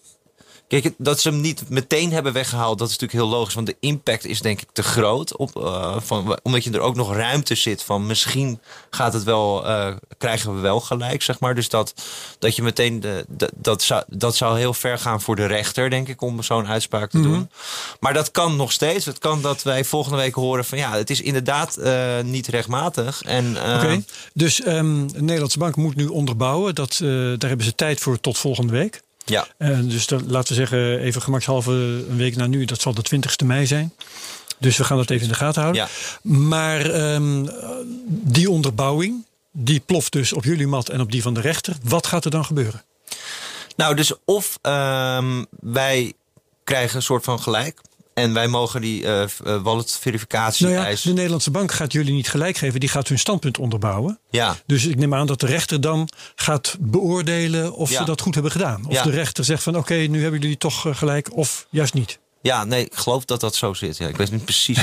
[0.68, 3.54] Kijk, dat ze hem niet meteen hebben weggehaald, dat is natuurlijk heel logisch.
[3.54, 5.36] Want de impact is denk ik te groot.
[5.36, 8.60] Op, uh, van, omdat je er ook nog ruimte zit van misschien
[8.90, 11.54] gaat het wel, uh, krijgen we wel gelijk, zeg maar.
[11.54, 11.94] Dus dat,
[12.38, 15.90] dat je meteen, de, de, dat, zou, dat zou heel ver gaan voor de rechter,
[15.90, 17.26] denk ik, om zo'n uitspraak te Mhm.
[17.26, 17.42] mm -hmm.
[17.42, 17.50] doen.
[18.00, 19.04] Maar dat kan nog steeds.
[19.04, 23.22] Het kan dat wij volgende week horen van ja, het is inderdaad uh, niet rechtmatig.
[23.22, 24.04] En, okay.
[24.34, 26.74] dus um, de Nederlandse Bank moet nu onderbouwen.
[26.74, 29.02] Dat, daar hebben ze tijd voor tot volgende week.
[29.28, 29.46] Ja.
[29.58, 31.70] Uh, dus dan, laten we zeggen, even gemakshalve
[32.10, 33.92] een week na nu, dat zal de 20ste mei zijn.
[34.58, 35.82] Dus we gaan dat even in de gaten houden.
[35.82, 35.88] Ja.
[36.22, 37.50] Maar um,
[38.08, 41.76] die onderbouwing, die ploft dus op jullie mat en op die van de rechter.
[41.82, 42.82] Wat gaat er dan gebeuren?
[43.76, 46.12] Nou, dus of um, wij
[46.64, 47.80] krijgen een soort van gelijk.
[48.18, 49.24] En wij mogen die uh,
[49.62, 51.08] wallet verificatie nou ja, eisen.
[51.08, 52.80] De Nederlandse bank gaat jullie niet gelijk geven.
[52.80, 54.18] Die gaat hun standpunt onderbouwen.
[54.30, 54.56] Ja.
[54.66, 57.98] Dus ik neem aan dat de rechter dan gaat beoordelen of Ja.
[57.98, 58.86] ze dat goed hebben gedaan.
[58.86, 59.02] Of Ja.
[59.02, 62.18] de rechter zegt van oké, nu hebben jullie toch eh, gelijk of juist niet.
[62.42, 63.96] Ja, nee, ik geloof dat dat zo zit.
[63.96, 64.78] Ja, ik weet niet precies.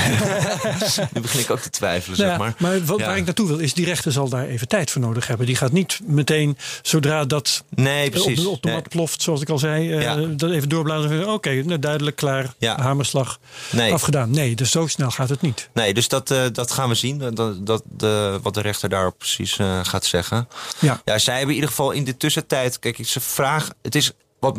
[1.12, 2.84] nu begin ik ook te twijfelen, Nou zeg ja, maar.
[2.84, 3.06] wat, Ja.
[3.06, 5.46] waar ik naartoe wil is, die rechter zal daar even tijd voor nodig hebben.
[5.46, 8.40] Die gaat niet meteen, zodra dat Nee, op precies.
[8.42, 8.76] de, op de Nee.
[8.76, 10.16] mat ploft, zoals ik al zei, eh, Ja.
[10.16, 11.28] dat even doorbladeren.
[11.32, 13.38] Oké, nou, duidelijk, klaar, hamerslag,
[13.70, 13.92] Nee.
[13.92, 14.30] afgedaan.
[14.30, 15.68] Nee, dus zo snel gaat het niet.
[15.74, 17.18] Nee, dus dat, eh, dat gaan we zien.
[17.34, 20.48] Dat, dat, de, wat de rechter daarop precies eh, gaat zeggen.
[20.78, 21.00] Ja.
[21.04, 22.78] Ja, zij hebben in ieder geval in de tussentijd.
[22.78, 23.74] Kijk, ze vragen.
[23.82, 24.58] Het is wat.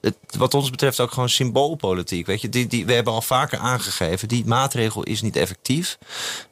[0.00, 2.26] Het, wat ons betreft ook gewoon symboolpolitiek.
[2.26, 4.28] Weet je, die, die, we hebben al vaker aangegeven.
[4.28, 5.98] Die maatregel is niet effectief.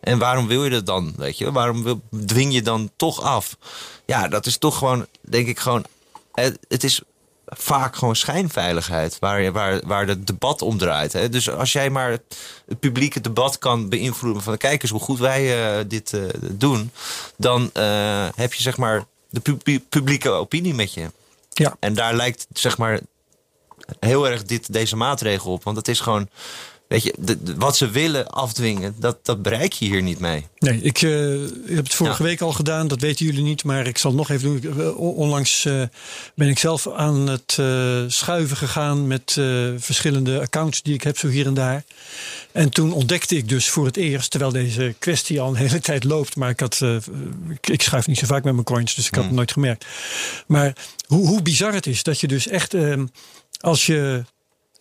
[0.01, 1.15] En waarom wil je dat dan?
[1.17, 3.57] Weet je, waarom wil, dwing je dan toch af?
[4.07, 5.85] Ja, dat is toch gewoon, denk ik, gewoon.
[6.33, 7.01] Het, het is
[7.47, 11.13] vaak gewoon schijnveiligheid waar, je- waar, waar het debat om draait.
[11.13, 11.29] Hè?
[11.29, 12.39] Dus als jij maar het,
[12.81, 16.23] publieke debat kan beïnvloeden van kijk eens hoe goed wij eh, dit eh,
[16.53, 16.91] doen,
[17.37, 21.11] dan eh, heb je zeg maar de pu- publieke opinie met je.
[21.53, 21.77] Ja.
[21.81, 23.01] En daar lijkt zeg maar
[24.01, 25.65] heel erg dit, deze maatregel op.
[25.65, 26.29] Want het is gewoon,
[26.89, 30.47] weet je, de- de- wat ze willen afdwingen, dat, dat bereik je hier niet mee.
[30.59, 31.11] Nee, ik eh,
[31.67, 32.29] heb het vorige Ja.
[32.29, 34.81] week al gedaan, dat weten jullie niet, maar ik zal het nog even doen.
[34.81, 35.83] Eh, on- Onlangs eh,
[36.35, 37.59] ben ik zelf aan het
[38.13, 39.33] schuiven gegaan met
[39.77, 41.85] verschillende accounts die ik heb, zo hier en daar.
[42.53, 46.05] En toen ontdekte ik dus voor het eerst, terwijl deze kwestie al een hele tijd
[46.05, 46.81] loopt, maar ik, had,
[47.51, 49.87] ik, ik schuif niet zo vaak met mijn coins, dus ik had het nooit gemerkt.
[50.47, 50.77] Maar
[51.07, 53.03] hoe, hoe bizar het is dat je dus echt, eh,
[53.67, 54.25] als je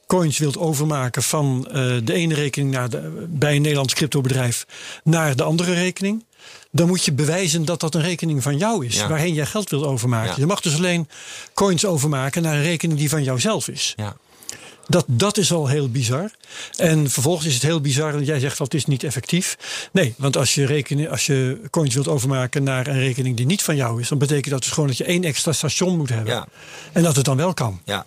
[0.07, 1.73] coins wilt overmaken van eh,
[2.03, 4.65] de ene rekening naar de, bij een Nederlands cryptobedrijf
[5.03, 6.25] naar de andere rekening.
[6.71, 9.07] Dan moet je bewijzen dat dat een rekening van jou is, Ja.
[9.07, 10.29] waarheen jij geld wilt overmaken.
[10.29, 10.35] Ja.
[10.37, 11.07] Je mag dus alleen
[11.53, 13.93] coins overmaken naar een rekening die van jouzelf is.
[13.95, 14.15] Ja.
[14.87, 16.31] Dat, dat is al heel bizar.
[16.77, 19.57] En vervolgens is het heel bizar dat jij zegt dat is niet effectief.
[19.91, 23.63] Nee, want als je, rekening, als je coins wilt overmaken naar een rekening die niet
[23.63, 26.33] van jou is, dan betekent dat dus gewoon dat je één extra station moet hebben.
[26.33, 26.47] Ja.
[26.91, 27.81] En dat het dan wel kan.
[27.85, 28.05] Ja.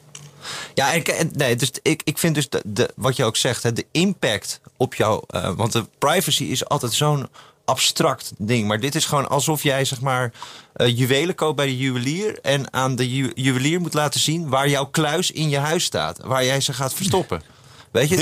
[0.74, 3.72] Ja, en, nee, dus ik, ik vind dus de, de, wat je ook zegt, hè,
[3.72, 5.22] de impact op jou.
[5.26, 7.28] eh, want de privacy is altijd zo'n
[7.64, 8.66] abstract ding.
[8.68, 10.32] Maar dit is gewoon alsof jij zeg maar
[10.72, 12.38] eh, juwelen koopt bij de juwelier.
[12.42, 16.18] En aan de ju- juwelier moet laten zien waar jouw kluis in je huis staat.
[16.24, 17.42] Waar jij ze gaat verstoppen.
[17.92, 18.16] Weet je?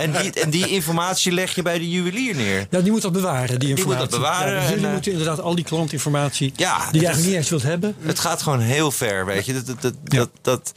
[0.00, 2.66] En die, en die informatie leg je bij de juwelier neer.
[2.70, 4.08] Ja, die moet dat bewaren, die moet informatie.
[4.08, 7.08] dat bewaren Ja, dus jullie en, eh, moeten inderdaad al die klantinformatie Ja, die je
[7.08, 7.96] is- niet eens wilt hebben.
[8.00, 9.52] Het gaat gewoon heel ver, weet je.
[9.52, 10.18] Dat, dat, dat, Ja.
[10.18, 10.72] dat, dat,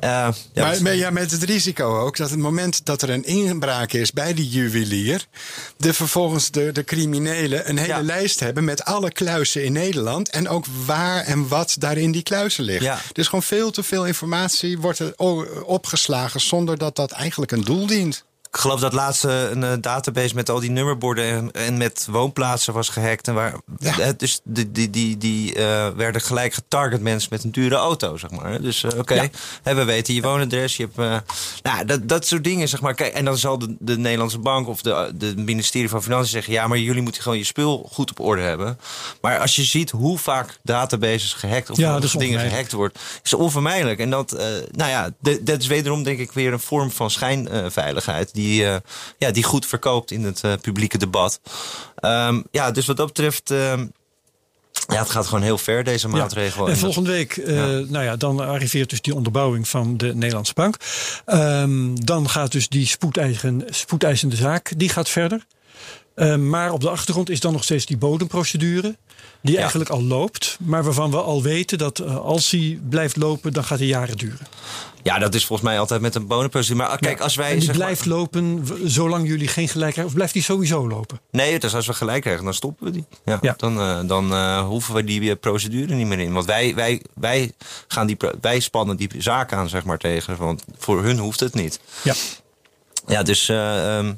[0.00, 3.92] ja, maar, maar ja, met het risico ook dat het moment dat er een inbraak
[3.92, 5.26] is bij die juwelier,
[5.76, 8.02] de vervolgens de, de criminelen een hele Ja.
[8.02, 12.22] lijst hebben met alle kluizen in Nederland en ook waar en wat daar in die
[12.22, 12.82] kluizen ligt.
[12.82, 12.98] Ja.
[13.12, 15.14] Dus gewoon veel te veel informatie wordt er
[15.64, 18.24] opgeslagen zonder dat dat eigenlijk een doel dient.
[18.50, 22.74] Ik geloof dat laatste een eh, database met al die nummerborden en, en met woonplaatsen
[22.74, 23.28] was gehackt.
[23.28, 27.50] En waar, eh, dus die, die, die, die eh, werden gelijk getarget mensen met een
[27.50, 28.60] dure auto, zeg maar.
[28.60, 29.30] Dus oké,
[29.62, 31.24] hè, we weten je woonadres, je hebt...
[31.62, 32.94] nou, dat, dat soort dingen, zeg maar.
[32.94, 36.52] Kijk, en dan zal de, de Nederlandse bank of de, de ministerie van Financiën zeggen...
[36.52, 38.78] ja, maar jullie moeten gewoon je spul goed op orde hebben.
[39.20, 43.40] Maar als je ziet hoe vaak databases gehackt of Ja, dingen gehackt wordt, is het
[43.40, 43.98] onvermijdelijk.
[43.98, 44.30] En dat,
[44.70, 45.10] nou ja,
[45.42, 48.76] dat is wederom denk ik weer een vorm van schijnveiligheid die, eh,
[49.18, 51.40] ja, die goed verkoopt in het eh, publieke debat.
[51.96, 53.86] Ehm, ja, dus wat dat betreft, ehm,
[54.88, 56.66] ja, het gaat gewoon heel ver deze maatregel.
[56.66, 60.54] En En volgende week, eh, nou ja, dan arriveert dus die onderbouwing van de Nederlandse
[60.54, 60.76] bank.
[61.24, 65.46] Ehm, dan gaat dus die spoedeisen, spoedeisende zaak, die gaat verder.
[66.38, 68.96] Maar op de achtergrond is dan nog steeds die bodemprocedure.
[69.42, 69.60] Die Ja.
[69.60, 70.56] eigenlijk al loopt.
[70.60, 74.46] Maar waarvan we al weten dat als die blijft lopen, dan gaat die jaren duren.
[75.06, 76.88] Ja, dat is volgens mij altijd met een bonenprocedure.
[76.88, 77.24] Maar kijk, Ja.
[77.24, 77.46] als wij.
[77.50, 80.04] en die zeg maar- blijft lopen zolang jullie geen gelijk krijgen.
[80.10, 81.20] Of blijft die sowieso lopen?
[81.30, 83.04] Nee, dus als we gelijk krijgen, dan stoppen we die.
[83.24, 83.54] Ja, Ja.
[83.56, 86.32] Dan, eh, dan eh, hoeven we die eh, procedure niet meer in.
[86.32, 87.52] Want wij, wij, wij,
[87.88, 90.36] gaan die, wij spannen die zaak aan, zeg maar, tegen.
[90.36, 91.80] Want voor hun hoeft het niet.
[92.02, 92.14] Ja.
[93.06, 94.12] Ja, dus, eh, ehm,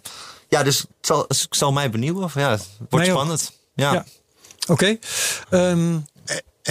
[0.49, 2.23] ja, dus het zal, het zal mij benieuwen.
[2.25, 3.53] Of, ja, het wordt Mij spannend.
[3.75, 3.93] Ja.
[3.93, 4.05] Ja.
[4.69, 4.99] Oké.
[5.51, 5.99] Ehm,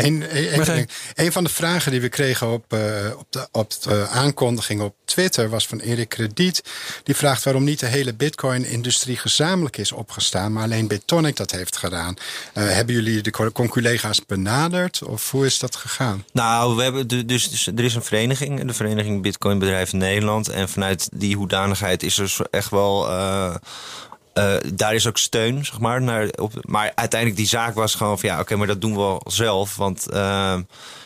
[0.06, 0.18] een,
[0.56, 0.78] Martijn.
[0.78, 2.80] een, een van de vragen die we kregen op, eh,
[3.18, 6.64] op, de, op de aankondiging op Twitter was van Erik Krediet.
[7.04, 11.78] Die vraagt waarom niet de hele Bitcoin-industrie gezamenlijk is opgestaan, maar alleen Bitonic dat heeft
[11.78, 12.16] gedaan.
[12.54, 16.26] Eh, hebben jullie de co- conculega's benaderd of hoe is dat gegaan?
[16.34, 20.48] Nou, we hebben de- dus, dus er is een vereniging, de Vereniging Bitcoin Bedrijven Nederland.
[20.50, 23.08] En vanuit die hoedanigheid is er echt wel.
[23.10, 23.56] eh,
[24.38, 26.02] eh, daar is ook steun, zeg maar.
[26.02, 28.98] Naar, op, maar uiteindelijk die zaak was gewoon van ja, oké, maar dat doen we
[28.98, 29.76] wel zelf.
[29.76, 30.56] Want eh,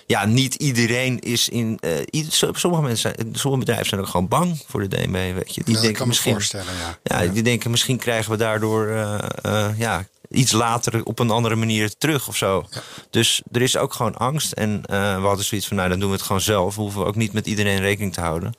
[0.07, 1.79] ja, niet iedereen is in.
[2.09, 5.63] ieder- sommige mensen, sommige bedrijven zijn ook gewoon bang voor de DNB, weet je.
[5.63, 6.31] Die dat denken kan me misschien.
[6.31, 6.73] voorstellen,
[7.03, 7.21] ja.
[7.25, 11.97] Ja, die denken misschien krijgen we daardoor eh, ja, iets later op een andere manier
[11.97, 12.65] terug of zo.
[13.09, 14.51] Dus er is ook gewoon angst.
[14.51, 14.95] En we
[15.27, 16.75] hadden zoiets van, nou dan doen we het gewoon zelf.
[16.75, 18.53] We hoeven ook niet met iedereen rekening te houden.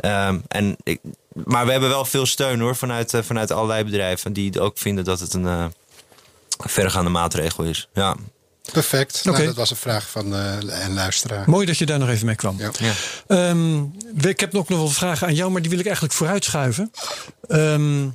[0.00, 1.00] Ehm, en ik,
[1.44, 5.04] maar we hebben wel veel steun hoor, vanuit, eh, vanuit allerlei bedrijven die ook vinden
[5.04, 5.64] dat het een eh,
[6.58, 7.88] verregaande maatregel is.
[7.94, 8.16] Ja.
[8.72, 9.22] Perfect.
[9.26, 9.30] Oké.
[9.30, 11.50] Nou, dat was een vraag van eh, een luisteraar.
[11.50, 12.58] mooi dat je daar nog even mee kwam.
[12.58, 12.70] Ja.
[12.78, 12.92] Ja.
[13.26, 13.82] Ehm,
[14.28, 16.92] ik heb nog wel vragen aan jou, maar die wil ik eigenlijk vooruitschuiven.
[17.48, 18.08] Ehm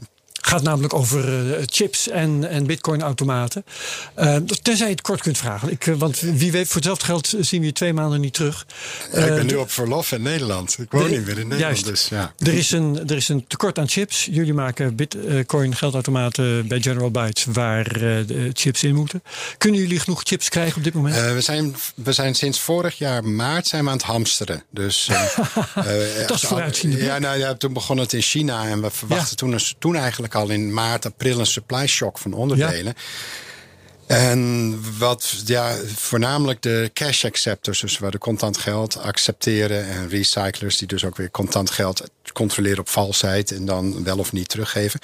[0.45, 3.65] gaat namelijk over eh, chips en, en bitcoin-automaten.
[4.13, 5.71] Eh, tenzij je het kort kunt vragen.
[5.71, 8.65] Ik, eh, want wie weet, voor hetzelfde geld zien we je twee maanden niet terug.
[9.13, 10.77] Ja, ik ben nu op verlof in Nederland.
[10.79, 11.59] Ik woon niet meer in Nederland.
[11.59, 11.85] juist.
[11.85, 12.33] Dus, ja.
[12.37, 14.25] Er is, een, er is een tekort aan chips.
[14.31, 19.23] Jullie maken bitcoin geldautomaten bij General Bytes waar de chips in moeten.
[19.57, 21.15] Kunnen jullie genoeg chips krijgen op dit moment?
[21.33, 24.63] We, zijn, we zijn sinds vorig jaar maart zijn we aan het hamsteren.
[24.71, 25.21] Dus, eh,
[25.75, 27.03] eh, echt- vooruitziende.
[27.03, 28.67] Ja, nou, ja, toen begon het in China.
[28.67, 29.57] En we verwachten Ja.
[29.57, 32.93] toen, toen eigenlijk al in maart, april een supply shock van onderdelen.
[34.07, 40.77] En wat ja, voornamelijk de cash acceptors, dus waar de contant geld accepteren en recyclers
[40.77, 42.03] die dus ook weer contant geld
[42.35, 44.99] controleren op valsheid en dan wel of niet teruggeven.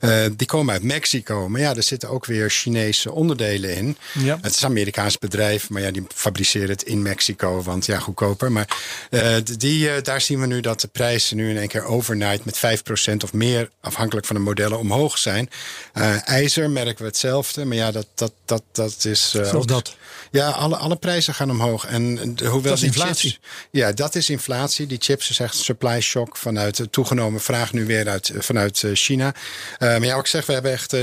[0.00, 1.48] eh, die komen uit Mexico.
[1.48, 3.96] Maar ja, er zitten ook weer Chinese onderdelen in.
[4.12, 4.38] Ja.
[4.40, 8.52] Het is een Amerikaans bedrijf, maar ja, die fabriceren het in Mexico, want ja, goedkoper.
[8.52, 8.68] Maar
[9.10, 12.44] eh, die, eh, daar zien we nu dat de prijzen nu in één keer overnight
[12.44, 15.50] met 5% of meer, afhankelijk van de modellen, omhoog zijn.
[16.24, 19.30] Ijzer merken we hetzelfde, maar ja, dat, dat, dat, dat is.
[19.30, 19.96] Zoals dat.
[20.34, 21.84] Ja, alle, alle prijzen gaan omhoog.
[21.86, 23.30] En de- hoewel Dat is inflatie.
[23.30, 24.86] Chips, ja, dat is inflatie.
[24.86, 28.90] Die chips is echt supply shock vanuit de toegenomen vraag nu weer uit, vanuit eh,
[28.94, 29.34] China.
[29.78, 30.92] Eh, maar ja, wat ik zeg, we hebben echt.
[30.92, 31.00] eh,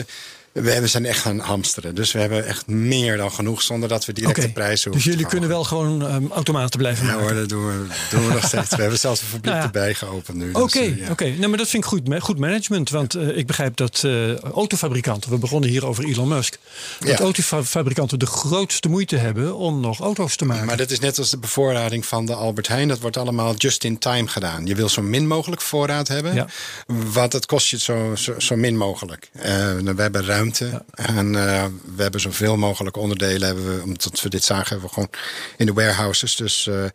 [0.51, 1.95] we hebben- zijn echt gaan hamsteren.
[1.95, 5.09] Dus we hebben echt meer dan genoeg zonder dat we direct de prijzen Dus hoeven
[5.11, 7.27] jullie te kunnen wel gewoon ehm, automaten blijven Ja maken.
[7.27, 8.69] hoor, dat doen we, doen we nog steeds.
[8.69, 9.63] We hebben zelfs een fabriek Nou ja.
[9.63, 10.51] erbij geopend nu.
[10.51, 11.09] dus, Oké, ja.
[11.11, 11.23] oké.
[11.25, 12.89] Nee, maar dat vind ik goed, goed management.
[12.89, 16.57] Want eh, ik begrijp dat eh, autofabrikanten, we begonnen hier over Elon Musk,
[16.99, 20.65] dat autofabrikanten de grootste moeite hebben om nog auto's te maken.
[20.65, 22.87] Maar dat is net als de bevoorrading van de Albert Heijn.
[22.87, 24.65] Dat wordt allemaal just in time gedaan.
[24.65, 26.47] Je wil zo min mogelijk voorraad hebben.
[26.85, 29.29] Want het kost je zo, zo, zo min mogelijk.
[29.31, 29.43] Eh,
[29.77, 30.83] we hebben ruimte.
[30.91, 31.65] En eh,
[31.95, 33.47] we hebben zoveel mogelijk onderdelen.
[33.47, 35.09] Hebben we, omdat we dit zagen, hebben we gewoon
[35.57, 36.35] in de warehouses.
[36.35, 36.85] Dus eh,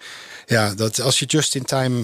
[0.47, 2.03] ja, dat als je just in time.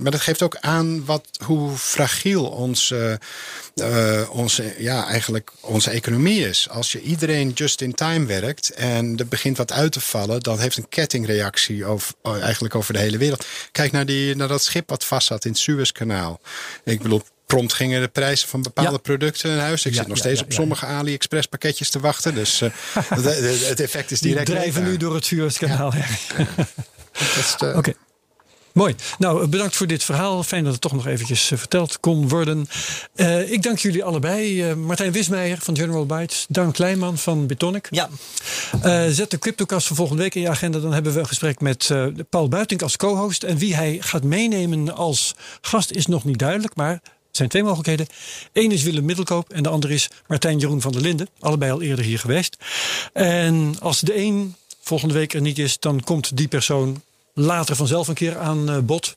[0.00, 6.48] Maar dat geeft ook aan wat, hoe fragiel ons, eh, onze, ja, eigenlijk onze economie
[6.48, 6.68] is.
[6.68, 10.58] Als je iedereen just in time werkt en er begint wat uit te vallen, dan
[10.58, 13.46] heeft een kettingreactie over, eigenlijk over de hele wereld.
[13.72, 16.40] Kijk naar, die, naar dat schip wat vast zat in het Suezkanaal.
[16.84, 17.22] Ik bedoel.
[17.50, 18.96] Prompt gingen de prijzen van bepaalde Ja.
[18.98, 19.84] producten naar huis.
[19.84, 22.34] Ik Ja, zit nog ja, steeds ja, op ja, sommige AliExpress pakketjes te wachten.
[22.34, 22.70] Dus eh,
[23.08, 24.46] het, het- het effect is Die direct.
[24.50, 24.90] drijven merkbaar.
[24.92, 25.92] nu door het Suezkanaal.
[27.58, 27.92] De- Oké.
[28.72, 28.94] Mooi.
[29.18, 30.42] Nou, bedankt voor dit verhaal.
[30.42, 32.66] Fijn dat het toch nog eventjes eh, verteld kon worden.
[33.16, 34.68] Uh, ik dank jullie allebei.
[34.70, 36.46] Uh, Martijn Wismeijer van General Bytes.
[36.48, 37.86] Dan Kleinman van Bitonic.
[37.90, 38.08] Ja.
[39.10, 40.78] zet de CryptoCast voor volgende week in je agenda.
[40.78, 41.90] Dan hebben we een gesprek met
[42.30, 43.42] Paul Buitink als co-host.
[43.42, 46.74] En wie hij gaat meenemen als gast is nog niet duidelijk.
[46.76, 48.06] Maar zijn twee mogelijkheden.
[48.52, 51.28] Eén is Willem Middelkoop en de ander is Martijn Jeroen van der Linden.
[51.40, 52.56] Allebei al eerder hier geweest.
[53.12, 57.02] En als de een volgende week er niet is, dan komt die persoon
[57.34, 59.16] later vanzelf een keer aan uh, bod.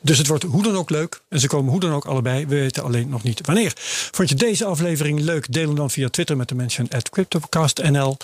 [0.00, 1.20] Dus het wordt hoe dan ook leuk.
[1.28, 2.46] En ze komen hoe dan ook allebei.
[2.46, 3.72] We weten alleen nog niet wanneer.
[4.10, 5.52] Vond je deze aflevering leuk?
[5.52, 8.16] Deel hem dan via Twitter met de mention at CryptoCastNL.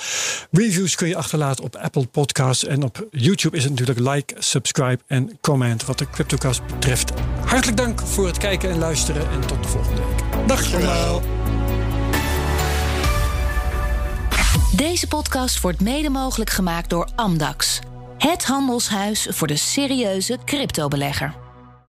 [0.50, 2.64] Reviews kun je achterlaten op Apple Podcasts.
[2.64, 7.12] En op YouTube is het natuurlijk like, subscribe en comment wat de CryptoCast betreft.
[7.44, 9.30] Hartelijk dank voor het kijken en luisteren.
[9.30, 10.48] En tot de volgende week.
[10.48, 11.22] Dag allemaal.
[14.76, 17.78] Deze podcast wordt mede mogelijk gemaakt door Amdax.
[18.18, 21.43] Het handelshuis voor de serieuze cryptobelegger.